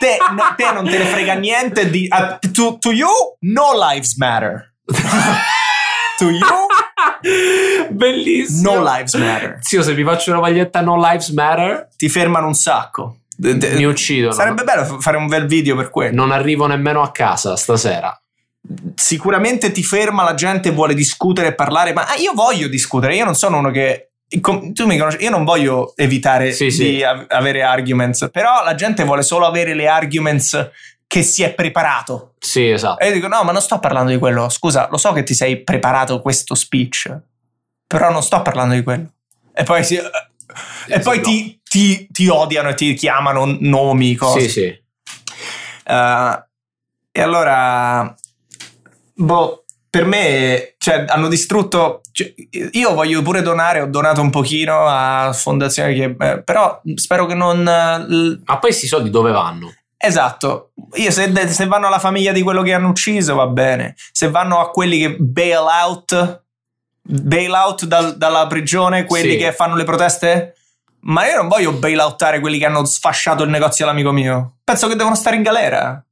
te, 0.00 0.16
no, 0.34 0.54
te 0.56 0.72
non 0.72 0.84
te 0.88 0.96
ne 0.96 1.04
frega 1.04 1.34
niente 1.34 1.90
di... 1.90 2.08
uh, 2.10 2.38
to, 2.50 2.78
to 2.78 2.90
you, 2.90 3.10
no 3.40 3.72
lives 3.74 4.16
matter. 4.16 4.72
to 6.18 6.30
you, 6.30 7.90
Bellissimo. 7.90 8.74
no 8.74 8.82
lives 8.82 9.14
matter. 9.14 9.58
Zio, 9.60 9.82
se 9.82 9.92
vi 9.92 10.02
faccio 10.02 10.30
una 10.30 10.40
maglietta 10.40 10.80
No 10.80 10.96
Lives 10.96 11.28
Matter, 11.28 11.88
Ti 11.96 12.08
fermano 12.08 12.46
un 12.46 12.54
sacco. 12.54 13.16
Mi 13.36 13.84
uccidono. 13.84 14.32
Sarebbe 14.32 14.64
bello 14.64 14.98
fare 15.00 15.16
un 15.16 15.26
bel 15.26 15.46
video 15.46 15.76
per 15.76 15.90
quello. 15.90 16.14
Non 16.14 16.30
arrivo 16.30 16.66
nemmeno 16.66 17.02
a 17.02 17.10
casa 17.10 17.56
stasera. 17.56 18.18
Sicuramente 18.94 19.70
ti 19.70 19.82
ferma 19.82 20.22
la 20.22 20.34
gente, 20.34 20.70
vuole 20.70 20.94
discutere 20.94 21.48
e 21.48 21.54
parlare, 21.54 21.92
ma 21.92 22.06
ah, 22.06 22.16
io 22.16 22.32
voglio 22.34 22.68
discutere, 22.68 23.16
io 23.16 23.24
non 23.24 23.34
sono 23.34 23.58
uno 23.58 23.70
che... 23.70 24.09
Tu 24.40 24.86
mi 24.86 24.96
conosci, 24.96 25.22
io 25.24 25.30
non 25.30 25.44
voglio 25.44 25.92
evitare 25.96 26.52
Sì, 26.52 26.66
di 26.66 26.70
sì. 26.70 27.02
av- 27.02 27.24
avere 27.28 27.62
arguments, 27.64 28.28
però 28.30 28.62
la 28.62 28.76
gente 28.76 29.02
vuole 29.02 29.22
solo 29.22 29.44
avere 29.44 29.74
le 29.74 29.88
arguments 29.88 30.70
che 31.08 31.22
si 31.22 31.42
è 31.42 31.52
preparato. 31.52 32.34
Sì, 32.38 32.70
esatto. 32.70 33.00
E 33.02 33.08
io 33.08 33.14
dico, 33.14 33.26
no, 33.26 33.42
ma 33.42 33.50
non 33.50 33.60
sto 33.60 33.80
parlando 33.80 34.12
di 34.12 34.18
quello. 34.18 34.48
Scusa, 34.48 34.86
lo 34.88 34.98
so 34.98 35.12
che 35.12 35.24
ti 35.24 35.34
sei 35.34 35.64
preparato 35.64 36.20
questo 36.20 36.54
speech, 36.54 37.12
però 37.86 38.12
non 38.12 38.22
sto 38.22 38.40
parlando 38.42 38.74
di 38.74 38.84
quello. 38.84 39.10
E 39.52 39.64
poi, 39.64 39.82
si- 39.82 39.96
e 40.86 41.00
poi 41.00 41.16
no. 41.16 41.22
ti, 41.24 41.60
ti- 41.64 42.06
ti 42.08 42.28
odiano 42.28 42.68
e 42.68 42.74
ti 42.74 42.94
chiamano 42.94 43.56
nomi, 43.58 44.14
cose. 44.14 44.42
Sì, 44.42 44.48
sì. 44.48 44.82
Eh, 45.86 46.44
e 47.12 47.20
allora, 47.20 48.14
boh, 49.14 49.64
per 49.90 50.04
me, 50.04 50.74
cioè, 50.78 51.04
hanno 51.08 51.26
distrutto. 51.28 52.00
cioè, 52.12 52.32
io 52.72 52.94
voglio 52.94 53.20
pure 53.22 53.42
donare, 53.42 53.80
ho 53.80 53.86
donato 53.86 54.20
un 54.20 54.30
pochino 54.30 54.86
a 54.86 55.32
fondazioni 55.32 55.94
che. 55.94 56.14
eh, 56.18 56.42
però 56.42 56.80
spero 56.94 57.26
che 57.26 57.34
non. 57.34 57.62
l- 57.64 58.40
Ma 58.44 58.52
poi 58.58 58.70
questi 58.70 58.86
soldi 58.86 59.10
dove 59.10 59.32
vanno? 59.32 59.74
Esatto, 60.02 60.70
io 60.94 61.10
se, 61.10 61.30
se 61.48 61.66
vanno 61.66 61.88
alla 61.88 61.98
famiglia 61.98 62.32
di 62.32 62.40
quello 62.40 62.62
che 62.62 62.72
hanno 62.72 62.88
ucciso 62.88 63.34
va 63.34 63.46
bene, 63.48 63.94
se 64.12 64.30
vanno 64.30 64.58
a 64.60 64.70
quelli 64.70 64.98
che 64.98 65.16
bail 65.18 65.58
out, 65.58 66.42
bail 67.02 67.50
out 67.52 67.84
dal- 67.84 68.16
dalla 68.16 68.46
prigione, 68.46 69.04
quelli 69.04 69.32
Sì. 69.32 69.36
che 69.38 69.52
fanno 69.52 69.74
le 69.74 69.84
proteste, 69.84 70.54
ma 71.00 71.26
io 71.28 71.36
non 71.36 71.48
voglio 71.48 71.72
bail 71.72 71.98
outare 71.98 72.40
quelli 72.40 72.58
che 72.58 72.64
hanno 72.66 72.84
sfasciato 72.86 73.42
il 73.42 73.50
negozio 73.50 73.84
all'amico 73.84 74.10
mio, 74.12 74.58
penso 74.64 74.88
che 74.88 74.94
devono 74.96 75.14
stare 75.16 75.36
in 75.36 75.42
galera. 75.42 76.02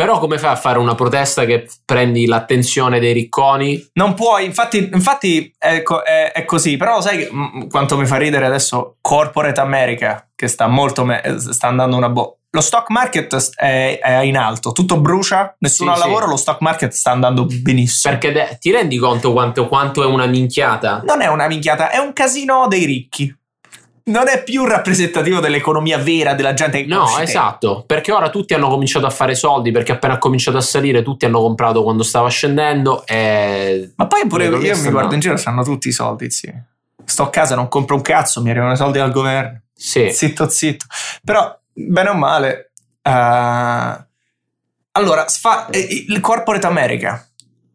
Però 0.00 0.18
come 0.18 0.38
fai 0.38 0.52
a 0.52 0.56
fare 0.56 0.78
una 0.78 0.94
protesta 0.94 1.44
che 1.44 1.68
prendi 1.84 2.24
l'attenzione 2.24 2.98
dei 3.00 3.12
ricconi? 3.12 3.90
Non 3.94 4.14
puoi, 4.14 4.46
infatti, 4.46 4.88
infatti 4.92 5.52
è, 5.58 5.82
è- 5.82 6.32
è 6.32 6.44
così, 6.46 6.76
però 6.78 7.00
sai 7.02 7.18
che, 7.18 7.30
mm, 7.32 7.68
quanto 7.68 7.98
mi 7.98 8.06
fa 8.06 8.16
ridere 8.16 8.46
adesso 8.46 8.96
Corporate 9.02 9.60
America, 9.60 10.26
che 10.34 10.48
sta 10.48 10.68
molto, 10.68 11.04
me- 11.04 11.22
sta 11.38 11.66
andando 11.68 11.96
una 11.96 12.08
bo- 12.08 12.36
Lo 12.52 12.62
stock 12.62 12.88
market 12.90 13.52
è, 13.54 13.98
è 14.02 14.20
in 14.22 14.36
alto, 14.36 14.72
tutto 14.72 14.98
brucia, 14.98 15.54
nessuno 15.58 15.94
Sì, 15.94 16.00
ha 16.00 16.02
sì. 16.02 16.08
lavoro, 16.08 16.26
lo 16.26 16.36
stock 16.36 16.60
market 16.62 16.90
sta 16.92 17.10
andando 17.12 17.44
benissimo. 17.44 18.12
Perché 18.18 18.32
de- 18.32 18.56
ti 18.58 18.72
rendi 18.72 18.96
conto 18.96 19.32
quanto, 19.32 19.68
quanto 19.68 20.02
è 20.02 20.06
una 20.06 20.26
minchiata? 20.26 21.02
Non 21.04 21.20
è 21.20 21.26
una 21.28 21.46
minchiata, 21.46 21.90
è 21.90 21.98
un 21.98 22.12
casino 22.12 22.66
dei 22.66 22.86
ricchi. 22.86 23.32
Non 24.10 24.28
è 24.28 24.42
più 24.42 24.64
rappresentativo 24.64 25.40
dell'economia 25.40 25.98
vera 25.98 26.34
della 26.34 26.52
gente 26.52 26.80
che 26.82 26.86
No, 26.86 27.18
esatto, 27.18 27.84
perché 27.86 28.12
ora 28.12 28.28
tutti 28.28 28.54
hanno 28.54 28.68
cominciato 28.68 29.06
a 29.06 29.10
fare 29.10 29.34
soldi, 29.34 29.70
perché 29.70 29.92
appena 29.92 30.14
ha 30.14 30.18
cominciato 30.18 30.56
a 30.56 30.60
salire 30.60 31.02
tutti 31.02 31.24
hanno 31.24 31.40
comprato 31.40 31.82
quando 31.82 32.02
stava 32.02 32.28
scendendo 32.28 33.06
e... 33.06 33.92
Ma 33.96 34.06
poi 34.06 34.26
pure 34.26 34.46
io 34.46 34.74
sta 34.74 34.86
mi 34.86 34.90
guardo 34.90 35.14
in 35.14 35.20
giro, 35.20 35.36
sanno 35.36 35.62
tutti 35.62 35.88
i 35.88 35.92
soldi, 35.92 36.30
sì. 36.30 36.52
Sto 37.04 37.22
a 37.22 37.30
casa, 37.30 37.54
non 37.54 37.68
compro 37.68 37.94
un 37.96 38.02
cazzo, 38.02 38.42
mi 38.42 38.50
arrivano 38.50 38.72
i 38.72 38.76
soldi 38.76 38.98
dal 38.98 39.12
governo. 39.12 39.62
Sì, 39.72 40.10
Zitto, 40.12 40.48
zitto. 40.48 40.84
Però, 41.24 41.58
bene 41.72 42.08
o 42.10 42.14
male, 42.14 42.72
eh, 43.02 44.04
allora, 44.92 45.28
sfa- 45.28 45.68
eh, 45.70 46.04
il 46.08 46.20
corporate 46.20 46.66
America, 46.66 47.26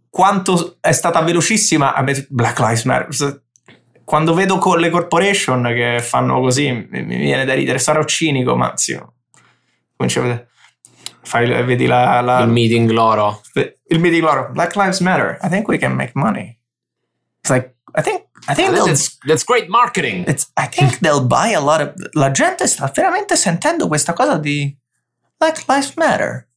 quanto 0.09 0.77
è 0.81 0.91
stata 0.91 1.21
velocissima 1.21 1.93
a 1.93 2.01
met- 2.01 2.27
Black 2.29 2.59
Lives 2.59 2.83
Matter. 2.83 3.41
Quando 4.05 4.33
vedo 4.35 4.57
con 4.59 4.79
le 4.79 4.89
corporation 4.89 5.63
che 5.73 5.99
fanno 6.01 6.39
così, 6.39 6.71
mi, 6.71 7.03
mi 7.03 7.17
viene 7.17 7.43
da 7.43 7.53
ridere. 7.55 7.79
Sarò 7.79 8.03
cinico, 8.05 8.55
ma 8.55 8.77
sì. 8.77 8.97
Cominci 9.97 10.19
a 10.19 10.21
vedere. 10.21 10.47
Vedi 11.63 11.87
la, 11.87 12.21
la- 12.21 12.41
il 12.41 12.49
meeting 12.49 12.89
loro. 12.91 13.41
il 13.55 13.99
meeting 13.99 14.21
loro. 14.21 14.49
Black 14.51 14.75
Lives 14.75 14.99
Matter. 14.99 15.39
I 15.41 15.49
think 15.49 15.67
we 15.67 15.77
can 15.79 15.95
make 15.95 16.11
money. 16.13 16.59
It's 17.41 17.49
like, 17.49 17.75
I 17.95 18.01
think, 18.01 18.25
I 18.47 18.53
think 18.53 18.73
That's, 18.75 19.17
that's 19.25 19.43
great 19.43 19.67
marketing. 19.67 20.25
I 20.55 20.67
think 20.67 20.99
they'll 21.01 21.25
buy 21.25 21.53
a 21.53 21.59
lot 21.59 21.81
of. 21.81 21.93
La 22.13 22.29
gente 22.31 22.67
sta 22.67 22.91
veramente 22.93 23.35
sentendo 23.35 23.87
questa 23.87 24.13
cosa 24.13 24.37
di 24.37 24.75
Black 25.37 25.65
Lives 25.67 25.93
Matter. 25.95 26.47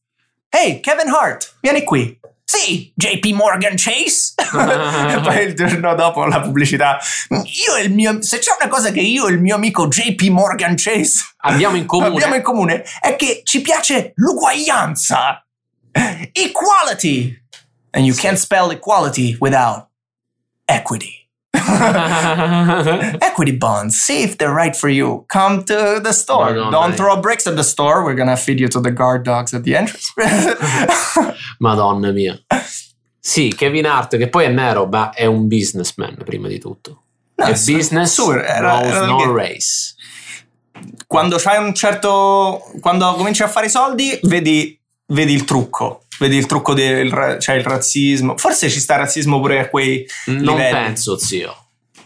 Hey, 0.49 0.79
Kevin 0.81 1.09
Hart, 1.09 1.55
vieni 1.61 1.83
qui. 1.83 2.19
Sì, 2.51 2.91
JP 2.95 3.25
Morgan 3.35 3.73
Chase. 3.75 4.33
e 4.41 5.19
poi 5.21 5.43
il 5.43 5.53
giorno 5.53 5.93
dopo 5.93 6.25
la 6.25 6.39
pubblicità. 6.41 6.97
Io 7.29 7.75
e 7.75 7.83
il 7.83 7.93
mio. 7.93 8.23
Se 8.23 8.39
c'è 8.39 8.55
una 8.59 8.67
cosa 8.67 8.89
che 8.89 9.01
io 9.01 9.27
e 9.27 9.33
il 9.33 9.39
mio 9.39 9.53
amico 9.53 9.87
JP 9.87 10.19
Morgan 10.29 10.73
Chase 10.75 11.35
Abbiamo 11.41 11.75
in 11.75 11.85
comune. 11.85 12.07
abbiamo 12.07 12.33
in 12.33 12.41
comune 12.41 12.83
è 12.99 13.15
che 13.15 13.41
ci 13.43 13.61
piace 13.61 14.13
l'uguaglianza. 14.15 15.45
Equality. 16.31 17.39
And 17.91 18.05
you 18.05 18.15
can't 18.15 18.39
spell 18.39 18.71
equality 18.71 19.37
without 19.39 19.87
equity. 20.65 21.18
Equity 23.21 23.57
bonds. 23.57 23.97
See 23.99 24.23
if 24.23 24.37
they're 24.37 24.53
right 24.53 24.75
for 24.75 24.89
you. 24.89 25.25
Come 25.27 25.63
to 25.65 25.99
the 26.03 26.11
store. 26.13 26.45
Madonna 26.51 26.71
Don't 26.71 26.95
throw 26.95 27.19
bricks 27.19 27.47
at 27.47 27.55
the 27.55 27.63
store. 27.63 28.03
We're 28.03 28.15
gonna 28.15 28.37
feed 28.37 28.59
you 28.59 28.67
to 28.69 28.79
the 28.79 28.91
guard 28.91 29.23
dogs 29.23 29.53
at 29.53 29.63
the 29.63 29.75
entrance. 29.75 30.13
Madonna 31.59 32.11
mia. 32.11 32.39
Sì, 33.19 33.53
Kevin 33.55 33.85
Hart, 33.85 34.17
che 34.17 34.29
poi 34.29 34.45
è 34.45 34.49
nero, 34.49 34.85
ma 34.87 35.11
è 35.11 35.25
un 35.25 35.47
businessman 35.47 36.15
prima 36.23 36.47
di 36.47 36.59
tutto. 36.59 37.03
No, 37.35 37.45
è 37.45 37.55
su- 37.55 37.73
business, 37.73 38.13
su, 38.13 38.31
era- 38.31 38.81
era 38.83 39.05
no 39.05 39.17
che- 39.17 39.31
race. 39.31 39.95
quando 41.07 41.37
c'hai 41.37 41.63
un 41.63 41.73
certo. 41.73 42.61
Quando 42.79 43.13
cominci 43.15 43.43
a 43.43 43.47
fare 43.47 43.67
i 43.67 43.69
soldi, 43.69 44.19
vedi, 44.23 44.79
vedi 45.07 45.33
il 45.33 45.43
trucco. 45.45 46.03
Vedi 46.19 46.35
il 46.37 46.45
trucco 46.45 46.73
del 46.73 47.37
c'è 47.39 47.55
il 47.55 47.63
razzismo. 47.63 48.37
Forse 48.37 48.69
ci 48.69 48.79
sta 48.79 48.97
razzismo 48.97 49.39
pure 49.39 49.59
a 49.59 49.69
quei 49.69 50.05
Non 50.25 50.55
livelli. 50.55 50.71
penso, 50.85 51.17
zio. 51.17 51.55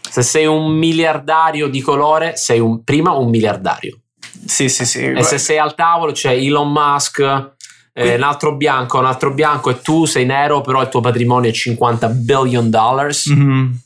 Se 0.08 0.22
sei 0.22 0.46
un 0.46 0.70
miliardario 0.72 1.66
di 1.68 1.80
colore, 1.80 2.36
sei 2.36 2.60
un, 2.60 2.84
prima 2.84 3.12
un 3.12 3.28
miliardario. 3.28 3.98
Sì, 4.46 4.68
sì, 4.68 4.84
sì. 4.84 5.00
E 5.04 5.22
se 5.24 5.38
sei 5.38 5.58
al 5.58 5.74
tavolo 5.74 6.12
c'è 6.12 6.30
Elon 6.32 6.70
Musk, 6.70 7.18
eh, 7.92 8.14
un 8.14 8.22
altro 8.22 8.54
bianco, 8.56 8.98
un 8.98 9.06
altro 9.06 9.32
bianco 9.32 9.70
e 9.70 9.80
tu 9.80 10.04
sei 10.04 10.24
nero, 10.26 10.60
però 10.60 10.80
il 10.82 10.88
tuo 10.88 11.00
patrimonio 11.00 11.50
è 11.50 11.52
50 11.52 12.08
billion 12.08 12.70
dollars, 12.70 13.26
Mhm. 13.26 13.78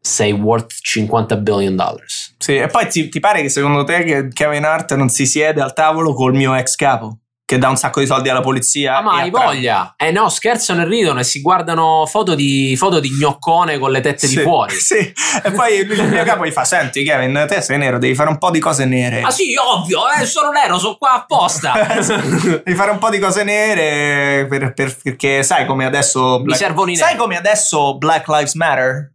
sei 0.00 0.32
worth 0.32 0.72
50 0.80 1.36
billion 1.36 1.76
dollars. 1.76 2.34
Sì, 2.38 2.56
e 2.56 2.66
poi 2.66 2.88
ti, 2.88 3.08
ti 3.08 3.20
pare 3.20 3.42
che 3.42 3.48
secondo 3.48 3.84
te 3.84 4.02
che 4.02 4.28
Kevin 4.32 4.64
Hart 4.64 4.94
non 4.94 5.08
si 5.10 5.26
siede 5.26 5.60
al 5.60 5.74
tavolo 5.74 6.12
col 6.14 6.34
mio 6.34 6.54
ex 6.54 6.74
capo? 6.74 7.18
Che 7.44 7.58
dà 7.58 7.68
un 7.68 7.76
sacco 7.76 8.00
di 8.00 8.06
soldi 8.06 8.28
alla 8.30 8.40
polizia? 8.40 8.96
Ah, 8.96 9.02
ma 9.02 9.12
hai 9.20 9.28
voglia? 9.30 9.94
Eh 9.98 10.10
no, 10.10 10.28
scherzano 10.30 10.82
e 10.82 10.84
ridono 10.86 11.20
e 11.20 11.24
si 11.24 11.42
guardano 11.42 12.06
foto 12.06 12.34
di, 12.34 12.74
foto 12.78 12.98
di 12.98 13.10
gnoccone 13.10 13.78
con 13.78 13.90
le 13.90 14.00
tette 14.00 14.26
Sì, 14.26 14.36
di 14.36 14.42
fuori. 14.42 14.74
Sì, 14.76 14.96
e 15.42 15.50
poi 15.50 15.78
il 15.80 16.08
mio 16.08 16.24
capo 16.24 16.46
gli 16.46 16.50
fa: 16.50 16.64
Senti, 16.64 17.02
Kevin, 17.04 17.44
te 17.48 17.60
sei 17.60 17.76
nero, 17.78 17.98
devi 17.98 18.14
fare 18.14 18.30
un 18.30 18.38
po' 18.38 18.50
di 18.50 18.58
cose 18.60 18.86
nere. 18.86 19.20
Ah 19.20 19.30
sì, 19.30 19.54
ovvio, 19.56 20.00
eh, 20.18 20.24
sono 20.24 20.50
nero, 20.50 20.78
sono 20.78 20.94
qua 20.96 21.12
apposta. 21.14 21.72
Devi 22.64 22.74
fare 22.74 22.90
un 22.92 22.98
po' 22.98 23.10
di 23.10 23.18
cose 23.18 23.42
nere 23.44 24.46
per- 24.48 24.72
per- 24.72 24.96
perché 25.02 25.42
sai 25.42 25.66
come 25.66 25.84
adesso. 25.84 26.40
Mi 26.44 26.54
servono 26.54 26.90
i 26.90 26.96
Sai 26.96 27.08
neri. 27.08 27.18
come 27.18 27.36
adesso 27.36 27.98
Black 27.98 28.28
Lives 28.28 28.54
Matter? 28.54 29.10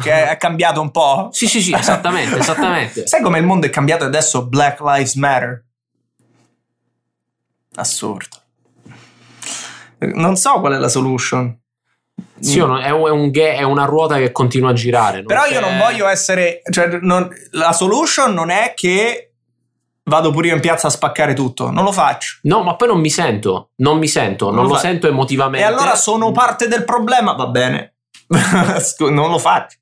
Che 0.00 0.28
è 0.28 0.36
cambiato 0.36 0.80
un 0.80 0.90
po'? 0.92 1.28
sì, 1.32 1.48
sì, 1.48 1.60
sì, 1.60 1.74
esattamente, 1.74 2.38
esattamente. 2.38 3.06
Sai 3.06 3.20
come 3.20 3.38
il 3.38 3.44
mondo 3.44 3.66
è 3.66 3.70
cambiato 3.70 4.04
adesso 4.04 4.46
Black 4.46 4.80
Lives 4.80 5.14
Matter? 5.14 5.64
Assurdo. 7.76 8.36
Non 9.98 10.36
so 10.36 10.60
qual 10.60 10.72
è 10.74 10.78
la 10.78 10.88
solution. 10.88 11.56
Zio, 12.40 12.66
no, 12.66 12.78
è, 12.80 12.90
un, 12.90 13.30
è 13.32 13.62
una 13.62 13.84
ruota 13.84 14.16
che 14.16 14.32
continua 14.32 14.70
a 14.70 14.72
girare. 14.72 15.22
Però 15.22 15.42
c'è- 15.42 15.52
io 15.52 15.60
non 15.60 15.76
voglio 15.78 16.06
essere. 16.08 16.62
Cioè, 16.70 16.98
non- 17.02 17.28
la 17.52 17.72
solution 17.72 18.32
non 18.32 18.50
è 18.50 18.72
che 18.74 19.32
vado 20.04 20.30
pure 20.30 20.48
io 20.48 20.54
in 20.54 20.60
piazza 20.60 20.86
a 20.86 20.90
spaccare 20.90 21.34
tutto. 21.34 21.70
Non 21.70 21.84
lo 21.84 21.92
faccio. 21.92 22.38
No, 22.42 22.62
ma 22.62 22.76
poi 22.76 22.88
non 22.88 23.00
mi 23.00 23.10
sento, 23.10 23.70
non 23.76 23.98
mi 23.98 24.08
sento, 24.08 24.46
non, 24.46 24.54
Non 24.56 24.64
lo 24.66 24.70
lo 24.72 24.78
sento 24.78 25.06
emotivamente. 25.06 25.66
E 25.66 25.68
allora 25.68 25.94
sono 25.94 26.32
parte 26.32 26.66
del 26.66 26.84
problema, 26.84 27.32
va 27.32 27.46
bene. 27.46 27.94
Non 29.10 29.30
lo 29.30 29.38
faccio. 29.38 29.76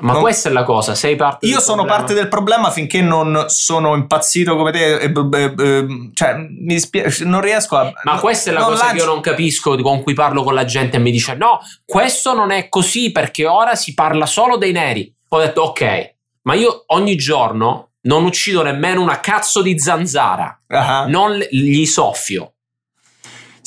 Ma 0.00 0.12
non- 0.12 0.20
questa 0.22 0.48
è 0.48 0.52
la 0.52 0.62
cosa, 0.62 0.94
sei 0.94 1.16
parte 1.16 1.46
Io 1.46 1.58
sono 1.60 1.76
problema. 1.78 1.96
parte 1.98 2.14
del 2.14 2.28
problema 2.28 2.70
finché 2.70 3.00
non 3.00 3.44
sono 3.48 3.94
impazzito 3.96 4.56
come 4.56 4.70
te. 4.70 4.98
e 4.98 5.10
b- 5.10 5.20
b- 5.22 6.10
cioè, 6.14 6.34
mi 6.36 6.74
dispiace, 6.74 7.24
non 7.24 7.40
riesco 7.40 7.76
a. 7.76 7.92
Ma 8.04 8.18
questa 8.20 8.50
è 8.50 8.52
la 8.52 8.60
cosa 8.62 8.76
che 8.76 8.86
lancio- 8.86 9.04
io 9.04 9.10
non 9.12 9.20
capisco 9.20 9.76
con 9.80 10.02
cui 10.02 10.14
parlo 10.14 10.42
con 10.44 10.54
la 10.54 10.64
gente 10.64 10.96
e 10.96 11.00
mi 11.00 11.10
dice 11.10 11.34
no, 11.34 11.58
questo 11.84 12.32
non 12.34 12.50
è 12.50 12.68
così 12.68 13.10
perché 13.12 13.46
ora 13.46 13.74
si 13.74 13.94
parla 13.94 14.26
solo 14.26 14.56
dei 14.56 14.72
neri. 14.72 15.12
Ho 15.30 15.38
detto 15.38 15.62
ok, 15.62 16.14
ma 16.42 16.54
io 16.54 16.84
ogni 16.88 17.16
giorno 17.16 17.90
non 18.02 18.24
uccido 18.24 18.62
nemmeno 18.62 19.02
una 19.02 19.20
cazzo 19.20 19.60
di 19.62 19.78
zanzara, 19.78 20.62
Ah. 20.68 21.06
non 21.06 21.36
gli 21.50 21.84
soffio. 21.84 22.52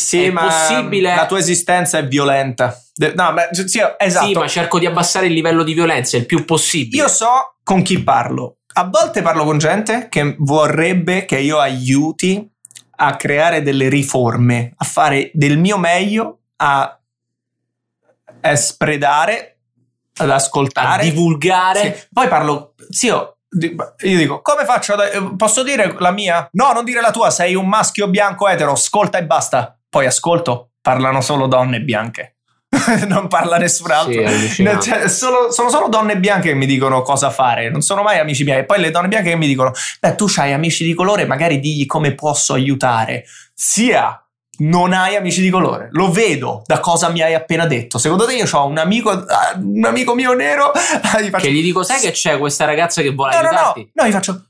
Sì, 0.02 0.26
È 0.26 0.32
ma 0.32 0.41
possibile- 0.41 1.16
la 1.16 1.26
tua 1.26 1.38
esistenza 1.39 1.97
è 1.97 2.08
violenta. 2.08 2.76
No, 3.16 3.34
beh, 3.34 3.49
sì, 3.68 3.82
esatto. 3.97 4.26
Sì, 4.28 4.34
ma 4.34 4.47
cerco 4.47 4.80
di 4.80 4.86
abbassare 4.86 5.28
il 5.28 5.34
livello 5.34 5.64
di 5.64 5.74
violenza 5.74 6.18
il 6.18 6.26
più 6.26 6.43
possibile. 6.45 7.04
Io 7.04 7.08
so 7.08 7.56
con 7.64 7.82
chi 7.82 8.02
parlo. 8.02 8.58
A 8.74 8.86
volte 8.86 9.22
parlo 9.22 9.43
con 9.43 9.58
gente 9.58 10.08
che 10.10 10.36
vorrebbe 10.39 11.26
che 11.26 11.38
io 11.39 11.60
aiuti 11.60 12.47
a 12.97 13.16
creare 13.16 13.62
delle 13.64 13.89
riforme, 13.89 14.74
a 14.78 14.86
fare 14.86 15.32
del 15.34 15.58
mio 15.58 15.78
meglio, 15.78 16.39
a 16.58 16.99
espredare, 18.41 19.58
ad 20.18 20.30
a 20.30 20.36
ascoltare. 20.36 21.04
divulgare. 21.04 21.95
Sì. 21.95 22.08
Poi 22.14 22.28
parlo, 22.28 22.76
zio, 22.89 23.38
io 23.49 24.18
dico, 24.18 24.41
come 24.41 24.66
faccio? 24.66 24.93
ad- 24.93 25.10
eh, 25.14 25.36
Posso 25.36 25.64
dire 25.64 25.95
la 25.99 26.12
mia? 26.12 26.47
No, 26.54 26.72
non 26.72 26.84
dire 26.86 27.02
la 27.02 27.12
tua, 27.12 27.30
sei 27.30 27.56
un 27.56 27.68
maschio 27.68 28.08
bianco 28.08 28.47
etero, 28.47 28.72
ascolta 28.74 29.18
e 29.18 29.26
basta. 29.26 29.76
Poi 29.91 30.05
ascolto, 30.05 30.69
parlano 30.81 31.19
solo 31.19 31.47
donne 31.47 31.81
bianche. 31.81 32.37
non 33.09 33.27
parla 33.27 33.57
nessun 33.57 33.91
altro. 33.91 34.25
Sì. 34.29 34.63
Cioè, 34.81 35.09
solo- 35.09 35.51
sono 35.51 35.67
solo 35.69 35.89
donne 35.89 36.17
bianche 36.17 36.47
che 36.47 36.55
mi 36.55 36.65
dicono 36.65 37.01
cosa 37.01 37.29
fare, 37.29 37.69
non 37.69 37.81
sono 37.81 38.01
mai 38.01 38.17
amici 38.17 38.45
miei. 38.45 38.59
E 38.59 38.63
poi 38.63 38.79
le 38.79 38.89
donne 38.89 39.09
bianche 39.09 39.31
che 39.31 39.35
mi 39.35 39.47
dicono: 39.47 39.73
Beh, 39.99 40.15
tu 40.15 40.27
hai 40.37 40.53
amici 40.53 40.85
di 40.85 40.93
colore, 40.93 41.25
magari 41.25 41.59
digli 41.59 41.85
come 41.85 42.15
posso 42.15 42.53
aiutare. 42.53 43.25
Sia 43.53 44.15
non 44.59 44.93
hai 44.93 45.17
amici 45.17 45.41
di 45.41 45.49
colore, 45.49 45.89
lo 45.91 46.09
vedo 46.09 46.61
da 46.65 46.79
cosa 46.79 47.09
mi 47.09 47.21
hai 47.21 47.33
appena 47.33 47.65
detto. 47.65 47.97
Secondo 47.97 48.25
te 48.25 48.35
io 48.35 48.45
ho 48.49 48.65
un 48.65 48.77
amico, 48.77 49.09
ah, 49.09 49.59
un 49.59 49.83
amico 49.83 50.13
mio 50.15 50.31
nero? 50.33 50.71
gli 51.19 51.27
faccio- 51.29 51.45
Che 51.45 51.51
gli 51.51 51.61
dico, 51.61 51.83
sai 51.83 51.99
che 51.99 52.11
c'è 52.11 52.37
questa 52.37 52.63
ragazza 52.63 53.01
che 53.01 53.09
vuole 53.09 53.33
No, 53.35 53.41
no, 53.41 53.49
no, 53.49 53.57
aiutarti? 53.57 53.91
no, 53.93 54.07
gli 54.07 54.11
faccio. 54.11 54.45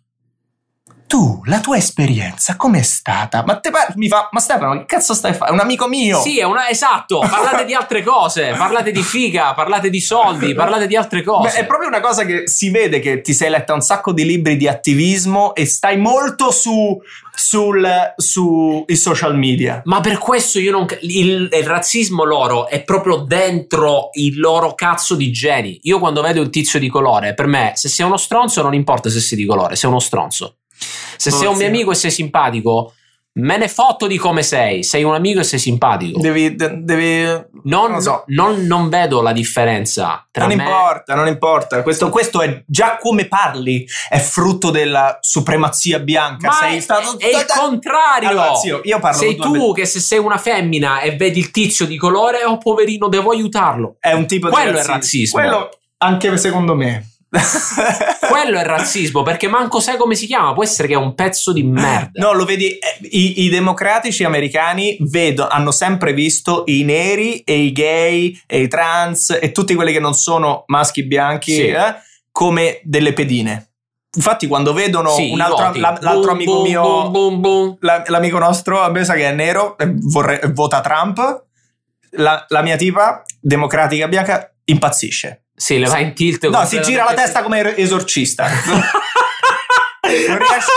Tu, 1.12 1.41
la 1.43 1.59
tua 1.59 1.76
esperienza 1.76 2.55
com'è 2.55 2.82
stata? 2.82 3.43
Ma 3.45 3.59
te 3.59 3.70
par- 3.70 3.97
mi 3.97 4.07
fa, 4.07 4.30
ma 4.32 4.39
Stefano, 4.39 4.78
che 4.78 4.86
cazzo 4.86 5.14
stai 5.14 5.34
facendo? 5.34 5.51
È 5.51 5.55
un 5.55 5.59
amico 5.59 5.89
mio. 5.89 6.22
Sì, 6.22 6.39
è 6.39 6.43
una, 6.43 6.70
esatto. 6.70 7.20
Parlate 7.20 7.66
di 7.66 7.74
altre 7.74 8.01
cose. 8.01 8.53
Parlate 8.57 8.91
di 8.91 9.03
figa, 9.03 9.53
parlate 9.53 9.89
di 9.89 9.99
soldi, 9.99 10.53
parlate 10.53 10.88
di 10.88 10.95
altre 10.95 11.22
cose. 11.22 11.49
Beh, 11.49 11.64
è 11.64 11.66
proprio 11.66 11.89
una 11.89 11.99
cosa 11.99 12.24
che 12.24 12.47
si 12.47 12.70
vede 12.70 13.01
che 13.01 13.20
ti 13.20 13.34
sei 13.34 13.49
letta 13.49 13.74
un 13.74 13.82
sacco 13.82 14.14
di 14.14 14.24
libri 14.24 14.55
di 14.55 14.70
attivismo 14.70 15.53
e 15.53 15.66
stai 15.66 15.97
molto 15.97 16.49
su 16.49 16.97
sul 17.36 18.14
sui 18.16 18.95
social 18.95 19.36
media. 19.38 19.82
Ma 19.84 19.99
per 19.99 20.18
questo 20.18 20.59
io 20.59 20.72
non. 20.72 20.86
Il, 21.01 21.49
il 21.51 21.64
razzismo 21.66 22.24
loro 22.24 22.70
è 22.70 22.84
proprio 22.84 23.18
dentro 23.18 24.12
il 24.14 24.39
loro 24.39 24.76
cazzo 24.76 25.16
di 25.16 25.30
geni. 25.30 25.78
Io 25.82 25.99
quando 25.99 26.22
vedo 26.22 26.39
un 26.39 26.49
tizio 26.49 26.80
di 26.80 26.88
colore, 26.88 27.34
per 27.34 27.47
me, 27.47 27.74
se 27.76 27.89
sei 27.89 28.05
uno 28.05 28.16
stronzo, 28.16 28.62
non 28.62 28.74
importa 28.74 29.09
se 29.09 29.20
sei 29.20 29.38
di 29.38 29.45
colore, 29.45 29.76
sei 29.76 29.89
uno 29.89 29.99
stronzo. 29.99 30.55
Se 31.17 31.32
sei 31.32 31.47
un 31.47 31.57
mio 31.57 31.67
amico 31.67 31.91
e 31.91 31.95
sei 31.95 32.11
simpatico, 32.11 32.93
me 33.34 33.57
ne 33.57 33.67
fotto 33.69 34.07
di 34.07 34.17
come 34.17 34.43
sei. 34.43 34.84
Sei 34.84 35.03
un 35.03 35.13
amico 35.13 35.39
e 35.39 35.43
sei 35.43 35.59
simpatico. 35.59 36.19
Devi, 36.19 36.55
de- 36.55 36.84
devi 36.84 37.23
non, 37.63 37.91
non 37.91 38.01
so. 38.01 38.23
non- 38.27 38.65
non 38.65 38.89
vedo 38.89 39.21
la 39.21 39.32
differenza 39.32 40.27
tra 40.32 40.47
non 40.47 40.57
me 40.57 40.63
importa, 40.63 41.15
non 41.15 41.27
importa. 41.27 41.84
Questo, 41.84 42.09
questo 42.09 42.41
è 42.41 42.63
già 42.65 42.97
come 42.97 43.27
parli, 43.27 43.88
è 44.09 44.17
frutto 44.19 44.71
della 44.71 45.17
supremazia 45.21 45.99
bianca. 45.99 46.47
Ma 46.47 46.53
sei 46.53 46.77
è, 46.77 46.79
stato 46.79 47.19
è 47.19 47.27
il 47.27 47.45
contrario. 47.47 48.29
Allora, 48.29 48.55
zio, 48.55 48.82
io 48.84 48.99
parlo 48.99 49.19
sei 49.19 49.36
tu 49.36 49.73
che 49.73 49.86
se 49.86 49.99
sei 49.99 50.19
una 50.19 50.38
femmina 50.38 51.01
e 51.01 51.15
vedi 51.15 51.39
il 51.39 51.51
tizio 51.51 51.86
di 51.86 51.97
colore, 51.97 52.43
oh 52.43 52.57
poverino, 52.57 53.07
devo 53.07 53.32
aiutarlo. 53.32 53.95
È 53.99 54.11
un 54.11 54.25
tipo 54.25 54.49
Quello 54.49 54.71
di 54.71 54.77
è 54.77 54.84
razzismo. 54.84 55.39
Quello 55.39 55.69
anche 55.97 56.36
secondo 56.38 56.75
me. 56.75 57.11
Quello 58.29 58.59
è 58.59 58.63
razzismo, 58.65 59.23
perché 59.23 59.47
manco 59.47 59.79
sai 59.79 59.97
come 59.97 60.15
si 60.15 60.25
chiama. 60.25 60.53
Può 60.53 60.63
essere 60.63 60.88
che 60.88 60.93
è 60.95 60.97
un 60.97 61.13
pezzo 61.15 61.53
di 61.53 61.63
merda. 61.63 62.11
No, 62.15 62.34
lo 62.34 62.43
vedi, 62.45 62.69
eh, 62.71 62.79
i, 63.03 63.43
i 63.43 63.49
democratici 63.49 64.23
americani 64.23 64.97
vedo, 65.01 65.47
hanno 65.47 65.71
sempre 65.71 66.13
visto 66.13 66.63
i 66.65 66.84
neri 66.84 67.39
e 67.39 67.57
i 67.57 67.71
gay 67.71 68.38
e 68.45 68.61
i 68.61 68.67
trans 68.67 69.38
e 69.41 69.51
tutti 69.51 69.73
quelli 69.75 69.93
che 69.93 69.99
non 69.99 70.13
sono 70.13 70.63
maschi 70.67 71.03
bianchi 71.05 71.53
Sì. 71.53 71.67
eh, 71.67 71.95
come 72.32 72.82
delle 72.84 73.13
pedine. 73.13 73.67
Infatti, 74.13 74.45
quando 74.47 74.73
vedono 74.73 75.11
Sì, 75.11 75.29
un 75.32 75.39
altro, 75.39 75.71
la- 75.79 75.97
l'altro 76.01 76.36
Boom, 76.36 76.36
amico 76.36 76.51
boom, 76.51 76.63
mio, 76.67 77.11
boom, 77.39 77.77
la- 77.79 78.03
l'amico 78.07 78.39
nostro, 78.39 78.82
a 78.82 78.89
me 78.89 79.05
sa 79.05 79.13
che 79.13 79.23
è 79.29 79.34
nero, 79.34 79.77
e 79.77 79.89
vorre- 79.99 80.41
vota 80.53 80.82
Trump, 80.82 81.45
la, 82.11 82.45
la 82.49 82.61
mia 82.61 82.75
tipa, 82.75 83.23
democratica 83.39 84.09
bianca, 84.09 84.53
impazzisce. 84.65 85.45
Sì, 85.62 85.78
le 85.78 85.88
va 85.88 85.99
in 85.99 86.16
tilt. 86.16 86.47
No, 86.47 86.66
si 86.66 86.82
gira 86.82 87.03
la 87.03 87.14
testa 87.14 87.43
come 87.43 87.59
er- 87.59 87.74
esorcista. 87.78 88.47
Non 90.28 90.38
riesce- 90.39 90.72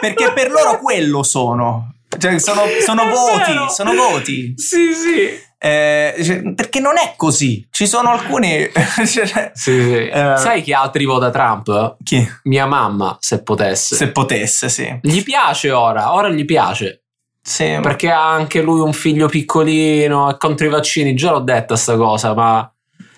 Perché 0.00 0.32
per 0.32 0.50
loro 0.50 0.78
quello 0.78 1.22
sono. 1.22 1.94
Cioè, 2.18 2.38
sono, 2.38 2.62
sono 2.84 3.04
voti, 3.08 3.52
vero. 3.52 3.68
sono 3.70 3.94
voti. 3.94 4.52
Sì, 4.56 4.92
sì. 4.92 5.48
Eh, 5.58 6.14
cioè, 6.22 6.54
perché 6.54 6.80
non 6.80 6.96
è 6.98 7.14
così. 7.16 7.66
Ci 7.70 7.86
sono 7.86 8.10
alcuni. 8.10 8.68
cioè, 9.06 9.50
Sì, 9.54 9.82
sì. 9.82 10.08
Eh. 10.08 10.34
Sai 10.36 10.62
chi 10.62 10.72
altri 10.72 11.04
vota 11.06 11.30
Trump? 11.30 11.96
chi? 12.02 12.26
Mia 12.44 12.66
mamma, 12.66 13.16
se 13.20 13.42
potesse. 13.42 13.96
Se 13.96 14.10
potesse, 14.10 14.68
sì. 14.68 14.98
Gli 15.02 15.22
piace 15.22 15.70
ora, 15.70 16.12
ora 16.14 16.28
gli 16.28 16.44
piace. 16.44 17.04
Sì, 17.42 17.72
ma- 17.72 17.80
Perché 17.80 18.10
ha 18.10 18.30
anche 18.30 18.60
lui 18.60 18.80
un 18.80 18.92
figlio 18.92 19.26
piccolino, 19.28 20.30
è 20.30 20.36
contro 20.36 20.66
i 20.66 20.70
vaccini. 20.70 21.14
Già 21.14 21.30
l'ho 21.30 21.40
detta 21.40 21.76
sta 21.76 21.96
cosa, 21.96 22.34
ma 22.34 22.70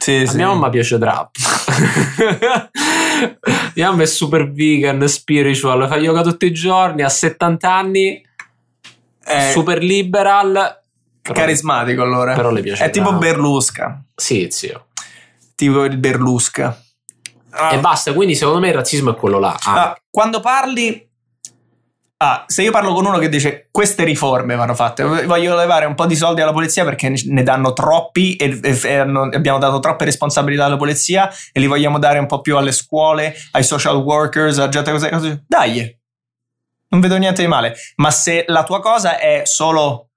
sì, 0.02 0.16
a 0.16 0.26
sì. 0.26 0.36
mia 0.36 0.48
mamma 0.48 0.68
piace 0.68 0.98
Trump. 0.98 1.30
mia 3.74 3.90
mamma 3.90 4.02
è 4.02 4.06
super 4.06 4.50
vegan, 4.50 5.06
spiritual, 5.08 5.86
fa 5.88 5.96
yoga 5.96 6.22
tutti 6.22 6.46
i 6.46 6.52
giorni, 6.52 7.02
ha 7.02 7.08
70 7.08 7.72
anni, 7.72 8.24
È 9.22 9.50
super 9.52 9.82
liberal. 9.82 10.80
Però- 11.22 11.34
carismatico 11.38 12.02
allora. 12.02 12.34
Però 12.34 12.50
le 12.50 12.62
piace 12.62 12.84
È 12.84 12.90
tipo. 12.90 13.12
Berlusca. 13.14 14.02
Sì, 14.14 14.48
zio. 14.50 14.86
Tipo 15.54 15.84
il 15.84 15.96
Berlusca. 15.96 16.76
Ah. 17.50 17.74
E 17.74 17.78
basta, 17.78 18.12
quindi 18.12 18.34
secondo 18.34 18.58
me 18.60 18.68
il 18.68 18.74
razzismo 18.74 19.12
è 19.12 19.14
quello 19.14 19.38
là. 19.38 19.56
Ah, 19.62 19.90
Ah, 19.90 19.96
quando 20.10 20.40
parli. 20.40 21.08
Ah, 22.24 22.44
se 22.46 22.62
io 22.62 22.70
parlo 22.70 22.94
con 22.94 23.04
uno 23.04 23.18
che 23.18 23.28
dice 23.28 23.66
queste 23.72 24.04
riforme 24.04 24.54
vanno 24.54 24.76
fatte, 24.76 25.02
voglio 25.02 25.56
levare 25.56 25.86
un 25.86 25.96
po' 25.96 26.06
di 26.06 26.14
soldi 26.14 26.40
alla 26.40 26.52
polizia 26.52 26.84
perché 26.84 27.12
ne- 27.24 27.42
danno 27.42 27.72
troppi 27.72 28.36
e, 28.36 28.60
e- 28.62 28.80
e 28.80 28.98
abbiamo 28.98 29.58
dato 29.58 29.80
troppe 29.80 30.04
responsabilità 30.04 30.66
alla 30.66 30.76
polizia 30.76 31.28
e 31.50 31.58
li 31.58 31.66
vogliamo 31.66 31.98
dare 31.98 32.20
un 32.20 32.26
po' 32.26 32.40
più 32.40 32.56
alle 32.56 32.70
scuole, 32.70 33.34
ai 33.50 33.64
social 33.64 33.96
workers, 33.96 34.58
a 34.58 34.68
gente 34.68 34.92
così, 34.92 35.08
così. 35.08 35.42
Dai, 35.48 35.98
non 36.90 37.00
vedo 37.00 37.16
niente 37.16 37.42
di 37.42 37.48
male. 37.48 37.74
Ma 37.96 38.12
se 38.12 38.44
la 38.46 38.62
tua 38.62 38.80
cosa 38.80 39.18
è 39.18 39.42
solo 39.44 40.10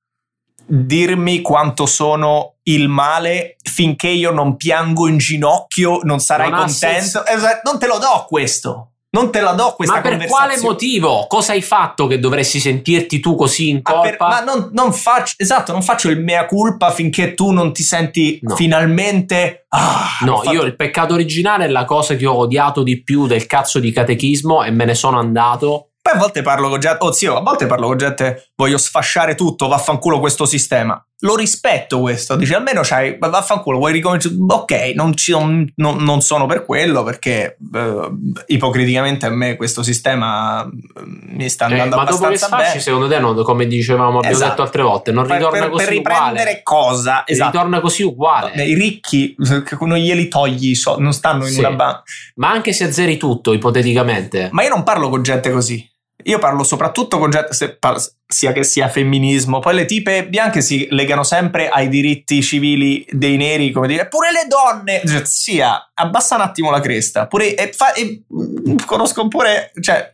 dirmi 0.64 1.42
quanto 1.42 1.88
sono 1.88 2.58
il 2.64 2.88
male 2.88 3.56
finché 3.64 4.10
io 4.10 4.30
non 4.30 4.58
piango 4.58 5.08
in 5.08 5.18
ginocchio, 5.18 6.02
non 6.04 6.20
sarai 6.20 6.52
Non 6.52 6.66
contento, 6.66 7.24
non 7.64 7.80
te 7.80 7.88
lo 7.88 7.98
do 7.98 8.26
questo. 8.28 8.92
Non 9.16 9.32
te 9.32 9.40
la 9.40 9.52
do 9.54 9.74
questa 9.76 9.96
ma 9.96 10.02
per 10.02 10.12
conversazione. 10.12 10.48
quale 10.56 10.62
motivo? 10.62 11.26
Cosa 11.28 11.54
hai 11.54 11.62
fatto 11.62 12.06
che 12.08 12.20
dovresti 12.20 12.60
sentirti 12.60 13.20
tu 13.20 13.36
così 13.36 13.70
in 13.70 13.80
Ma, 13.82 14.00
per- 14.02 14.18
colpa? 14.18 14.28
ma 14.28 14.40
non, 14.44 14.70
non 14.74 14.92
faccio 14.94 15.36
esatto, 15.38 15.72
non 15.72 15.82
faccio 15.82 16.10
il 16.10 16.20
mea 16.20 16.46
culpa 16.46 16.92
finché 16.92 17.34
tu 17.34 17.52
non 17.52 17.72
ti 17.72 17.84
senti 17.84 18.40
No. 18.42 18.56
finalmente. 18.56 19.66
Ah, 19.70 20.18
No, 20.22 20.38
fatto- 20.38 20.52
io 20.52 20.64
il 20.64 20.76
peccato 20.76 21.14
originale 21.14 21.66
è 21.66 21.68
la 21.70 21.86
cosa 21.86 22.16
che 22.16 22.26
ho 22.26 22.36
odiato 22.38 22.84
di 22.84 23.02
più 23.04 23.26
del 23.28 23.46
cazzo 23.46 23.80
di 23.80 23.92
catechismo 23.92 24.64
e 24.64 24.72
me 24.72 24.86
ne 24.86 24.96
sono 24.96 25.18
andato. 25.20 25.90
Poi 26.02 26.14
a 26.14 26.18
volte 26.18 26.42
parlo 26.44 26.70
con 26.70 26.80
gente. 26.80 26.98
Oh, 27.04 27.12
zio, 27.12 27.36
a 27.36 27.42
volte 27.42 27.66
parlo 27.66 27.88
con 27.88 27.98
gente. 27.98 28.52
Voglio 28.56 28.78
sfasciare 28.78 29.34
tutto, 29.34 29.68
vaffanculo 29.68 30.20
questo 30.20 30.46
sistema. 30.46 31.04
Lo 31.20 31.36
rispetto 31.38 32.02
questo. 32.02 32.36
Dice 32.36 32.56
almeno 32.56 32.82
c'hai. 32.84 33.18
Vaffanculo, 33.18 33.78
vuoi 33.78 33.94
ricominciare? 33.94 34.36
Ok, 34.48 34.72
non, 34.96 35.16
ci- 35.16 35.32
non- 35.32 35.72
non- 35.76 36.22
sono 36.22 36.46
per 36.46 36.66
quello 36.66 37.04
perché 37.04 37.58
eh, 37.74 38.10
ipocriticamente 38.48 39.26
a 39.26 39.30
me 39.30 39.56
questo 39.56 39.82
sistema 39.82 40.64
eh, 40.64 40.70
mi 41.06 41.48
sta 41.50 41.68
Eh, 41.68 41.72
andando 41.72 41.96
ma 41.96 42.04
dopo 42.04 42.18
che 42.20 42.26
abbastanza 42.26 42.56
sfasci, 42.58 42.70
bene. 42.72 42.82
secondo 42.82 43.08
te, 43.08 43.20
non- 43.20 43.44
come 43.44 43.66
dicevamo, 43.66 44.18
abbiamo 44.18 44.36
Esatto. 44.36 44.50
detto 44.50 44.62
altre 44.64 44.82
volte, 44.82 45.12
non 45.14 45.26
Per- 45.26 45.38
ritorna 45.38 45.60
per, 45.60 45.70
così 45.70 45.86
per 45.86 45.94
uguale. 45.98 46.28
riprendere 46.28 46.60
cosa? 46.64 47.24
Esatto. 47.26 47.52
Ritorna 47.52 47.80
così 47.80 48.04
uguale. 48.04 48.64
I 48.66 48.74
ricchi 48.74 49.36
non 49.80 49.98
glieli 49.98 50.28
togli 50.28 50.76
soldi, 50.76 51.02
non 51.04 51.14
stanno 51.14 51.46
in 51.46 51.52
Sì. 51.54 51.60
una 51.60 51.72
banca. 51.72 52.04
Ma 52.36 52.50
anche 52.52 52.74
se 52.74 52.84
azzeri 52.84 53.18
tutto, 53.18 53.54
ipoteticamente. 53.54 54.50
Ma 54.52 54.64
io 54.64 54.70
non 54.70 54.84
parlo 54.84 55.08
con 55.10 55.22
gente 55.24 55.50
così. 55.52 55.88
Io 56.24 56.40
parlo 56.40 56.64
soprattutto 56.64 57.20
con 57.20 57.30
gente, 57.30 57.54
se 57.54 57.76
par- 57.76 58.02
sia 58.26 58.52
che 58.52 58.64
sia 58.64 58.88
femminismo, 58.90 59.60
poi 59.60 59.76
le 59.76 59.86
tipe 59.86 60.28
bianche 60.28 60.62
si 60.62 60.88
legano 60.90 61.24
sempre 61.24 61.70
ai 61.70 61.88
diritti 61.88 62.42
civili 62.42 63.06
dei 63.12 63.38
neri, 63.38 63.72
come 63.72 63.88
dire, 63.88 64.08
pure 64.08 64.32
le 64.32 64.48
donne, 64.48 65.02
cioè, 65.06 65.24
sia, 65.26 65.92
abbassa 65.94 66.36
un 66.36 66.42
attimo 66.42 66.72
la 66.72 66.80
cresta, 66.80 67.28
pure, 67.28 67.54
e 67.54 67.72
fa- 67.74 67.94
e, 67.94 68.24
mm, 68.34 68.78
conosco 68.86 69.28
pure, 69.28 69.72
cioè, 69.82 70.14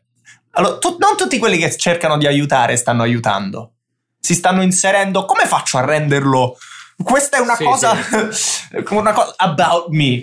allora, 0.54 0.78
tu- 0.80 0.98
non 1.00 1.16
tutti 1.16 1.38
quelli 1.38 1.58
che 1.58 1.76
cercano 1.78 2.18
di 2.18 2.28
aiutare 2.28 2.76
stanno 2.76 3.04
aiutando, 3.04 3.74
si 4.20 4.34
stanno 4.34 4.64
inserendo, 4.64 5.24
come 5.26 5.46
faccio 5.46 5.78
a 5.78 5.86
renderlo? 5.86 6.58
Questa 7.02 7.38
è 7.38 7.40
una 7.40 7.56
Sì, 7.56 7.64
cosa, 7.64 7.96
una 8.90 9.14
cosa 9.14 9.34
about 9.38 9.88
me. 9.90 10.20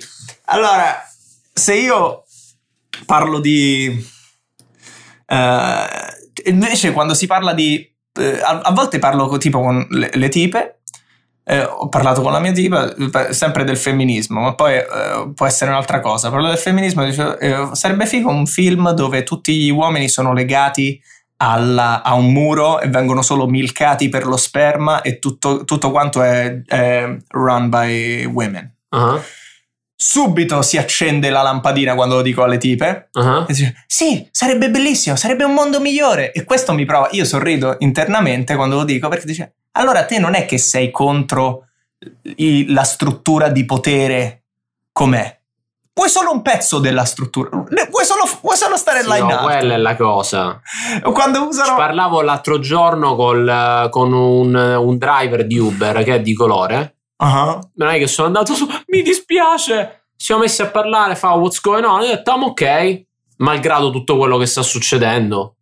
Allora, 0.47 1.03
se 1.53 1.75
io 1.75 2.25
parlo 3.07 3.39
di... 3.41 4.17
eh, 5.29 6.51
invece 6.51 6.93
quando 6.93 7.15
si 7.15 7.27
parla 7.27 7.53
di... 7.53 7.89
eh, 8.19 8.41
a, 8.43 8.61
a 8.61 8.73
volte 8.73 8.99
parlo 8.99 9.37
tipo 9.39 9.61
con 9.61 9.87
le, 9.91 10.11
le 10.13 10.29
tipe, 10.29 10.81
eh, 11.45 11.63
ho 11.63 11.89
parlato 11.89 12.21
con 12.21 12.33
la 12.33 12.41
mia 12.41 12.53
tipa, 12.53 12.95
sempre 13.33 13.65
del 13.65 13.79
femminismo, 13.79 14.41
ma 14.41 14.55
poi 14.55 14.75
eh, 14.75 15.33
può 15.35 15.47
essere 15.47 15.71
un'altra 15.71 16.01
cosa. 16.01 16.29
Parlo 16.31 16.49
del 16.49 16.59
femminismo, 16.59 17.05
dicevo, 17.05 17.39
eh, 17.39 17.69
sarebbe 17.73 18.05
figo 18.07 18.29
un 18.31 18.47
film 18.47 18.91
dove 18.93 19.23
tutti 19.23 19.57
gli 19.57 19.71
uomini 19.71 20.09
sono 20.11 20.35
legati 20.35 21.01
alla- 21.41 22.03
a 22.03 22.15
un 22.15 22.33
muro 22.33 22.81
e 22.81 22.89
vengono 22.89 23.23
solo 23.23 23.47
milcati 23.47 24.09
per 24.09 24.27
lo 24.27 24.37
sperma 24.37 25.01
e 25.03 25.19
tutto, 25.19 25.65
tutto 25.65 25.91
quanto 25.91 26.21
è, 26.21 26.63
è 26.67 27.17
run 27.29 27.69
by 27.71 28.25
women. 28.27 28.75
Ah, 28.91 29.19
Subito 30.01 30.63
si 30.63 30.77
accende 30.77 31.29
la 31.29 31.43
lampadina 31.43 31.97
quando 31.97 32.15
lo 32.17 32.23
dico 32.23 32.45
alle 32.45 32.59
tipe. 32.59 33.09
ah. 33.15 33.41
E 33.49 33.53
dice, 33.53 33.85
sì, 33.89 34.29
sarebbe 34.31 34.71
bellissimo, 34.71 35.17
sarebbe 35.17 35.43
un 35.43 35.55
mondo 35.55 35.81
migliore. 35.81 36.31
E 36.31 36.45
questo 36.45 36.73
mi 36.73 36.85
prova. 36.85 37.09
Io 37.13 37.25
sorrido 37.25 37.75
internamente 37.81 38.55
quando 38.55 38.77
lo 38.77 38.85
dico 38.85 39.09
perché 39.09 39.27
dice, 39.27 39.55
allora 39.73 40.05
te 40.05 40.21
non 40.21 40.35
è 40.35 40.45
che 40.47 40.57
sei 40.57 40.93
contro 40.93 41.65
i- 42.37 42.67
la 42.73 42.85
struttura 42.85 43.49
di 43.49 43.65
potere 43.65 44.43
com'è. 44.93 45.37
Vuoi 45.93 46.09
solo 46.11 46.31
un 46.31 46.43
pezzo 46.43 46.79
della 46.79 47.05
struttura. 47.05 47.49
Vuoi 47.51 48.05
solo, 48.05 48.23
vuoi 48.41 48.57
solo 48.57 48.77
stare 48.77 49.01
Sì, 49.03 49.09
là 49.09 49.17
in 49.17 49.25
no, 49.27 49.31
alto. 49.33 49.43
quella 49.47 49.75
è 49.75 49.79
la 49.79 49.97
cosa. 49.97 50.61
Quando 51.13 51.41
Ci 51.41 51.47
usano... 51.49 51.75
parlavo 51.75 52.21
l'altro 52.23 52.61
giorno 52.61 53.17
col- 53.17 53.89
con 53.91 54.13
un, 54.13 54.55
un 54.55 54.97
driver 54.97 55.45
di 55.45 55.59
Uber 55.59 56.05
che 56.05 56.15
è 56.15 56.21
di 56.21 56.35
colore. 56.35 56.98
Ah, 57.21 57.59
Non 57.75 57.89
è 57.89 57.99
che 57.99 58.07
sono 58.07 58.27
andato 58.29 58.55
su, 58.55 58.67
mi 58.89 59.03
dispiace. 59.03 60.05
Ci 60.17 60.27
siamo 60.27 60.43
messi 60.43 60.63
a 60.63 60.69
parlare, 60.69 61.15
fa 61.17 61.33
what's 61.35 61.61
going 61.61 61.85
on. 61.85 62.01
Io 62.03 62.07
ho 62.09 62.15
detto, 62.15 62.31
"I'm 62.33 62.43
ok, 62.45 63.03
malgrado 63.39 63.91
tutto 63.91 64.17
quello 64.17 64.37
che 64.39 64.47
sta 64.47 64.63
succedendo. 64.63 65.57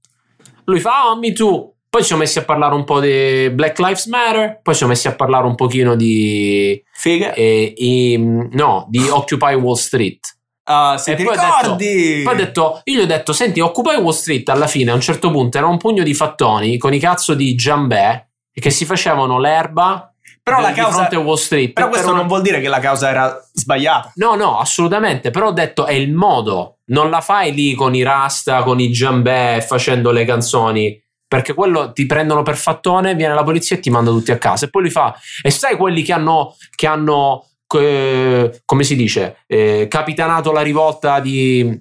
Lui 0.64 0.80
fa, 0.80 1.10
oh, 1.10 1.18
me 1.18 1.32
too. 1.32 1.72
Poi 1.88 2.00
ci 2.02 2.08
siamo 2.08 2.22
messi 2.22 2.38
a 2.38 2.44
parlare 2.44 2.74
un 2.74 2.84
po' 2.84 3.00
di 3.00 3.48
Black 3.50 3.78
Lives 3.78 4.06
Matter. 4.06 4.60
Poi 4.62 4.72
ci 4.74 4.78
siamo 4.78 4.92
messi 4.92 5.08
a 5.08 5.14
parlare 5.14 5.46
un 5.46 5.54
pochino 5.54 5.94
di. 5.94 6.82
Figa. 6.92 7.32
eh, 7.34 7.72
i- 7.76 8.18
no, 8.18 8.86
di 8.88 9.06
Occupy 9.08 9.54
Wall 9.54 9.74
Street. 9.76 10.18
Ah, 10.64 10.98
se 10.98 11.12
E 11.12 11.14
ti 11.16 11.22
poi 11.22 11.36
ho 11.36 11.40
detto- 11.40 11.56
ricordi? 11.60 12.20
Poi 12.24 12.32
ho 12.34 12.36
detto, 12.36 12.80
io 12.84 12.98
gli 12.98 13.02
ho 13.02 13.06
detto, 13.06 13.32
senti, 13.32 13.60
Occupy 13.60 13.96
Wall 13.96 14.12
Street 14.12 14.48
alla 14.48 14.66
fine 14.66 14.90
a 14.90 14.94
un 14.94 15.00
certo 15.00 15.30
punto 15.30 15.56
era 15.58 15.66
un 15.68 15.76
pugno 15.78 16.02
di 16.02 16.12
fattoni 16.12 16.76
con 16.76 16.92
i 16.92 16.98
cazzo 16.98 17.34
di 17.34 17.54
giambè 17.54 18.26
che 18.52 18.70
si 18.70 18.84
facevano 18.84 19.38
l'erba 19.38 20.12
Però 20.46 20.60
la 20.60 20.70
causa... 20.70 20.98
fronte 20.98 21.16
a 21.16 21.18
Wall 21.18 21.34
Street. 21.36 21.72
Però 21.72 21.86
per 21.86 21.94
questo 21.94 22.10
una- 22.12 22.20
non 22.20 22.28
vuol 22.28 22.40
dire 22.42 22.60
che 22.60 22.68
la 22.68 22.78
causa 22.78 23.08
era 23.08 23.36
sbagliata. 23.52 24.12
No, 24.14 24.36
no, 24.36 24.60
assolutamente. 24.60 25.32
Però 25.32 25.48
ho 25.48 25.52
detto 25.52 25.86
è 25.86 25.92
il 25.92 26.12
modo. 26.12 26.78
Non 26.86 27.10
la 27.10 27.20
fai 27.20 27.52
lì 27.52 27.74
con 27.74 27.96
i 27.96 28.04
rasta, 28.04 28.62
con 28.62 28.78
i 28.78 28.92
giambè, 28.92 29.64
facendo 29.66 30.12
le 30.12 30.24
canzoni. 30.24 31.02
Perché 31.26 31.52
quello 31.52 31.90
ti 31.90 32.06
prendono 32.06 32.44
per 32.44 32.56
fattone, 32.56 33.16
viene 33.16 33.34
la 33.34 33.42
polizia 33.42 33.74
e 33.74 33.80
ti 33.80 33.90
manda 33.90 34.12
tutti 34.12 34.30
a 34.30 34.38
casa. 34.38 34.66
E 34.66 34.70
poi 34.70 34.84
li 34.84 34.90
fa. 34.90 35.18
E 35.42 35.50
sai 35.50 35.76
quelli 35.76 36.02
che 36.02 36.12
hanno. 36.12 36.54
Che 36.72 36.86
hanno 36.86 37.44
eh, 37.74 38.62
come 38.64 38.84
si 38.84 38.94
dice? 38.94 39.38
eh, 39.48 39.88
capitanato 39.90 40.52
la 40.52 40.62
rivolta 40.62 41.18
di 41.18 41.76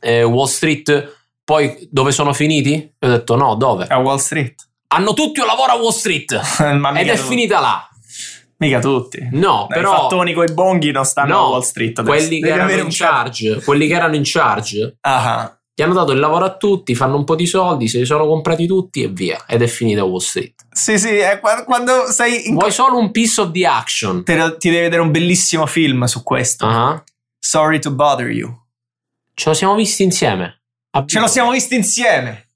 eh, 0.00 0.22
Wall 0.22 0.46
Street. 0.46 1.20
Poi 1.44 1.88
dove 1.90 2.10
sono 2.12 2.32
finiti? 2.32 2.94
E 2.98 3.06
ho 3.06 3.10
detto 3.10 3.36
no, 3.36 3.54
dove? 3.54 3.84
A 3.86 3.98
Wall 3.98 4.16
Street. 4.16 4.54
Hanno 4.92 5.14
tutti 5.14 5.40
un 5.40 5.46
lavoro 5.46 5.72
a 5.72 5.76
Wall 5.76 5.90
Street. 5.92 6.32
Ed 6.96 7.08
è 7.08 7.16
tutti. 7.16 7.28
finita 7.28 7.60
là. 7.60 7.86
Mica 8.58 8.78
tutti. 8.78 9.28
No, 9.32 9.66
Dai, 9.68 9.78
però. 9.80 9.92
I 9.92 9.96
fattoni 10.02 10.32
con 10.34 10.44
i 10.46 10.52
bonghi 10.52 10.90
non 10.92 11.04
stanno 11.04 11.32
No, 11.34 11.44
a 11.46 11.48
Wall 11.50 11.60
Street 11.62 11.98
adesso. 11.98 12.16
quelli 12.16 12.40
che 12.40 12.48
erano 12.48 12.70
in 12.72 12.84
un 12.84 12.90
certo- 12.90 13.12
charge, 13.14 13.62
quelli 13.64 13.86
che 13.88 13.94
erano 13.94 14.14
in 14.14 14.22
charge, 14.24 14.96
Ah, 15.00 15.58
gli 15.74 15.82
hanno 15.82 15.94
dato 15.94 16.12
il 16.12 16.20
lavoro 16.20 16.44
a 16.44 16.56
tutti, 16.56 16.94
fanno 16.94 17.16
un 17.16 17.24
po' 17.24 17.34
di 17.34 17.46
soldi, 17.46 17.88
se 17.88 17.98
li 17.98 18.04
sono 18.04 18.26
comprati 18.26 18.66
tutti 18.66 19.02
e 19.02 19.08
via. 19.08 19.42
Ed 19.48 19.62
è 19.62 19.66
finita 19.66 20.04
Wall 20.04 20.18
Street. 20.20 20.54
Sì, 20.70 20.96
sì, 20.98 21.08
è 21.16 21.40
qua- 21.40 21.64
quando 21.64 22.12
sei 22.12 22.48
in 22.48 22.54
Vuoi 22.54 22.70
solo 22.70 22.98
un 22.98 23.10
piece 23.10 23.40
of 23.40 23.50
the 23.50 23.66
action? 23.66 24.22
Te- 24.22 24.56
ti 24.58 24.68
devi 24.70 24.82
vedere 24.82 25.00
un 25.02 25.10
bellissimo 25.10 25.66
film 25.66 26.04
su 26.04 26.22
questo. 26.22 26.66
Ah, 26.66 27.02
Sorry 27.44 27.80
to 27.80 27.90
bother 27.90 28.28
you. 28.28 28.48
Ce 29.34 29.48
lo 29.48 29.54
siamo 29.56 29.74
visti 29.74 30.04
insieme. 30.04 30.62
A- 30.90 31.04
Ce 31.04 31.18
lo 31.18 31.26
siamo 31.26 31.50
visti 31.50 31.74
insieme. 31.74 32.50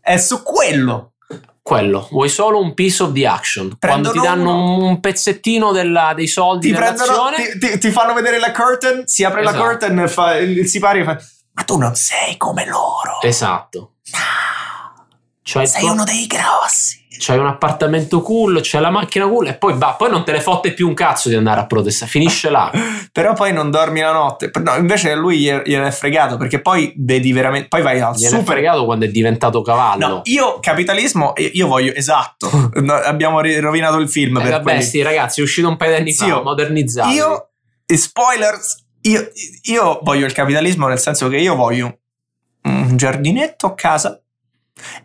È 0.00 0.16
su 0.16 0.42
quello. 0.42 1.12
Quello, 1.70 2.08
vuoi 2.10 2.28
solo 2.28 2.58
un 2.60 2.74
piece 2.74 3.00
of 3.00 3.12
the 3.12 3.24
action? 3.28 3.76
Quando 3.78 4.10
Prendono 4.10 4.12
ti 4.12 4.18
danno 4.26 4.54
uno- 4.74 4.84
un, 4.88 4.98
pezzettino 4.98 5.70
della- 5.70 6.14
dei 6.16 6.26
soldi 6.26 6.68
Ti, 6.70 6.74
prendono, 6.74 7.30
ti, 7.36 7.58
ti- 7.60 7.78
ti 7.78 7.90
fanno 7.92 8.12
vedere 8.12 8.40
la 8.40 8.50
curtain, 8.50 9.06
si 9.06 9.22
apre 9.22 9.44
la 9.44 9.50
Esatto. 9.50 9.64
curtain 9.66 9.98
e 10.00 10.08
fa, 10.08 10.36
il 10.36 10.66
sipario 10.66 11.04
fa 11.04 11.16
Ma 11.52 11.62
tu 11.62 11.76
non 11.78 11.94
sei 11.94 12.36
come 12.36 12.66
loro. 12.66 13.20
Esatto. 13.22 13.92
C'hai, 15.52 15.62
il 15.64 15.68
sei 15.68 15.80
tuo- 15.82 15.92
uno 15.92 16.04
dei 16.04 16.26
grossi. 16.26 16.98
c'hai 17.18 17.36
un 17.38 17.46
appartamento 17.46 18.22
cool, 18.22 18.60
c'hai 18.62 18.80
la 18.80 18.88
macchina 18.90 19.26
cool 19.26 19.48
e 19.48 19.54
poi, 19.54 19.74
va, 19.76 19.94
poi 19.94 20.08
non 20.10 20.24
te 20.24 20.32
ne 20.32 20.40
fotte 20.40 20.72
più 20.72 20.86
un 20.88 20.94
cazzo 20.94 21.28
di 21.28 21.34
andare 21.34 21.60
a 21.60 21.66
protestare. 21.66 22.10
Finisce 22.10 22.48
là. 22.50 22.70
Però 23.12 23.34
poi 23.34 23.52
non 23.52 23.70
dormi 23.70 24.00
la 24.00 24.12
notte. 24.12 24.50
No, 24.62 24.76
invece 24.76 25.14
lui 25.16 25.38
gliene 25.40 25.88
è 25.88 25.90
fregato 25.90 26.36
perché 26.36 26.60
poi 26.62 26.94
vedi 26.96 27.32
veramente. 27.32 27.68
Poi 27.68 27.82
vai 27.82 28.00
al 28.00 28.14
Gliene 28.14 28.36
è 28.36 28.38
super. 28.38 28.54
fregato 28.54 28.84
quando 28.84 29.04
è 29.04 29.08
diventato 29.08 29.60
cavallo. 29.62 30.06
No, 30.06 30.20
io 30.24 30.60
capitalismo, 30.60 31.34
eh, 31.34 31.50
io 31.54 31.66
voglio 31.66 31.92
esatto. 31.94 32.48
No, 32.80 32.94
abbiamo 32.94 33.40
rovinato 33.42 33.98
il 33.98 34.08
film 34.08 34.38
Eh, 34.38 34.42
per 34.42 34.50
vabbè, 34.52 34.62
quelli. 34.62 34.82
sti 34.82 35.02
ragazzi, 35.02 35.40
è 35.40 35.42
uscito 35.42 35.68
un 35.68 35.76
paio 35.76 35.90
di 35.90 35.96
anni 36.00 36.12
Zio, 36.12 36.36
fa, 36.36 36.42
modernizzato. 36.42 37.10
Io, 37.12 37.48
e 37.84 37.96
spoilers, 37.96 38.86
io, 39.02 39.28
io 39.64 39.98
voglio 40.02 40.24
il 40.24 40.32
capitalismo 40.32 40.86
nel 40.86 40.98
senso 41.00 41.28
che 41.28 41.36
io 41.36 41.54
voglio 41.56 41.98
un 42.62 42.96
giardinetto 42.96 43.66
a 43.66 43.74
casa 43.74 44.18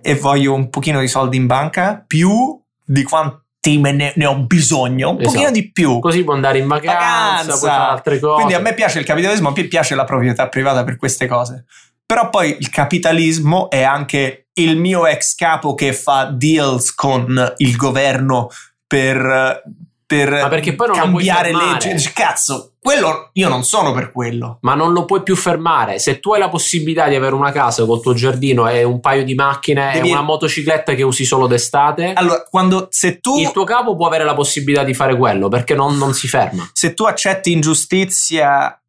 e 0.02 0.16
voglio 0.16 0.54
un 0.54 0.70
pochino 0.70 1.00
di 1.00 1.08
soldi 1.08 1.38
in 1.38 1.48
banca 1.48 2.04
più 2.06 2.60
di 2.84 3.04
quanti 3.04 3.44
me 3.80 3.92
ne, 3.92 4.14
ne 4.16 4.26
ho 4.26 4.38
bisogno, 4.38 5.10
un 5.12 5.16
Esatto. 5.22 5.32
pochino 5.32 5.52
di 5.52 5.72
più. 5.72 6.00
Così 6.00 6.24
puoi 6.24 6.36
andare 6.36 6.60
in 6.60 6.68
vacanza, 6.68 6.98
Vacanza. 6.98 7.58
fare 7.68 7.92
altre 7.92 8.20
cose. 8.20 8.36
Quindi 8.36 8.54
a 8.54 8.60
me 8.60 8.74
piace 8.74 9.00
il 9.00 9.06
capitalismo, 9.06 9.50
a 9.50 9.54
me 9.56 9.64
piace 9.64 9.96
la 9.96 10.04
proprietà 10.04 10.48
privata 10.50 10.84
per 10.84 10.98
queste 10.98 11.26
cose. 11.26 11.66
Però 12.06 12.30
poi 12.30 12.56
il 12.60 12.70
capitalismo 12.70 13.70
è 13.72 13.82
anche 13.82 14.50
il 14.54 14.78
mio 14.78 15.08
ex 15.08 15.34
capo 15.34 15.74
che 15.74 15.92
fa 15.94 16.26
deals 16.26 16.94
con 16.94 17.54
il 17.58 17.76
governo 17.76 18.50
per, 18.86 19.64
per 20.08 20.30
Ma 20.30 20.48
perché 20.48 20.76
poi 20.76 20.88
non 20.88 21.00
lo 21.00 21.10
puoi 21.10 21.26
cambiare. 21.26 21.94
Dici, 21.94 22.14
Cazzo, 22.14 22.74
quello 22.80 23.30
io 23.34 23.50
non 23.50 23.64
sono 23.64 23.92
per 23.92 24.12
quello. 24.12 24.60
Ma 24.62 24.76
non 24.76 24.94
lo 24.94 25.06
puoi 25.06 25.24
più 25.24 25.36
fermare. 25.36 25.98
Se 25.98 26.20
tu 26.20 26.34
hai 26.34 26.40
la 26.40 26.50
possibilità 26.50 27.08
di 27.08 27.16
avere 27.16 27.34
una 27.34 27.52
casa 27.52 27.86
col 27.86 28.02
tuo 28.02 28.14
giardino 28.14 28.68
e 28.68 28.84
un 28.84 29.00
paio 29.00 29.24
di 29.24 29.34
macchine 29.34 29.92
Devi- 29.94 30.10
e 30.10 30.12
una 30.12 30.22
motocicletta 30.22 30.94
che 30.94 31.04
usi 31.04 31.26
solo 31.26 31.48
d'estate, 31.48 32.14
Allora, 32.14 32.44
quando 32.50 32.88
se 32.92 33.20
tu, 33.20 33.38
il 33.40 33.52
tuo 33.52 33.64
capo 33.64 33.96
può 33.96 34.06
avere 34.06 34.24
la 34.24 34.36
possibilità 34.36 34.84
di 34.84 34.94
fare 34.94 35.18
quello 35.18 35.48
perché 35.48 35.74
non, 35.74 35.98
non 35.98 36.14
si 36.14 36.28
ferma. 36.28 36.70
se 36.72 36.94
tu 36.94 37.06
accetti 37.06 37.52
ingiustizia 37.52 38.80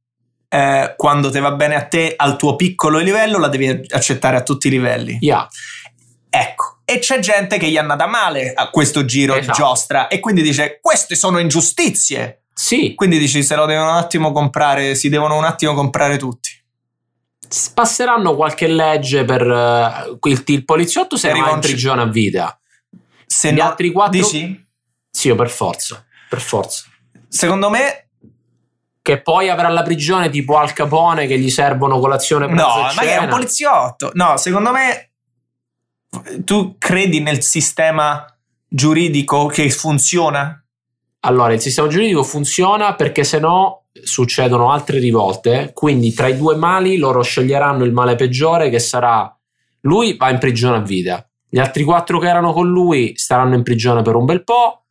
eh, 0.49 0.95
quando 0.97 1.31
te 1.31 1.41
va 1.41 1.53
bene 1.53 1.75
a 1.75 1.85
te 1.85 2.15
al 2.17 2.37
tuo 2.37 2.57
piccolo 2.57 2.99
livello, 2.99 3.39
la 3.39 3.49
devi 3.49 3.87
accettare 3.89 4.37
a 4.37 4.43
tutti 4.43 4.69
i 4.69 4.71
livelli. 4.71 5.17
Yeah. 5.21 5.49
Ecco, 6.29 6.76
e 6.89 6.99
c'è 7.01 7.19
gente 7.19 7.59
che 7.59 7.69
gli 7.69 7.75
è 7.75 7.81
andata 7.81 8.07
male 8.07 8.53
a 8.55 8.71
questo 8.71 9.05
giro 9.05 9.35
di 9.35 9.41
Esatto. 9.41 9.59
giostra 9.59 10.07
e 10.07 10.21
quindi 10.21 10.41
dice 10.41 10.79
queste 10.81 11.15
sono 11.17 11.39
ingiustizie. 11.39 12.45
Sì, 12.55 12.95
Quindi 12.95 13.19
dici 13.19 13.43
se 13.43 13.55
lo 13.55 13.67
devono 13.67 13.91
un 13.91 13.97
attimo 13.97 14.33
comprare, 14.33 14.95
si 14.95 15.11
devono 15.11 15.37
un 15.37 15.45
attimo 15.45 15.75
comprare 15.75 16.17
tutti. 16.17 16.49
passeranno 17.75 18.35
qualche 18.35 18.67
legge 18.67 19.25
per 19.25 19.43
eh, 19.43 20.19
il, 20.31 20.43
il 20.47 20.65
poliziotto 20.65 21.17
se 21.17 21.29
Arriva 21.31 21.51
in 21.51 21.61
prigione 21.61 22.03
a 22.03 22.07
vita. 22.07 22.59
Se 23.27 23.53
Gli 23.53 23.57
no- 23.57 23.65
altri 23.65 23.93
quattro- 23.93 24.19
dici? 24.21 24.67
Sì, 25.11 25.27
io 25.29 25.35
per 25.35 25.51
forza. 25.51 26.03
Per 26.29 26.41
forza. 26.41 26.85
Secondo 27.29 27.69
me 27.69 28.09
Che 29.03 29.21
poi 29.21 29.49
avrà 29.51 29.69
la 29.69 29.83
prigione 29.83 30.31
tipo 30.31 30.57
Al 30.57 30.73
Capone 30.73 31.27
che 31.27 31.39
gli 31.39 31.51
servono 31.51 31.99
colazione 32.01 32.47
pranzo 32.47 32.77
no, 32.79 32.83
ma 32.95 33.03
che 33.03 33.11
è 33.13 33.19
un 33.19 33.29
poliziotto. 33.29 34.11
No, 34.15 34.37
secondo 34.39 34.73
me 34.73 35.11
tu 36.45 36.77
credi 36.79 37.21
nel 37.21 37.43
sistema 37.43 38.25
giuridico 38.69 39.47
che 39.47 39.69
funziona? 39.71 40.63
Allora, 41.21 41.53
il 41.53 41.61
sistema 41.61 41.89
giuridico 41.89 42.23
funziona 42.23 42.95
perché 42.95 43.25
se 43.25 43.39
no 43.39 43.87
succedono 44.03 44.71
altre 44.71 44.99
rivolte, 44.99 45.71
quindi 45.73 46.13
tra 46.13 46.29
i 46.29 46.37
due 46.37 46.57
mali 46.57 46.99
loro 46.99 47.23
sceglieranno 47.23 47.85
il 47.85 47.93
male 47.93 48.15
peggiore 48.15 48.69
che 48.69 48.79
sarà 48.79 49.35
Lui 49.81 50.17
va 50.17 50.31
in 50.31 50.39
prigione 50.39 50.77
a 50.77 50.81
vita. 50.81 51.29
Gli 51.49 51.59
altri 51.59 51.85
quattro 51.85 52.19
che 52.19 52.29
erano 52.29 52.53
con 52.53 52.69
lui 52.69 53.13
staranno 53.17 53.55
in 53.55 53.63
prigione 53.63 54.03
per 54.03 54.15
un 54.15 54.25
bel 54.25 54.45
po'. 54.45 54.85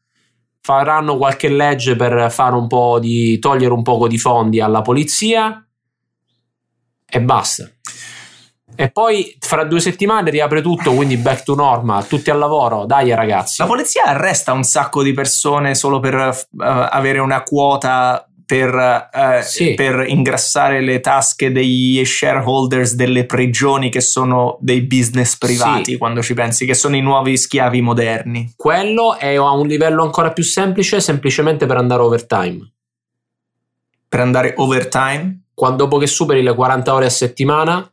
Faranno 0.62 1.18
qualche 1.18 1.50
legge 1.50 1.96
per 1.96 2.32
fare 2.32 2.56
un 2.56 2.68
po' 2.68 2.98
di 3.00 3.38
togliere 3.40 3.74
un 3.74 3.84
poco 3.84 4.08
di 4.08 4.18
fondi 4.18 4.62
alla 4.62 4.82
polizia 4.82 5.64
e 7.06 7.22
basta. 7.22 7.70
E 8.76 8.92
poi 8.92 9.36
fra 9.40 9.64
due 9.64 9.80
settimane 9.80 10.30
riapre 10.30 10.62
tutto, 10.62 10.94
quindi 10.94 11.18
back 11.18 11.44
to 11.44 11.56
normal, 11.56 12.08
tutti 12.08 12.30
al 12.30 12.38
lavoro. 12.38 12.86
Dai 12.86 13.14
ragazzi. 13.14 13.62
La 13.62 13.68
polizia 13.68 14.04
arresta 14.04 14.52
un 14.54 14.64
sacco 14.64 15.02
di 15.04 15.14
persone 15.14 15.76
solo 15.76 16.00
per 16.00 16.14
eh, 16.16 16.38
avere 16.60 17.20
una 17.20 17.42
quota 17.44 18.28
per, 18.46 18.76
eh, 19.12 19.42
Sì. 19.42 19.74
per 19.74 20.06
ingrassare 20.08 20.80
le 20.82 21.00
tasche 21.00 21.52
degli 21.52 22.04
shareholders 22.06 22.94
delle 22.94 23.26
prigioni 23.26 23.90
che 23.90 24.02
sono 24.02 24.58
dei 24.60 24.82
business 24.82 25.36
privati, 25.38 25.94
Sì. 25.94 25.98
quando 25.98 26.22
ci 26.22 26.36
pensi, 26.36 26.66
che 26.68 26.76
sono 26.76 26.96
i 26.96 27.02
nuovi 27.02 27.38
schiavi 27.38 27.82
moderni. 27.82 28.54
Quello 28.56 29.18
è 29.18 29.34
a 29.36 29.52
un 29.52 29.66
livello 29.66 30.04
ancora 30.04 30.32
più 30.32 30.44
semplice, 30.44 31.02
semplicemente 31.02 31.66
per 31.66 31.78
andare 31.78 32.04
overtime. 32.04 32.72
Per 34.08 34.20
andare 34.20 34.54
overtime. 34.58 35.40
Quando 35.56 35.84
dopo 35.84 35.98
che 35.98 36.06
superi 36.08 36.44
le 36.44 36.54
40 36.54 36.94
ore 36.94 37.06
a 37.06 37.10
settimana, 37.10 37.90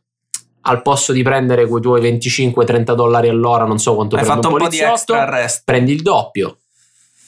al 0.65 0.81
posto 0.81 1.11
di 1.11 1.23
prendere 1.23 1.67
quei 1.67 1.81
tuoi 1.81 2.01
25-30 2.01 2.93
dollari 2.93 3.29
all'ora, 3.29 3.65
non 3.65 3.79
so 3.79 3.95
quanto 3.95 4.15
Hai 4.15 4.23
prende 4.23 4.41
fatto 4.41 4.53
un 4.53 4.61
un 4.61 4.67
po' 4.67 4.73
di 4.75 4.79
extra 4.79 5.47
prendi 5.63 5.93
il 5.93 6.01
doppio. 6.01 6.59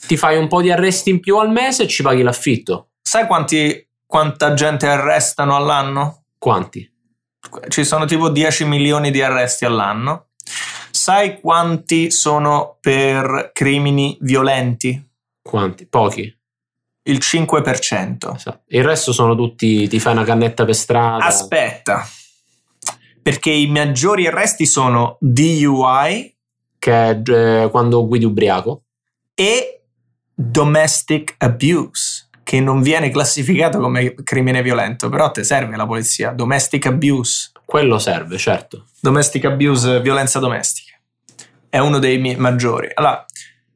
Ti 0.06 0.16
fai 0.16 0.38
un 0.38 0.48
po' 0.48 0.60
di 0.60 0.70
arresti 0.70 1.10
in 1.10 1.20
più 1.20 1.36
al 1.36 1.50
mese 1.50 1.84
e 1.84 1.88
ci 1.88 2.02
paghi 2.02 2.22
l'affitto. 2.22 2.90
Sai 3.02 3.26
quanti, 3.26 3.88
quanta 4.06 4.54
gente 4.54 4.86
arrestano 4.86 5.56
all'anno? 5.56 6.24
Quanti? 6.38 6.88
Ci 7.68 7.84
sono 7.84 8.04
tipo 8.04 8.28
10 8.28 8.64
milioni 8.64 9.10
di 9.10 9.22
arresti 9.22 9.64
all'anno. 9.64 10.28
Sai 10.90 11.40
quanti 11.40 12.10
sono 12.10 12.78
per 12.80 13.50
crimini 13.52 14.16
violenti? 14.20 15.04
Quanti? 15.42 15.86
Pochi. 15.86 16.34
Il 17.02 17.18
5%. 17.18 18.34
Esatto. 18.34 18.62
Il 18.68 18.82
resto 18.82 19.12
sono 19.12 19.36
tutti, 19.36 19.86
ti 19.88 20.00
fai 20.00 20.14
una 20.14 20.24
cannetta 20.24 20.64
per 20.64 20.74
strada. 20.74 21.24
Aspetta, 21.24 22.04
perché 23.26 23.50
i 23.50 23.66
maggiori 23.66 24.28
arresti 24.28 24.66
sono 24.66 25.16
DUI 25.18 26.36
Che 26.78 26.92
è 26.92 27.20
eh, 27.24 27.68
quando 27.72 28.06
guidi 28.06 28.24
ubriaco. 28.24 28.84
e 29.34 29.80
domestic 30.32 31.34
abuse, 31.38 32.28
che 32.44 32.60
non 32.60 32.82
viene 32.82 33.10
classificato 33.10 33.80
come 33.80 34.14
crimine 34.22 34.62
violento, 34.62 35.08
però 35.08 35.32
te 35.32 35.42
serve 35.42 35.74
la 35.74 35.86
polizia. 35.86 36.30
Domestic 36.30 36.86
abuse, 36.86 37.50
Quello 37.64 37.98
serve, 37.98 38.38
certo. 38.38 38.84
domestic 39.00 39.44
abuse, 39.46 40.00
violenza 40.00 40.38
domestica. 40.38 40.96
È 41.68 41.78
uno 41.78 41.98
dei 41.98 42.18
miei 42.18 42.36
maggiori. 42.36 42.88
Allora, 42.94 43.26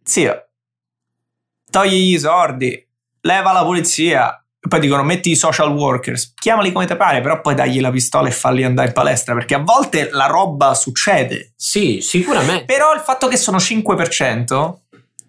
zio, 0.05 0.47
togli 1.69 2.15
i 2.15 2.19
soldi, 2.21 2.87
leva 3.23 3.51
la 3.51 3.65
polizia. 3.65 4.45
E 4.63 4.69
poi 4.69 4.81
dicono 4.81 5.03
metti 5.03 5.31
i 5.31 5.37
social 5.37 5.71
workers, 5.73 6.35
chiamali 6.35 6.71
come 6.71 6.85
te 6.85 6.95
pare, 6.95 7.23
però 7.23 7.41
poi 7.41 7.55
dagli 7.55 7.81
la 7.81 7.91
pistola 7.91 8.29
e 8.29 8.31
falli 8.31 8.63
andare 8.63 8.89
in 8.89 8.95
palestra, 8.95 9.33
perché 9.33 9.55
a 9.55 9.63
volte 9.63 10.11
la 10.13 10.27
roba 10.27 10.75
succede. 10.75 11.55
Sì, 11.57 12.01
sicuramente. 12.03 12.67
Però 12.67 12.93
il 12.93 13.01
fatto 13.01 13.27
che 13.27 13.39
sono 13.39 13.57
5% 13.57 14.75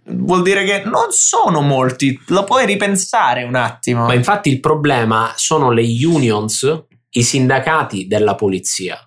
vuol 0.04 0.42
dire 0.42 0.66
che 0.66 0.84
non 0.84 1.12
sono 1.12 1.62
molti, 1.62 2.20
lo 2.28 2.44
puoi 2.44 2.66
ripensare 2.66 3.44
un 3.44 3.56
attimo. 3.56 4.06
Ma 4.06 4.14
infatti 4.14 4.50
il 4.50 4.60
problema 4.60 5.34
sono 5.38 5.72
le 5.72 5.84
unions, 5.84 6.86
i 7.12 7.24
sindacati 7.24 8.08
della 8.08 8.36
polizia. 8.36 9.00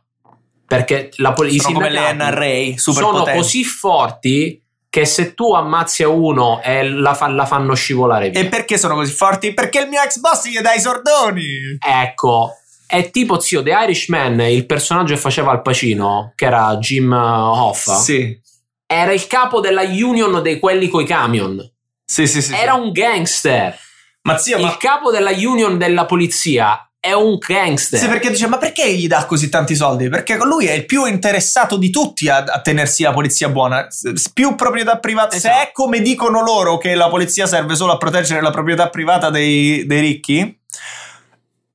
Perché 0.66 1.10
la 1.16 1.34
pol- 1.34 1.52
i 1.52 1.58
sono 1.58 1.80
le 1.80 1.90
sindacati 1.90 2.78
sono 2.78 3.18
potenti. 3.18 3.38
così 3.38 3.64
forti 3.64 4.63
che 4.94 5.06
se 5.06 5.34
tu 5.34 5.52
ammazzi 5.52 6.04
a 6.04 6.08
uno 6.08 6.62
e 6.62 6.88
la, 6.88 7.14
fa- 7.14 7.26
la 7.26 7.46
fanno 7.46 7.74
scivolare 7.74 8.30
via. 8.30 8.38
E 8.38 8.46
perché 8.46 8.78
sono 8.78 8.94
così 8.94 9.12
forti? 9.12 9.52
Perché 9.52 9.80
il 9.80 9.88
mio 9.88 10.00
ex 10.00 10.18
boss 10.18 10.46
gli 10.46 10.60
dà 10.60 10.72
i 10.72 10.78
sordoni. 10.78 11.78
Ecco, 11.84 12.52
è 12.86 13.10
tipo 13.10 13.40
zio 13.40 13.60
The 13.64 13.70
Irishman, 13.72 14.38
il 14.42 14.66
personaggio 14.66 15.14
che 15.14 15.18
faceva 15.18 15.50
Al 15.50 15.62
Pacino, 15.62 16.32
che 16.36 16.44
era 16.44 16.76
Jim 16.76 17.10
Hoffa, 17.10 17.96
Sì. 17.96 18.40
era 18.86 19.10
il 19.10 19.26
capo 19.26 19.58
della 19.58 19.82
union 19.82 20.40
dei 20.40 20.60
quelli 20.60 20.88
coi 20.88 21.04
camion. 21.04 21.58
Sì, 22.04 22.28
sì, 22.28 22.40
sì. 22.40 22.52
sì. 22.52 22.54
Era 22.54 22.74
un 22.74 22.92
gangster. 22.92 23.76
Ma 24.22 24.38
zio, 24.38 24.60
ma... 24.60 24.68
Il 24.68 24.76
capo 24.76 25.10
della 25.10 25.32
union 25.32 25.76
della 25.76 26.04
polizia 26.04 26.88
è 27.04 27.12
un 27.12 27.36
gangster. 27.36 28.00
Sì, 28.00 28.08
perché 28.08 28.30
dice, 28.30 28.46
ma 28.46 28.56
perché 28.56 28.90
gli 28.94 29.06
dà 29.06 29.26
così 29.26 29.50
tanti 29.50 29.74
soldi? 29.74 30.08
Perché 30.08 30.36
lui 30.38 30.64
è 30.64 30.72
il 30.72 30.86
più 30.86 31.04
interessato 31.04 31.76
di 31.76 31.90
tutti 31.90 32.30
a, 32.30 32.38
a 32.38 32.62
tenersi 32.62 33.02
la 33.02 33.12
polizia 33.12 33.50
buona. 33.50 33.90
S- 33.90 34.30
Più 34.32 34.54
proprietà 34.54 34.98
privata. 34.98 35.32
Se 35.36 35.48
Esatto. 35.48 35.60
è 35.68 35.70
come 35.72 36.00
dicono 36.00 36.42
loro 36.42 36.78
che 36.78 36.94
la 36.94 37.10
polizia 37.10 37.46
serve 37.46 37.74
solo 37.74 37.92
a 37.92 37.98
proteggere 37.98 38.40
la 38.40 38.50
proprietà 38.50 38.88
privata 38.88 39.28
dei, 39.28 39.84
dei 39.84 40.00
ricchi, 40.00 40.58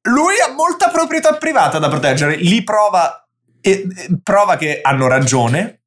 lui 0.08 0.34
ha 0.44 0.52
molta 0.52 0.90
proprietà 0.90 1.36
privata 1.36 1.78
da 1.78 1.90
proteggere. 1.90 2.36
Li 2.38 2.64
prova, 2.64 3.24
e, 3.62 3.86
prova 4.24 4.58
che 4.58 4.80
hanno 4.82 5.08
ragione. 5.08 5.82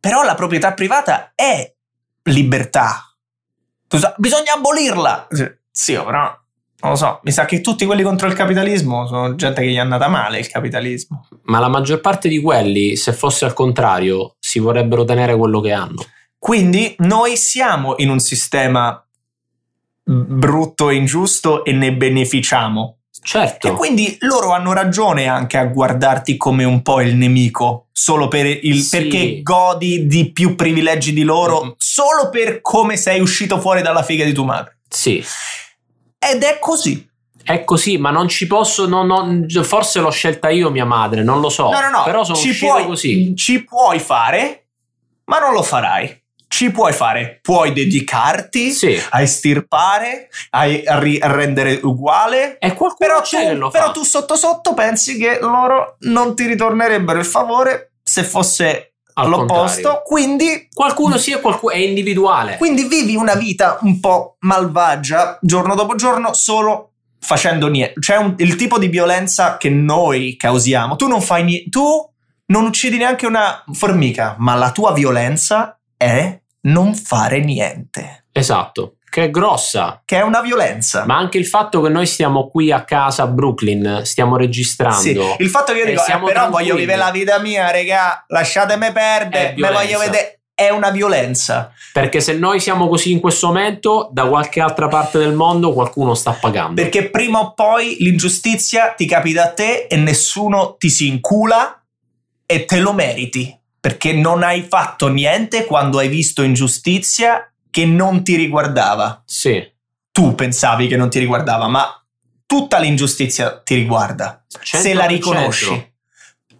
Però 0.00 0.22
la 0.22 0.34
proprietà 0.34 0.72
privata 0.72 1.32
è 1.34 1.70
libertà. 2.22 3.02
Bisogna 4.16 4.54
abolirla. 4.54 5.28
Sì, 5.70 5.92
però 5.92 6.34
non 6.86 6.94
lo 6.94 6.96
so, 6.96 7.20
mi 7.24 7.32
sa 7.32 7.44
che 7.44 7.60
tutti 7.60 7.84
quelli 7.84 8.02
contro 8.02 8.28
il 8.28 8.34
capitalismo 8.34 9.06
sono 9.06 9.34
gente 9.34 9.60
che 9.62 9.68
gli 9.68 9.74
è 9.76 9.80
andata 9.80 10.08
male 10.08 10.38
il 10.38 10.48
capitalismo. 10.48 11.26
Ma 11.44 11.58
la 11.58 11.68
maggior 11.68 12.00
parte 12.00 12.28
di 12.28 12.40
quelli, 12.40 12.96
se 12.96 13.12
fosse 13.12 13.44
al 13.44 13.52
contrario, 13.54 14.36
si 14.38 14.58
vorrebbero 14.58 15.04
tenere 15.04 15.36
quello 15.36 15.60
che 15.60 15.72
hanno. 15.72 16.04
Quindi 16.38 16.94
noi 16.98 17.36
siamo 17.36 17.94
in 17.98 18.08
un 18.10 18.20
sistema 18.20 19.00
brutto 20.04 20.90
e 20.90 20.94
ingiusto 20.94 21.64
e 21.64 21.72
ne 21.72 21.92
beneficiamo. 21.92 22.98
Certo. 23.20 23.66
E 23.66 23.72
quindi 23.72 24.16
loro 24.20 24.52
hanno 24.52 24.72
ragione 24.72 25.26
anche 25.26 25.56
a 25.56 25.64
guardarti 25.64 26.36
come 26.36 26.62
un 26.62 26.82
po' 26.82 27.00
il 27.00 27.16
nemico, 27.16 27.86
solo 27.90 28.28
per 28.28 28.46
il, 28.46 28.76
Sì. 28.82 28.96
perché 28.98 29.42
godi 29.42 30.06
di 30.06 30.30
più 30.30 30.54
privilegi 30.54 31.12
di 31.12 31.22
loro, 31.24 31.64
Mm. 31.64 31.68
solo 31.76 32.28
per 32.30 32.60
come 32.60 32.96
sei 32.96 33.18
uscito 33.20 33.58
fuori 33.58 33.82
dalla 33.82 34.04
figa 34.04 34.24
di 34.24 34.32
tua 34.32 34.44
madre. 34.44 34.78
Sì. 34.88 35.24
Ed 36.30 36.42
è 36.42 36.58
così. 36.58 37.08
È 37.42 37.62
così, 37.64 37.96
ma 37.98 38.10
non 38.10 38.28
ci 38.28 38.46
posso. 38.46 38.86
non- 38.88 39.06
non- 39.06 39.46
forse 39.62 40.00
l'ho 40.00 40.10
scelta 40.10 40.48
io, 40.50 40.70
mia 40.70 40.84
madre, 40.84 41.22
non 41.22 41.40
lo 41.40 41.48
so. 41.48 41.70
no, 41.70 41.80
no, 41.80 41.90
no, 41.90 42.02
Però 42.04 42.24
sono 42.24 42.36
ci 42.36 42.48
uscito 42.50 42.72
puoi, 42.72 42.86
così. 42.86 43.36
Ci 43.36 43.64
puoi 43.64 43.98
fare, 44.00 44.66
ma 45.26 45.38
non 45.38 45.52
lo 45.52 45.62
farai. 45.62 46.22
Ci 46.48 46.70
puoi 46.70 46.92
fare, 46.92 47.40
puoi 47.42 47.72
dedicarti 47.72 48.70
Sì. 48.72 49.00
a 49.10 49.20
estirpare, 49.20 50.28
a, 50.50 50.64
ri- 50.98 51.18
a 51.20 51.30
rendere 51.32 51.80
uguale. 51.82 52.58
E 52.58 52.72
qualcuno 52.72 52.96
Però, 52.98 53.20
c'è 53.20 53.56
tu, 53.58 53.68
però 53.68 53.90
tu 53.92 54.02
sotto 54.04 54.36
sotto 54.36 54.72
pensi 54.74 55.18
che 55.18 55.38
loro 55.40 55.96
non 56.00 56.34
ti 56.36 56.46
ritornerebbero 56.46 57.18
il 57.18 57.24
favore 57.24 57.92
se 58.02 58.22
fosse 58.22 58.94
Al 59.18 59.28
l'opposto. 59.28 59.74
contrario. 59.74 60.02
Quindi, 60.04 60.68
Qualcuno 60.72 61.16
e 61.16 61.40
qualcuno 61.40 61.72
è 61.72 61.78
individuale. 61.78 62.56
quindi 62.56 62.84
vivi 62.84 63.16
una 63.16 63.34
vita 63.34 63.78
un 63.82 63.98
po' 64.00 64.36
malvagia 64.40 65.38
giorno 65.40 65.74
dopo 65.74 65.94
giorno 65.94 66.32
solo 66.34 66.92
facendo 67.18 67.68
niente. 67.68 67.98
C'è 68.00 68.16
un- 68.16 68.34
il 68.38 68.56
tipo 68.56 68.78
di 68.78 68.88
violenza 68.88 69.56
che 69.56 69.68
noi 69.70 70.36
causiamo. 70.36 70.96
Tu 70.96 71.06
non 71.08 71.20
fai 71.22 71.44
niente. 71.44 71.68
Tu 71.70 72.10
non 72.46 72.64
uccidi 72.66 72.96
neanche 72.98 73.26
una 73.26 73.64
formica, 73.72 74.36
ma 74.38 74.54
la 74.54 74.70
tua 74.70 74.92
violenza 74.92 75.78
è 75.96 76.38
non 76.62 76.94
fare 76.94 77.40
niente. 77.40 78.26
Esatto. 78.32 78.95
Che 79.08 79.24
è 79.24 79.30
grossa. 79.30 80.02
Che 80.04 80.18
è 80.18 80.22
una 80.22 80.40
violenza. 80.40 81.04
Ma 81.06 81.16
anche 81.16 81.38
il 81.38 81.46
fatto 81.46 81.80
che 81.80 81.88
noi 81.88 82.06
stiamo 82.06 82.48
qui 82.48 82.70
a 82.70 82.84
casa 82.84 83.22
a 83.22 83.26
Brooklyn, 83.26 84.00
stiamo 84.04 84.36
registrando. 84.36 85.00
Sì, 85.00 85.18
il 85.38 85.48
fatto 85.48 85.72
che 85.72 85.78
io 85.78 85.86
dico, 85.86 86.02
eh, 86.02 86.04
però 86.04 86.20
tranquilli. 86.24 86.50
voglio 86.50 86.74
vivere 86.74 86.98
la 86.98 87.10
vita 87.10 87.38
mia, 87.38 87.70
regà, 87.70 88.24
lasciatemi 88.28 88.92
perdere, 88.92 89.54
me 89.56 89.70
voglio 89.70 89.98
vedere. 89.98 90.40
È 90.54 90.70
una 90.70 90.90
violenza. 90.90 91.70
Perché 91.92 92.20
se 92.20 92.32
noi 92.34 92.60
siamo 92.60 92.88
così 92.88 93.12
in 93.12 93.20
questo 93.20 93.48
momento, 93.48 94.08
da 94.10 94.26
qualche 94.26 94.60
altra 94.60 94.88
parte 94.88 95.18
del 95.18 95.34
mondo 95.34 95.72
qualcuno 95.72 96.14
sta 96.14 96.32
pagando. 96.32 96.80
Perché 96.80 97.10
prima 97.10 97.40
o 97.40 97.52
poi 97.52 97.96
l'ingiustizia 98.00 98.92
ti 98.92 99.06
capita 99.06 99.44
a 99.44 99.52
te 99.52 99.86
e 99.86 99.96
nessuno 99.96 100.76
ti 100.78 100.88
si 100.88 101.08
incula 101.08 101.82
e 102.46 102.64
te 102.64 102.80
lo 102.80 102.92
meriti. 102.94 103.54
Perché 103.78 104.12
non 104.14 104.42
hai 104.42 104.66
fatto 104.68 105.08
niente 105.08 105.64
quando 105.66 105.98
hai 105.98 106.08
visto 106.08 106.42
ingiustizia 106.42 107.50
che 107.76 107.84
non 107.84 108.24
ti 108.24 108.36
riguardava. 108.36 109.22
Sì. 109.26 109.62
Tu 110.10 110.34
pensavi 110.34 110.86
che 110.86 110.96
non 110.96 111.10
ti 111.10 111.18
riguardava, 111.18 111.68
ma 111.68 111.86
tutta 112.46 112.78
l'ingiustizia 112.78 113.60
ti 113.60 113.74
riguarda. 113.74 114.46
Se 114.48 114.94
la 114.94 115.04
100%. 115.04 115.08
riconosci. 115.08 115.92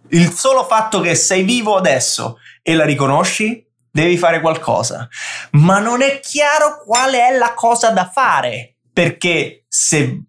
Il 0.09 0.31
solo 0.31 0.63
fatto 0.63 0.99
che 0.99 1.15
sei 1.15 1.41
vivo 1.41 1.75
adesso 1.75 2.37
e 2.61 2.75
la 2.75 2.85
riconosci, 2.85 3.65
devi 3.89 4.15
fare 4.15 4.41
qualcosa. 4.41 5.09
Ma 5.53 5.79
non 5.79 6.03
è 6.03 6.19
chiaro 6.19 6.83
qual 6.85 7.13
è 7.13 7.35
la 7.35 7.55
cosa 7.55 7.89
da 7.89 8.07
fare. 8.07 8.75
Perché 8.93 9.65
se 9.67 10.21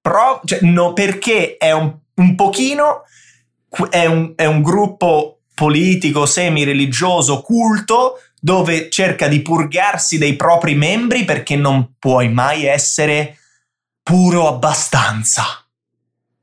pro- 0.00 0.40
cioè, 0.46 0.60
no, 0.62 0.94
perché 0.94 1.58
è 1.58 1.72
un, 1.72 1.94
un 2.14 2.34
pochino 2.34 3.02
è 3.90 4.06
un, 4.06 4.32
è 4.36 4.46
un 4.46 4.62
gruppo 4.62 5.40
politico, 5.54 6.24
semi-religioso, 6.24 7.42
culto, 7.42 8.20
dove 8.44 8.90
cerca 8.90 9.26
di 9.26 9.40
purgarsi 9.40 10.18
dei 10.18 10.36
propri 10.36 10.74
membri 10.74 11.24
perché 11.24 11.56
non 11.56 11.94
puoi 11.98 12.28
mai 12.28 12.66
essere 12.66 13.38
puro 14.02 14.48
abbastanza. 14.48 15.66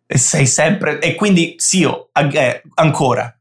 E 0.08 0.18
sei 0.18 0.48
sempre... 0.48 0.98
E 0.98 1.14
quindi, 1.14 1.54
sì, 1.60 1.84
oh, 1.84 2.10
eh, 2.12 2.64
ancora, 2.74 3.32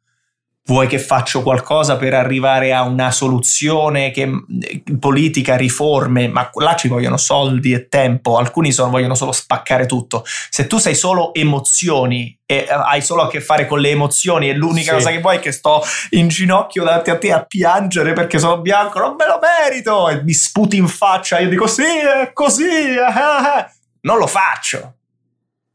vuoi 0.64 0.86
che 0.86 0.98
faccio 1.00 1.42
qualcosa 1.42 1.96
per 1.96 2.14
arrivare 2.14 2.72
a 2.72 2.82
una 2.82 3.10
soluzione 3.10 4.10
che, 4.12 4.30
eh, 4.60 4.82
politica, 5.00 5.56
riforme, 5.56 6.28
ma 6.28 6.48
là 6.54 6.76
ci 6.76 6.86
vogliono 6.86 7.16
soldi 7.16 7.72
e 7.72 7.88
tempo, 7.88 8.36
alcuni 8.36 8.70
sono- 8.70 8.90
vogliono 8.90 9.14
solo 9.16 9.32
spaccare 9.32 9.86
tutto. 9.86 10.22
Se 10.24 10.66
tu 10.68 10.78
sei 10.78 10.94
solo 10.94 11.34
emozioni 11.34 12.38
e 12.46 12.66
eh, 12.68 12.72
hai 12.72 13.02
solo 13.02 13.22
a 13.22 13.28
che 13.28 13.40
fare 13.40 13.66
con 13.66 13.80
le 13.80 13.90
emozioni 13.90 14.48
e 14.48 14.54
l'unica 14.54 14.90
Sì. 14.92 14.96
cosa 14.98 15.10
che 15.10 15.20
vuoi 15.20 15.36
è 15.36 15.40
che 15.40 15.50
sto 15.52 15.82
in 16.10 16.28
ginocchio 16.28 16.84
davanti 16.84 17.10
a 17.10 17.18
te 17.18 17.32
a 17.32 17.44
piangere 17.44 18.12
perché 18.12 18.38
sono 18.38 18.60
bianco, 18.60 19.00
non 19.00 19.16
me 19.18 19.26
lo 19.26 19.40
merito, 19.40 20.08
e 20.08 20.22
mi 20.22 20.32
sputi 20.32 20.76
in 20.76 20.86
faccia, 20.88 21.40
io 21.40 21.48
dico 21.48 21.66
sì, 21.66 21.82
è 21.82 22.30
così, 22.32 22.64
eh." 22.68 23.78
non 24.02 24.18
lo 24.18 24.26
faccio. 24.28 24.94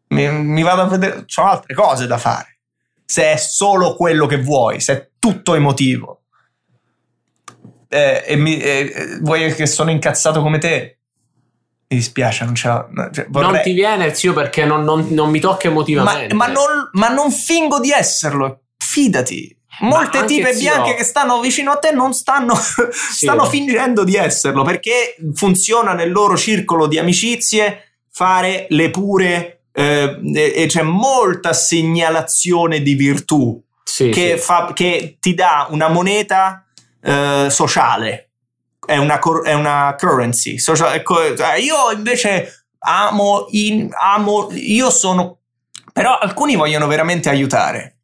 Mi, 0.10 0.30
mi 0.32 0.62
vado 0.64 0.82
a 0.84 0.86
vedere, 0.86 1.26
ho 1.36 1.44
altre 1.44 1.74
cose 1.74 2.08
da 2.08 2.18
fare 2.18 2.55
se 3.06 3.32
è 3.34 3.38
solo 3.38 3.96
quello 3.96 4.26
che 4.26 4.38
vuoi, 4.42 4.80
se 4.82 4.94
è 4.94 5.10
tutto 5.20 5.56
emotivo. 5.56 6.22
Eh, 7.88 8.24
e 8.26 8.36
mi, 8.36 8.60
eh, 8.60 9.18
vuoi 9.22 9.54
che 9.54 9.66
sono 9.68 9.92
incazzato 9.92 10.42
come 10.42 10.58
te? 10.58 11.00
Mi 11.88 11.98
dispiace, 11.98 12.44
non 12.46 12.56
ce 12.56 12.68
la. 12.68 12.88
cioè, 13.14 13.28
Non 13.30 13.44
vorrei- 13.44 13.64
ti 13.64 13.74
viene, 13.74 14.14
zio, 14.14 14.34
perché 14.34 14.66
non, 14.66 14.84
non- 14.84 15.08
non 15.12 15.30
mi 15.30 15.40
tocca 15.40 15.68
ma, 15.70 15.74
emotivamente. 15.76 16.34
ma 16.34 16.48
non, 16.48 16.90
ma 16.94 17.10
non 17.10 17.32
fingo 17.32 17.80
di 17.80 17.92
esserlo, 17.92 18.64
fidati. 18.78 19.56
Molte 19.82 20.24
tipe 20.26 20.54
zio- 20.54 20.72
bianche 20.72 20.96
che 20.96 21.04
stanno 21.04 21.40
vicino 21.42 21.72
a 21.72 21.78
te 21.78 21.92
non 21.92 22.14
stanno, 22.14 22.56
stanno 22.90 23.46
fingendo 23.46 24.04
di 24.06 24.16
esserlo 24.16 24.64
perché 24.64 25.16
funziona 25.34 25.94
nel 25.94 26.12
loro 26.12 26.38
circolo 26.38 26.88
di 26.88 26.98
amicizie 26.98 28.00
fare 28.10 28.68
le 28.70 28.90
pure 28.90 29.55
eh, 29.78 30.20
e, 30.34 30.66
c'è 30.68 30.82
molta 30.84 31.52
segnalazione 31.54 32.82
di 32.82 32.94
virtù 32.94 33.62
Sì, 33.84 34.10
che, 34.10 34.38
sì. 34.38 34.44
fa- 34.44 34.72
che 34.74 35.18
ti 35.20 35.34
dà 35.34 35.68
una 35.70 35.90
moneta 35.90 36.66
eh, 37.04 37.48
sociale, 37.50 38.30
è 38.86 38.98
una, 38.98 39.20
è 39.44 39.54
una 39.54 39.96
currency. 40.00 40.58
social- 40.58 41.04
cioè, 41.36 41.56
io 41.56 41.92
invece 41.94 42.66
amo, 42.80 43.48
in- 43.52 43.90
amo, 44.00 44.48
io 44.54 44.90
sono, 44.90 45.40
però 45.92 46.18
alcuni 46.18 46.56
vogliono 46.56 46.88
veramente 46.88 47.30
aiutare. 47.30 47.98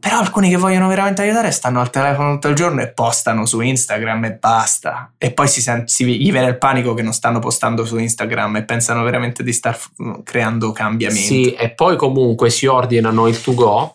Però 0.00 0.18
alcuni 0.18 0.48
che 0.48 0.56
vogliono 0.56 0.88
veramente 0.88 1.20
aiutare 1.20 1.50
stanno 1.50 1.78
al 1.80 1.90
telefono 1.90 2.32
tutto 2.32 2.48
il 2.48 2.54
giorno 2.54 2.80
e 2.80 2.88
postano 2.90 3.44
su 3.44 3.60
Instagram 3.60 4.24
e 4.24 4.32
basta. 4.32 5.12
E 5.18 5.32
poi 5.32 5.46
si 5.46 5.60
sent- 5.60 5.88
si- 5.88 6.18
gli 6.18 6.32
viene 6.32 6.48
il 6.48 6.56
panico 6.56 6.94
che 6.94 7.02
non 7.02 7.12
stanno 7.12 7.38
postando 7.38 7.84
su 7.84 7.98
Instagram 7.98 8.56
e 8.56 8.64
pensano 8.64 9.02
veramente 9.02 9.42
di 9.42 9.52
star 9.52 9.76
f- 9.76 9.90
creando 10.24 10.72
cambiamenti. 10.72 11.22
Sì, 11.22 11.52
e 11.52 11.70
poi 11.72 11.96
comunque 11.96 12.48
si 12.48 12.64
ordinano 12.64 13.26
il 13.26 13.38
to 13.42 13.52
go, 13.52 13.94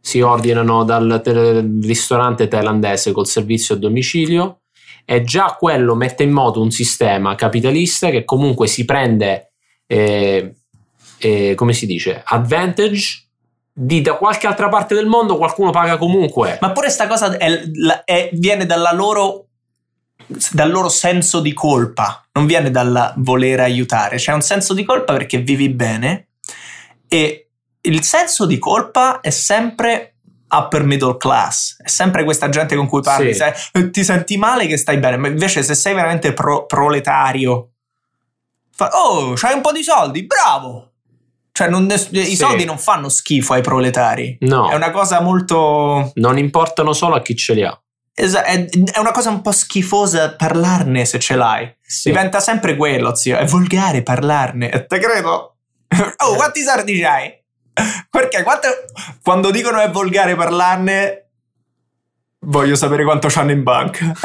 si 0.00 0.20
ordinano 0.20 0.84
dal 0.84 1.20
tel- 1.24 1.80
ristorante 1.82 2.46
thailandese 2.46 3.10
col 3.10 3.26
servizio 3.26 3.74
a 3.74 3.78
domicilio 3.78 4.60
e 5.04 5.24
già 5.24 5.56
quello 5.58 5.96
mette 5.96 6.22
in 6.22 6.30
moto 6.30 6.62
un 6.62 6.70
sistema 6.70 7.34
capitalista 7.34 8.10
che 8.10 8.24
comunque 8.24 8.68
si 8.68 8.84
prende, 8.84 9.54
eh, 9.88 10.54
eh, 11.18 11.54
come 11.56 11.72
si 11.72 11.86
dice, 11.86 12.22
advantage 12.24 13.24
di 13.72 14.00
da 14.00 14.14
qualche 14.14 14.46
altra 14.46 14.68
parte 14.68 14.94
del 14.94 15.06
mondo 15.06 15.36
qualcuno 15.36 15.70
paga 15.70 15.96
comunque. 15.96 16.58
Ma 16.60 16.72
pure 16.72 16.90
sta 16.90 17.06
cosa 17.06 17.36
è- 17.36 17.62
è- 18.04 18.30
viene 18.32 18.66
dalla 18.66 18.92
loro, 18.92 19.46
dal 20.52 20.70
loro 20.70 20.88
senso 20.88 21.40
di 21.40 21.52
colpa, 21.52 22.24
non 22.32 22.46
viene 22.46 22.70
dal 22.70 23.14
voler 23.16 23.60
aiutare. 23.60 24.16
C'è 24.16 24.32
un 24.32 24.42
senso 24.42 24.74
di 24.74 24.84
colpa 24.84 25.12
perché 25.12 25.38
vivi 25.38 25.68
bene 25.70 26.28
e 27.08 27.48
il 27.82 28.02
senso 28.02 28.44
di 28.46 28.58
colpa 28.58 29.20
è 29.20 29.30
sempre 29.30 30.14
upper 30.52 30.82
middle 30.82 31.16
class, 31.16 31.76
è 31.80 31.88
sempre 31.88 32.24
questa 32.24 32.48
gente 32.48 32.74
con 32.74 32.88
cui 32.88 33.00
parli, 33.02 33.32
Sì. 33.32 33.38
sai, 33.38 33.90
ti 33.90 34.02
senti 34.04 34.36
male 34.36 34.66
che 34.66 34.76
stai 34.76 34.98
bene, 34.98 35.16
ma 35.16 35.28
invece 35.28 35.62
se 35.62 35.74
sei 35.74 35.94
veramente 35.94 36.32
pro- 36.32 36.66
proletario, 36.66 37.70
fa, 38.72 38.88
oh, 38.92 39.32
c'hai 39.34 39.54
un 39.54 39.60
po' 39.60 39.70
di 39.72 39.82
soldi, 39.84 40.24
bravo! 40.26 40.89
Cioè, 41.52 41.68
non- 41.68 41.86
i 41.90 42.24
Sì. 42.24 42.36
soldi 42.36 42.64
non 42.64 42.78
fanno 42.78 43.08
schifo 43.08 43.52
ai 43.54 43.60
proletari. 43.62 44.36
No, 44.40 44.70
È 44.70 44.74
una 44.74 44.90
cosa 44.90 45.20
molto. 45.20 46.12
non 46.14 46.38
importano 46.38 46.92
solo 46.92 47.16
a 47.16 47.22
chi 47.22 47.34
ce 47.36 47.54
li 47.54 47.64
ha. 47.64 47.78
esa- 48.14 48.42
è, 48.44 48.66
è 48.68 48.98
una 48.98 49.12
cosa 49.12 49.30
un 49.30 49.40
po' 49.40 49.52
schifosa 49.52 50.34
parlarne 50.36 51.04
se 51.06 51.18
ce 51.18 51.36
l'hai. 51.36 51.74
Sì. 51.80 52.10
Diventa 52.10 52.38
sempre 52.40 52.76
quello, 52.76 53.14
zio. 53.14 53.38
È 53.38 53.44
volgare 53.46 54.02
parlarne. 54.02 54.70
E 54.70 54.86
te 54.86 54.98
credo. 54.98 55.56
Oh, 56.18 56.34
quanti 56.34 56.60
soldi 56.62 57.00
c'hai? 57.00 57.32
Perché 58.10 58.42
quanto- 58.42 58.68
quando 59.22 59.50
dicono 59.50 59.80
è 59.80 59.90
volgare 59.90 60.34
parlarne, 60.36 61.29
voglio 62.42 62.74
sapere 62.74 63.04
quanto 63.04 63.28
c'hanno 63.28 63.50
in 63.52 63.62
banca. 63.62 64.12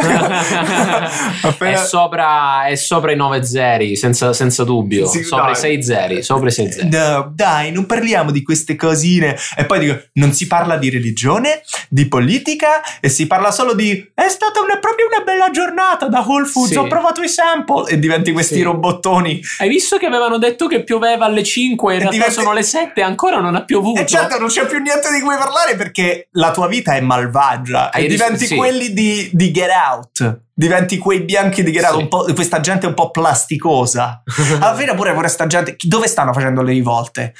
Appena- 1.42 1.82
è, 1.82 1.86
sopra, 1.86 2.66
è 2.66 2.76
sopra 2.76 3.12
i 3.12 3.16
9 3.16 3.44
zeri, 3.44 3.96
senza, 3.96 4.34
senza 4.34 4.64
dubbio. 4.64 5.06
Sì, 5.08 5.24
sopra 5.24 5.46
no, 5.46 5.52
i 5.52 5.56
6 5.56 5.84
zeri. 5.84 6.24
Sopra 6.24 6.48
i 6.48 6.52
6 6.52 6.72
zeri. 6.72 6.90
No, 6.90 7.32
dai, 7.34 7.72
non 7.72 7.86
parliamo 7.86 8.32
di 8.32 8.42
queste 8.44 8.76
cosine. 8.76 9.36
E 9.56 9.66
poi 9.66 9.80
dico, 9.80 10.00
non 10.14 10.34
si 10.34 10.48
parla 10.48 10.78
di 10.78 10.90
religione, 10.90 11.62
di 11.90 12.08
politica, 12.08 12.82
e 13.00 13.10
si 13.10 13.28
parla 13.28 13.52
solo 13.52 13.74
di 13.74 14.12
è 14.14 14.28
stata 14.30 14.62
una- 14.62 14.80
proprio 14.80 15.08
una 15.08 15.24
bella 15.24 15.50
giornata 15.52 16.08
da 16.08 16.24
Whole 16.26 16.46
Foods, 16.46 16.72
Sì. 16.72 16.78
ho 16.78 16.88
provato 16.88 17.22
i 17.22 17.28
sample. 17.28 17.90
E 17.92 18.00
diventi 18.00 18.32
questi 18.32 18.56
Sì. 18.56 18.62
robottoni. 18.62 19.42
Hai 19.60 19.70
visto 19.70 19.98
che 19.98 20.06
avevano 20.06 20.38
detto 20.38 20.68
che 20.68 20.84
pioveva 20.84 21.26
alle 21.26 21.44
5 21.44 21.94
in 21.94 22.00
E 22.00 22.02
realtà 22.04 22.18
diventa- 22.18 22.42
sono 22.42 22.54
le 22.54 22.64
7 22.64 23.00
e 23.02 23.04
ancora 23.04 23.40
non 23.40 23.56
ha 23.56 23.64
piovuto? 23.64 24.00
E 24.02 24.06
certo, 24.06 24.40
non 24.40 24.48
c'è 24.48 24.66
più 24.66 24.80
niente 24.80 25.12
di 25.14 25.22
cui 25.22 25.36
parlare 25.36 25.76
perché 25.76 26.28
la 26.32 26.52
tua 26.52 26.68
vita 26.68 26.96
è 26.96 27.02
malvagia. 27.02 27.92
Hai 27.92 28.05
ris- 28.08 28.18
diventi 28.22 28.46
sì. 28.46 28.56
quelli 28.56 28.94
di, 28.94 29.30
di 29.34 29.52
Get 29.52 29.70
Out. 29.70 30.40
Diventi 30.54 30.98
quei 30.98 31.22
bianchi 31.22 31.64
di 31.64 31.72
Get 31.72 31.84
Out, 31.84 31.96
Sì. 31.96 32.02
un 32.02 32.08
po', 32.08 32.26
questa 32.34 32.60
gente 32.60 32.88
un 32.88 32.94
po' 32.94 33.12
plasticosa. 33.12 34.24
Alla 34.60 34.76
fine 34.76 34.94
pure 34.96 35.14
pure 35.14 35.28
sta 35.28 35.48
gente, 35.48 35.76
dove 35.82 36.08
stanno 36.08 36.34
facendo 36.34 36.62
le 36.62 36.72
rivolte? 36.72 37.34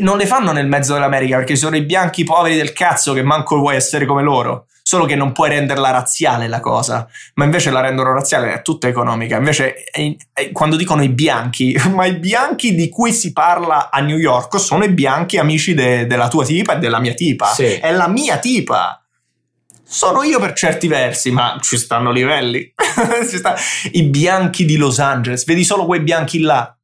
Non 0.00 0.16
le 0.16 0.26
fanno 0.26 0.52
nel 0.52 0.66
mezzo 0.66 0.94
dell'America 0.94 1.36
perché 1.36 1.56
sono 1.56 1.76
i 1.76 1.82
bianchi 1.82 2.24
poveri 2.24 2.56
del 2.56 2.72
cazzo 2.72 3.12
che 3.12 3.22
manco 3.22 3.56
vuoi 3.58 3.76
essere 3.76 4.06
come 4.06 4.22
loro. 4.22 4.66
Solo 4.86 5.06
che 5.06 5.14
non 5.14 5.32
puoi 5.32 5.48
renderla 5.48 5.90
razziale 5.90 6.46
la 6.46 6.60
cosa, 6.60 7.08
ma 7.34 7.44
invece 7.44 7.70
la 7.70 7.80
rendono 7.80 8.12
razziale, 8.12 8.52
è 8.52 8.60
tutta 8.60 8.86
economica. 8.86 9.38
Invece, 9.38 9.76
quando 10.52 10.76
dicono 10.76 11.02
i 11.02 11.08
bianchi, 11.08 11.74
ma 11.94 12.04
i 12.04 12.18
bianchi 12.18 12.74
di 12.74 12.90
cui 12.90 13.10
si 13.14 13.32
parla 13.32 13.88
a 13.90 14.00
New 14.00 14.18
York 14.18 14.60
sono 14.60 14.84
i 14.84 14.90
bianchi 14.90 15.38
amici 15.38 15.72
de- 15.72 16.06
della 16.06 16.28
tua 16.28 16.44
tipa 16.44 16.74
e 16.76 16.78
della 16.80 17.00
mia 17.00 17.14
tipa. 17.14 17.46
Sì. 17.46 17.64
È 17.76 17.92
la 17.92 18.08
mia 18.08 18.36
tipa. 18.36 19.03
Sono 19.94 20.24
io 20.24 20.40
per 20.40 20.54
certi 20.54 20.88
versi, 20.88 21.30
ma 21.30 21.56
ci 21.62 21.78
stanno 21.78 22.10
livelli. 22.10 22.74
Ci 23.30 23.36
sta- 23.36 23.54
I 23.92 24.02
bianchi 24.02 24.64
di 24.64 24.76
Los 24.76 24.98
Angeles, 24.98 25.44
vedi 25.44 25.62
solo 25.62 25.86
quei 25.86 26.00
bianchi 26.00 26.40
là. 26.40 26.76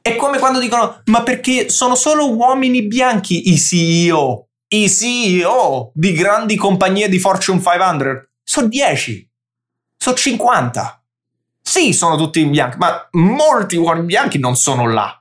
È 0.00 0.14
come 0.14 0.38
quando 0.38 0.60
dicono: 0.60 1.02
Ma 1.06 1.24
perché 1.24 1.68
sono 1.70 1.96
solo 1.96 2.32
uomini 2.32 2.86
bianchi 2.86 3.50
i 3.50 3.58
CEO? 3.58 4.46
I 4.68 4.88
CEO 4.88 5.90
di 5.92 6.12
grandi 6.12 6.54
compagnie 6.54 7.08
di 7.08 7.18
Fortune 7.18 7.60
500 7.60 8.28
sono 8.44 8.68
10, 8.68 9.28
sono 9.96 10.14
50. 10.16 11.04
Sì, 11.60 11.92
sono 11.92 12.16
tutti 12.16 12.44
bianchi, 12.46 12.76
ma 12.78 13.08
molti 13.14 13.74
uomini 13.74 14.06
bianchi 14.06 14.38
non 14.38 14.54
sono 14.54 14.86
là. 14.88 15.20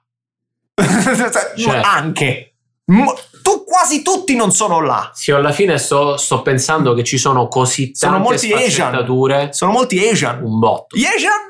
Certo. 0.77 1.87
Anche. 1.87 2.53
Mo- 2.85 3.17
tu 3.49 3.63
quasi 3.63 4.01
tutti 4.03 4.35
non 4.35 4.51
sono 4.51 4.79
là. 4.79 5.09
Sì, 5.13 5.31
alla 5.31 5.51
fine 5.51 5.77
sto, 5.79 6.17
sto 6.17 6.41
pensando 6.43 6.93
che 6.93 7.03
ci 7.03 7.17
sono 7.17 7.47
così 7.47 7.91
Sono 7.93 8.13
tante 8.13 8.27
molti 8.29 8.53
Asian. 8.53 8.69
sfaccettature. 8.91 9.49
Sono 9.53 9.71
molti 9.71 10.07
Asian. 10.07 10.43
Un 10.43 10.59
botto. 10.59 10.95
Gli 10.95 11.05
Asian? 11.05 11.47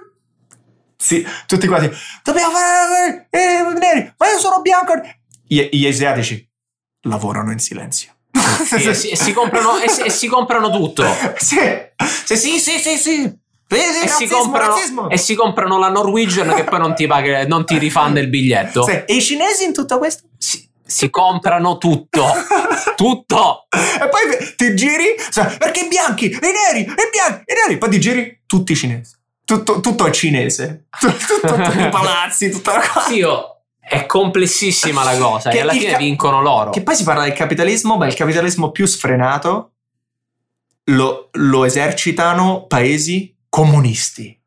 Sì, 0.96 1.26
tutti 1.46 1.68
quanti. 1.68 1.90
Dobbiamo 2.24 2.52
fare 2.52 3.28
eh, 3.30 3.80
neri, 3.80 4.14
ma 4.18 4.30
io 4.30 4.38
sono 4.38 4.62
bianco. 4.62 4.94
Gli, 5.48 5.68
gli 5.72 5.86
asiatici 5.88 6.48
lavorano 7.02 7.52
in 7.52 7.60
silenzio. 7.60 8.12
Sì, 8.66 8.76
e, 8.88 8.94
si, 8.94 9.10
e 9.10 9.16
si 9.18 9.34
comprano, 9.34 9.78
e, 9.80 9.90
si, 9.90 10.02
e 10.02 10.10
si 10.10 10.28
comprano 10.28 10.70
tutto. 10.70 11.04
sì, 11.38 11.58
sì, 12.26 12.36
sì, 12.38 12.60
sì, 12.60 12.80
sì, 12.80 12.98
sì. 12.98 13.38
Sì, 13.72 13.78
sì, 13.78 14.04
E 14.04 14.08
si, 14.08 14.08
razzismo, 14.08 14.38
comprano, 14.40 14.74
razzismo. 14.74 15.10
e 15.10 15.18
si 15.18 15.36
comprano 15.36 15.78
la 15.78 15.90
Norwegian 15.90 16.54
che 16.56 16.64
poi 16.64 16.80
non 16.80 16.96
ti, 16.96 17.06
paga, 17.08 17.46
non 17.46 17.66
ti 17.66 17.78
rifanda 17.78 18.20
il 18.20 18.28
biglietto. 18.28 18.84
Sì, 18.84 18.92
E 19.06 19.16
i 19.16 19.22
cinesi 19.22 19.64
in 19.64 19.74
tutto 19.74 19.98
questo? 20.00 20.24
Si, 20.38 20.68
si 20.90 21.10
comprano 21.10 21.78
tutto. 21.78 22.26
Tutto. 22.96 23.68
E 23.70 24.10
poi 24.10 24.56
ti 24.58 24.76
giri, 24.76 25.16
sai, 25.30 25.56
perché 25.58 25.82
i 25.82 25.88
bianchi, 25.88 26.26
i 26.26 26.32
neri, 26.32 26.82
i 26.82 27.10
bianchi, 27.12 27.44
i 27.46 27.54
neri. 27.54 27.78
Poi 27.78 27.90
ti 27.90 28.00
giri, 28.00 28.42
tutti 28.46 28.76
cinesi. 28.76 29.16
Tutto, 29.46 29.80
tutto 29.80 30.06
è 30.06 30.12
cinese. 30.12 30.88
Tutto, 31.00 31.40
tutto, 31.48 31.80
i 31.80 31.90
palazzi, 31.90 32.50
tutta 32.50 32.74
la 32.74 32.82
cosa. 32.82 33.08
Sì, 33.08 33.22
oh, 33.22 33.62
È 33.80 34.06
complessissima 34.06 35.04
la 35.04 35.18
cosa 35.18 35.50
Che 35.50 35.58
e 35.58 35.62
alla 35.62 35.72
fine 35.72 35.92
ca- 35.92 35.98
vincono 35.98 36.42
loro. 36.42 36.72
Che 36.72 36.82
poi 36.82 36.96
si 36.96 37.04
parla 37.04 37.24
del 37.24 37.34
capitalismo, 37.34 37.96
ma 37.96 38.06
il 38.06 38.16
capitalismo 38.16 38.72
più 38.72 38.86
sfrenato 38.86 39.72
lo, 40.86 41.30
lo 41.32 41.64
esercitano 41.64 42.66
paesi 42.68 43.36
comunisti. 43.48 44.38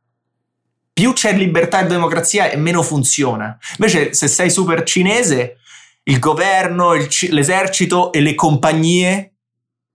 Più 0.93 1.13
c'è 1.15 1.33
libertà 1.33 1.81
e 1.81 1.87
democrazia 1.87 2.51
e 2.51 2.57
meno 2.57 2.83
funziona. 2.83 3.57
Invece, 3.79 4.13
se 4.13 4.29
sei 4.29 4.51
super 4.51 4.83
cinese, 4.83 5.57
il 6.05 6.19
governo, 6.19 6.95
il 6.95 7.09
ci- 7.09 7.31
l'esercito 7.31 8.13
e 8.13 8.21
le 8.21 8.35
compagnie 8.35 9.35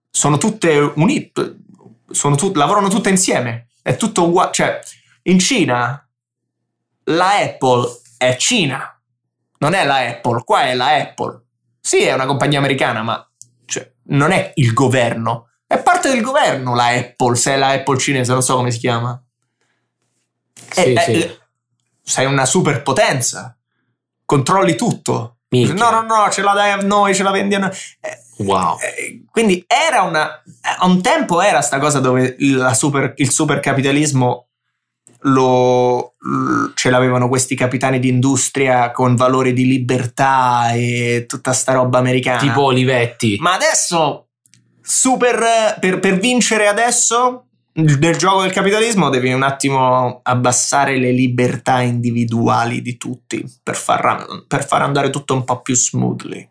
sono 0.10 0.38
tutte 0.38 0.78
unite, 0.96 1.58
sono 2.10 2.36
tut- 2.36 2.56
lavorano 2.56 2.88
tutte 2.90 3.10
insieme. 3.10 3.68
È 3.82 3.96
tutto 3.98 4.26
uguale. 4.28 4.52
Cioè, 4.52 4.80
in 5.24 5.40
Cina 5.40 6.08
la 7.06 7.38
Apple 7.38 8.02
è 8.18 8.36
Cina, 8.38 9.00
non 9.60 9.74
è 9.74 9.86
la 9.86 9.98
Apple, 9.98 10.44
qua 10.44 10.64
è 10.64 10.74
la 10.74 10.96
Apple. 10.96 11.42
Sì, 11.80 12.02
è 12.04 12.14
una 12.14 12.26
compagnia 12.26 12.60
americana, 12.60 13.02
ma 13.04 13.30
cioè, 13.66 13.90
non 14.06 14.32
è 14.32 14.52
il 14.56 14.74
governo. 14.74 15.50
È 15.66 15.78
parte 15.82 16.10
del 16.10 16.22
governo 16.22 16.74
la 16.76 16.88
Apple, 16.88 17.36
se 17.36 17.54
è 17.54 17.58
la 17.58 17.70
Apple 17.70 17.98
cinese, 17.98 18.32
non 18.32 18.42
so 18.42 18.56
come 18.56 18.72
si 18.72 18.80
chiama. 18.80 19.22
Sì, 20.72 20.94
Eh, 20.94 21.00
sì. 21.02 21.12
eh, 21.14 21.40
sei 22.02 22.26
una 22.26 22.46
superpotenza. 22.46 23.58
Controlli 24.26 24.76
tutto. 24.76 25.37
Minchia. 25.50 25.74
No, 25.74 25.90
no, 25.92 26.02
no, 26.02 26.30
ce 26.30 26.42
la 26.42 26.54
dai 26.54 26.72
a 26.72 26.76
noi, 26.78 27.16
ce 27.16 27.24
la 27.24 27.32
vendi 27.32 27.56
a 27.56 27.60
noi. 27.60 27.70
Eh, 28.02 28.26
Wow. 28.40 28.78
eh, 28.80 29.24
quindi 29.32 29.64
era 29.66 30.04
una. 30.04 30.44
A 30.80 30.86
un 30.86 31.02
tempo 31.02 31.42
era 31.42 31.62
sta 31.62 31.80
cosa 31.80 32.00
dove 32.00 32.36
la 32.38 32.74
super- 32.76 33.14
il 33.18 33.32
supercapitalismo 33.32 34.48
lo, 35.22 36.14
ce 36.76 36.90
l'avevano 36.92 37.28
questi 37.28 37.56
capitani 37.56 37.98
di 38.00 38.10
industria 38.10 38.92
con 38.92 39.16
valori 39.16 39.54
di 39.54 39.66
libertà 39.66 40.72
e 40.74 41.26
tutta 41.28 41.54
sta 41.54 41.74
roba 41.74 41.98
americana. 41.98 42.38
Tipo 42.40 42.62
Olivetti. 42.66 43.38
Ma 43.40 43.54
adesso, 43.56 44.28
super, 44.82 45.78
per, 45.80 46.00
per 46.00 46.20
vincere 46.20 46.68
adesso 46.68 47.47
nel 47.78 48.18
gioco 48.18 48.42
del 48.42 48.52
capitalismo 48.52 49.10
devi 49.10 49.32
un 49.32 49.44
attimo 49.44 50.22
abbassare 50.24 50.98
le 50.98 51.12
libertà 51.12 51.82
individuali 51.82 52.82
di 52.82 52.98
tutti 52.98 53.46
per 53.62 53.76
far, 53.76 54.46
per 54.48 54.66
far 54.66 54.82
andare 54.82 55.12
tutto 55.12 55.36
un 55.36 55.44
po' 55.44 55.62
più 55.62 55.76
smoothly. 55.76 56.50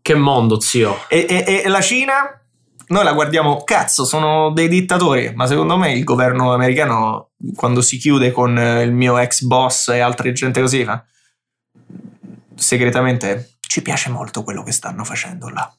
Che 0.00 0.14
mondo, 0.14 0.58
zio. 0.58 1.04
E, 1.08 1.26
e- 1.28 1.62
e 1.64 1.68
la 1.68 1.82
Cina, 1.82 2.40
noi 2.86 3.04
la 3.04 3.12
guardiamo, 3.12 3.62
cazzo, 3.62 4.06
sono 4.06 4.52
dei 4.52 4.68
dittatori, 4.68 5.34
ma 5.34 5.46
secondo 5.46 5.76
me 5.76 5.92
il 5.92 6.04
governo 6.04 6.54
americano, 6.54 7.32
quando 7.54 7.82
si 7.82 7.98
chiude 7.98 8.32
con 8.32 8.58
eh, 8.58 8.82
il 8.82 8.92
mio 8.92 9.18
ex 9.18 9.42
boss 9.42 9.88
e 9.88 9.98
altre 9.98 10.32
gente 10.32 10.62
così, 10.62 10.82
fa, 10.82 11.04
segretamente 12.54 13.56
ci 13.60 13.82
piace 13.82 14.08
molto 14.08 14.42
quello 14.42 14.62
che 14.62 14.72
stanno 14.72 15.04
facendo 15.04 15.50
là. 15.50 15.70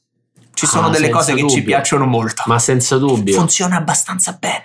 Ci 0.54 0.66
sono 0.66 0.88
Ah, 0.88 0.90
delle 0.90 1.10
cose 1.10 1.34
che 1.34 1.40
ci 1.40 1.46
dubbio. 1.46 1.64
piacciono 1.64 2.06
molto. 2.06 2.44
Ma 2.46 2.60
senza 2.60 2.98
dubbio. 2.98 3.36
Funziona 3.36 3.78
abbastanza 3.78 4.38
bene. 4.40 4.64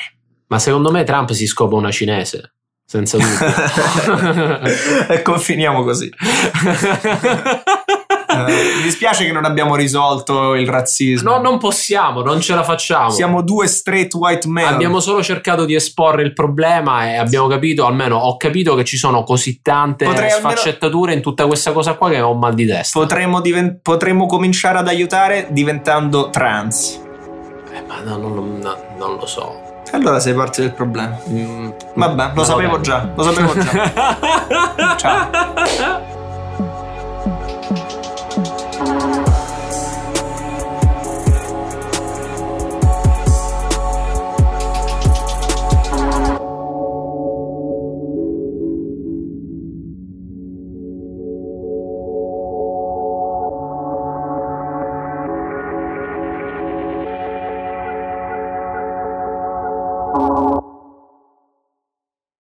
Ma 0.49 0.59
secondo 0.59 0.91
me 0.91 1.05
Trump 1.05 1.31
si 1.33 1.47
scopa 1.47 1.77
una 1.77 1.91
cinese. 1.91 2.53
Senza 2.87 3.17
dubbio. 3.17 4.67
e 5.09 5.23
confiniamo 5.23 5.85
così. 5.85 6.11
Eh, 8.47 8.73
mi 8.77 8.83
dispiace 8.83 9.25
che 9.25 9.33
non 9.33 9.45
abbiamo 9.45 9.75
risolto 9.77 10.55
il 10.55 10.69
razzismo. 10.69 11.31
no, 11.31 11.41
non 11.41 11.59
possiamo, 11.59 12.23
non 12.23 12.41
ce 12.41 12.55
la 12.55 12.63
facciamo. 12.63 13.11
Siamo 13.11 13.43
due 13.43 13.67
straight 13.67 14.13
white 14.15 14.49
men. 14.49 14.67
Abbiamo 14.67 15.01
solo 15.01 15.23
cercato 15.23 15.65
di 15.65 15.75
esporre 15.75 16.23
il 16.23 16.33
problema 16.33 17.11
e 17.11 17.17
abbiamo 17.17 17.47
capito, 17.47 17.87
almeno 17.87 18.17
ho 18.17 18.37
capito 18.37 18.75
che 18.75 18.85
ci 18.85 18.97
sono 18.97 19.23
così 19.23 19.61
tante 19.63 20.05
Potrei 20.05 20.31
almeno- 20.31 20.51
sfaccettature 20.51 21.13
in 21.13 21.21
tutta 21.23 21.47
questa 21.47 21.73
cosa 21.73 21.95
qua 21.95 22.09
che 22.11 22.21
ho 22.21 22.35
mal 22.35 22.55
di 22.55 22.67
testa. 22.67 22.99
Potremmo, 22.99 23.41
diven- 23.41 23.79
potremmo 23.83 24.27
cominciare 24.27 24.79
ad 24.79 24.89
aiutare 24.89 25.49
diventando 25.51 26.31
trans. 26.31 27.01
Eh, 27.73 27.83
ma 27.87 28.01
no, 28.05 28.17
no, 28.17 28.29
no, 28.29 28.41
no, 28.61 28.77
non 28.99 29.17
lo 29.17 29.27
so. 29.27 29.61
Allora 29.93 30.19
sei 30.19 30.35
parte 30.35 30.63
del 30.63 30.73
problema. 30.73 31.17
Mm, 31.29 31.71
Vabbè, 31.95 32.31
lo 32.35 32.43
sapevo 32.45 32.81
già, 32.81 33.13
lo 33.15 33.23
sapevo 33.23 33.53
già. 33.61 34.97
Ciao. 34.97 36.13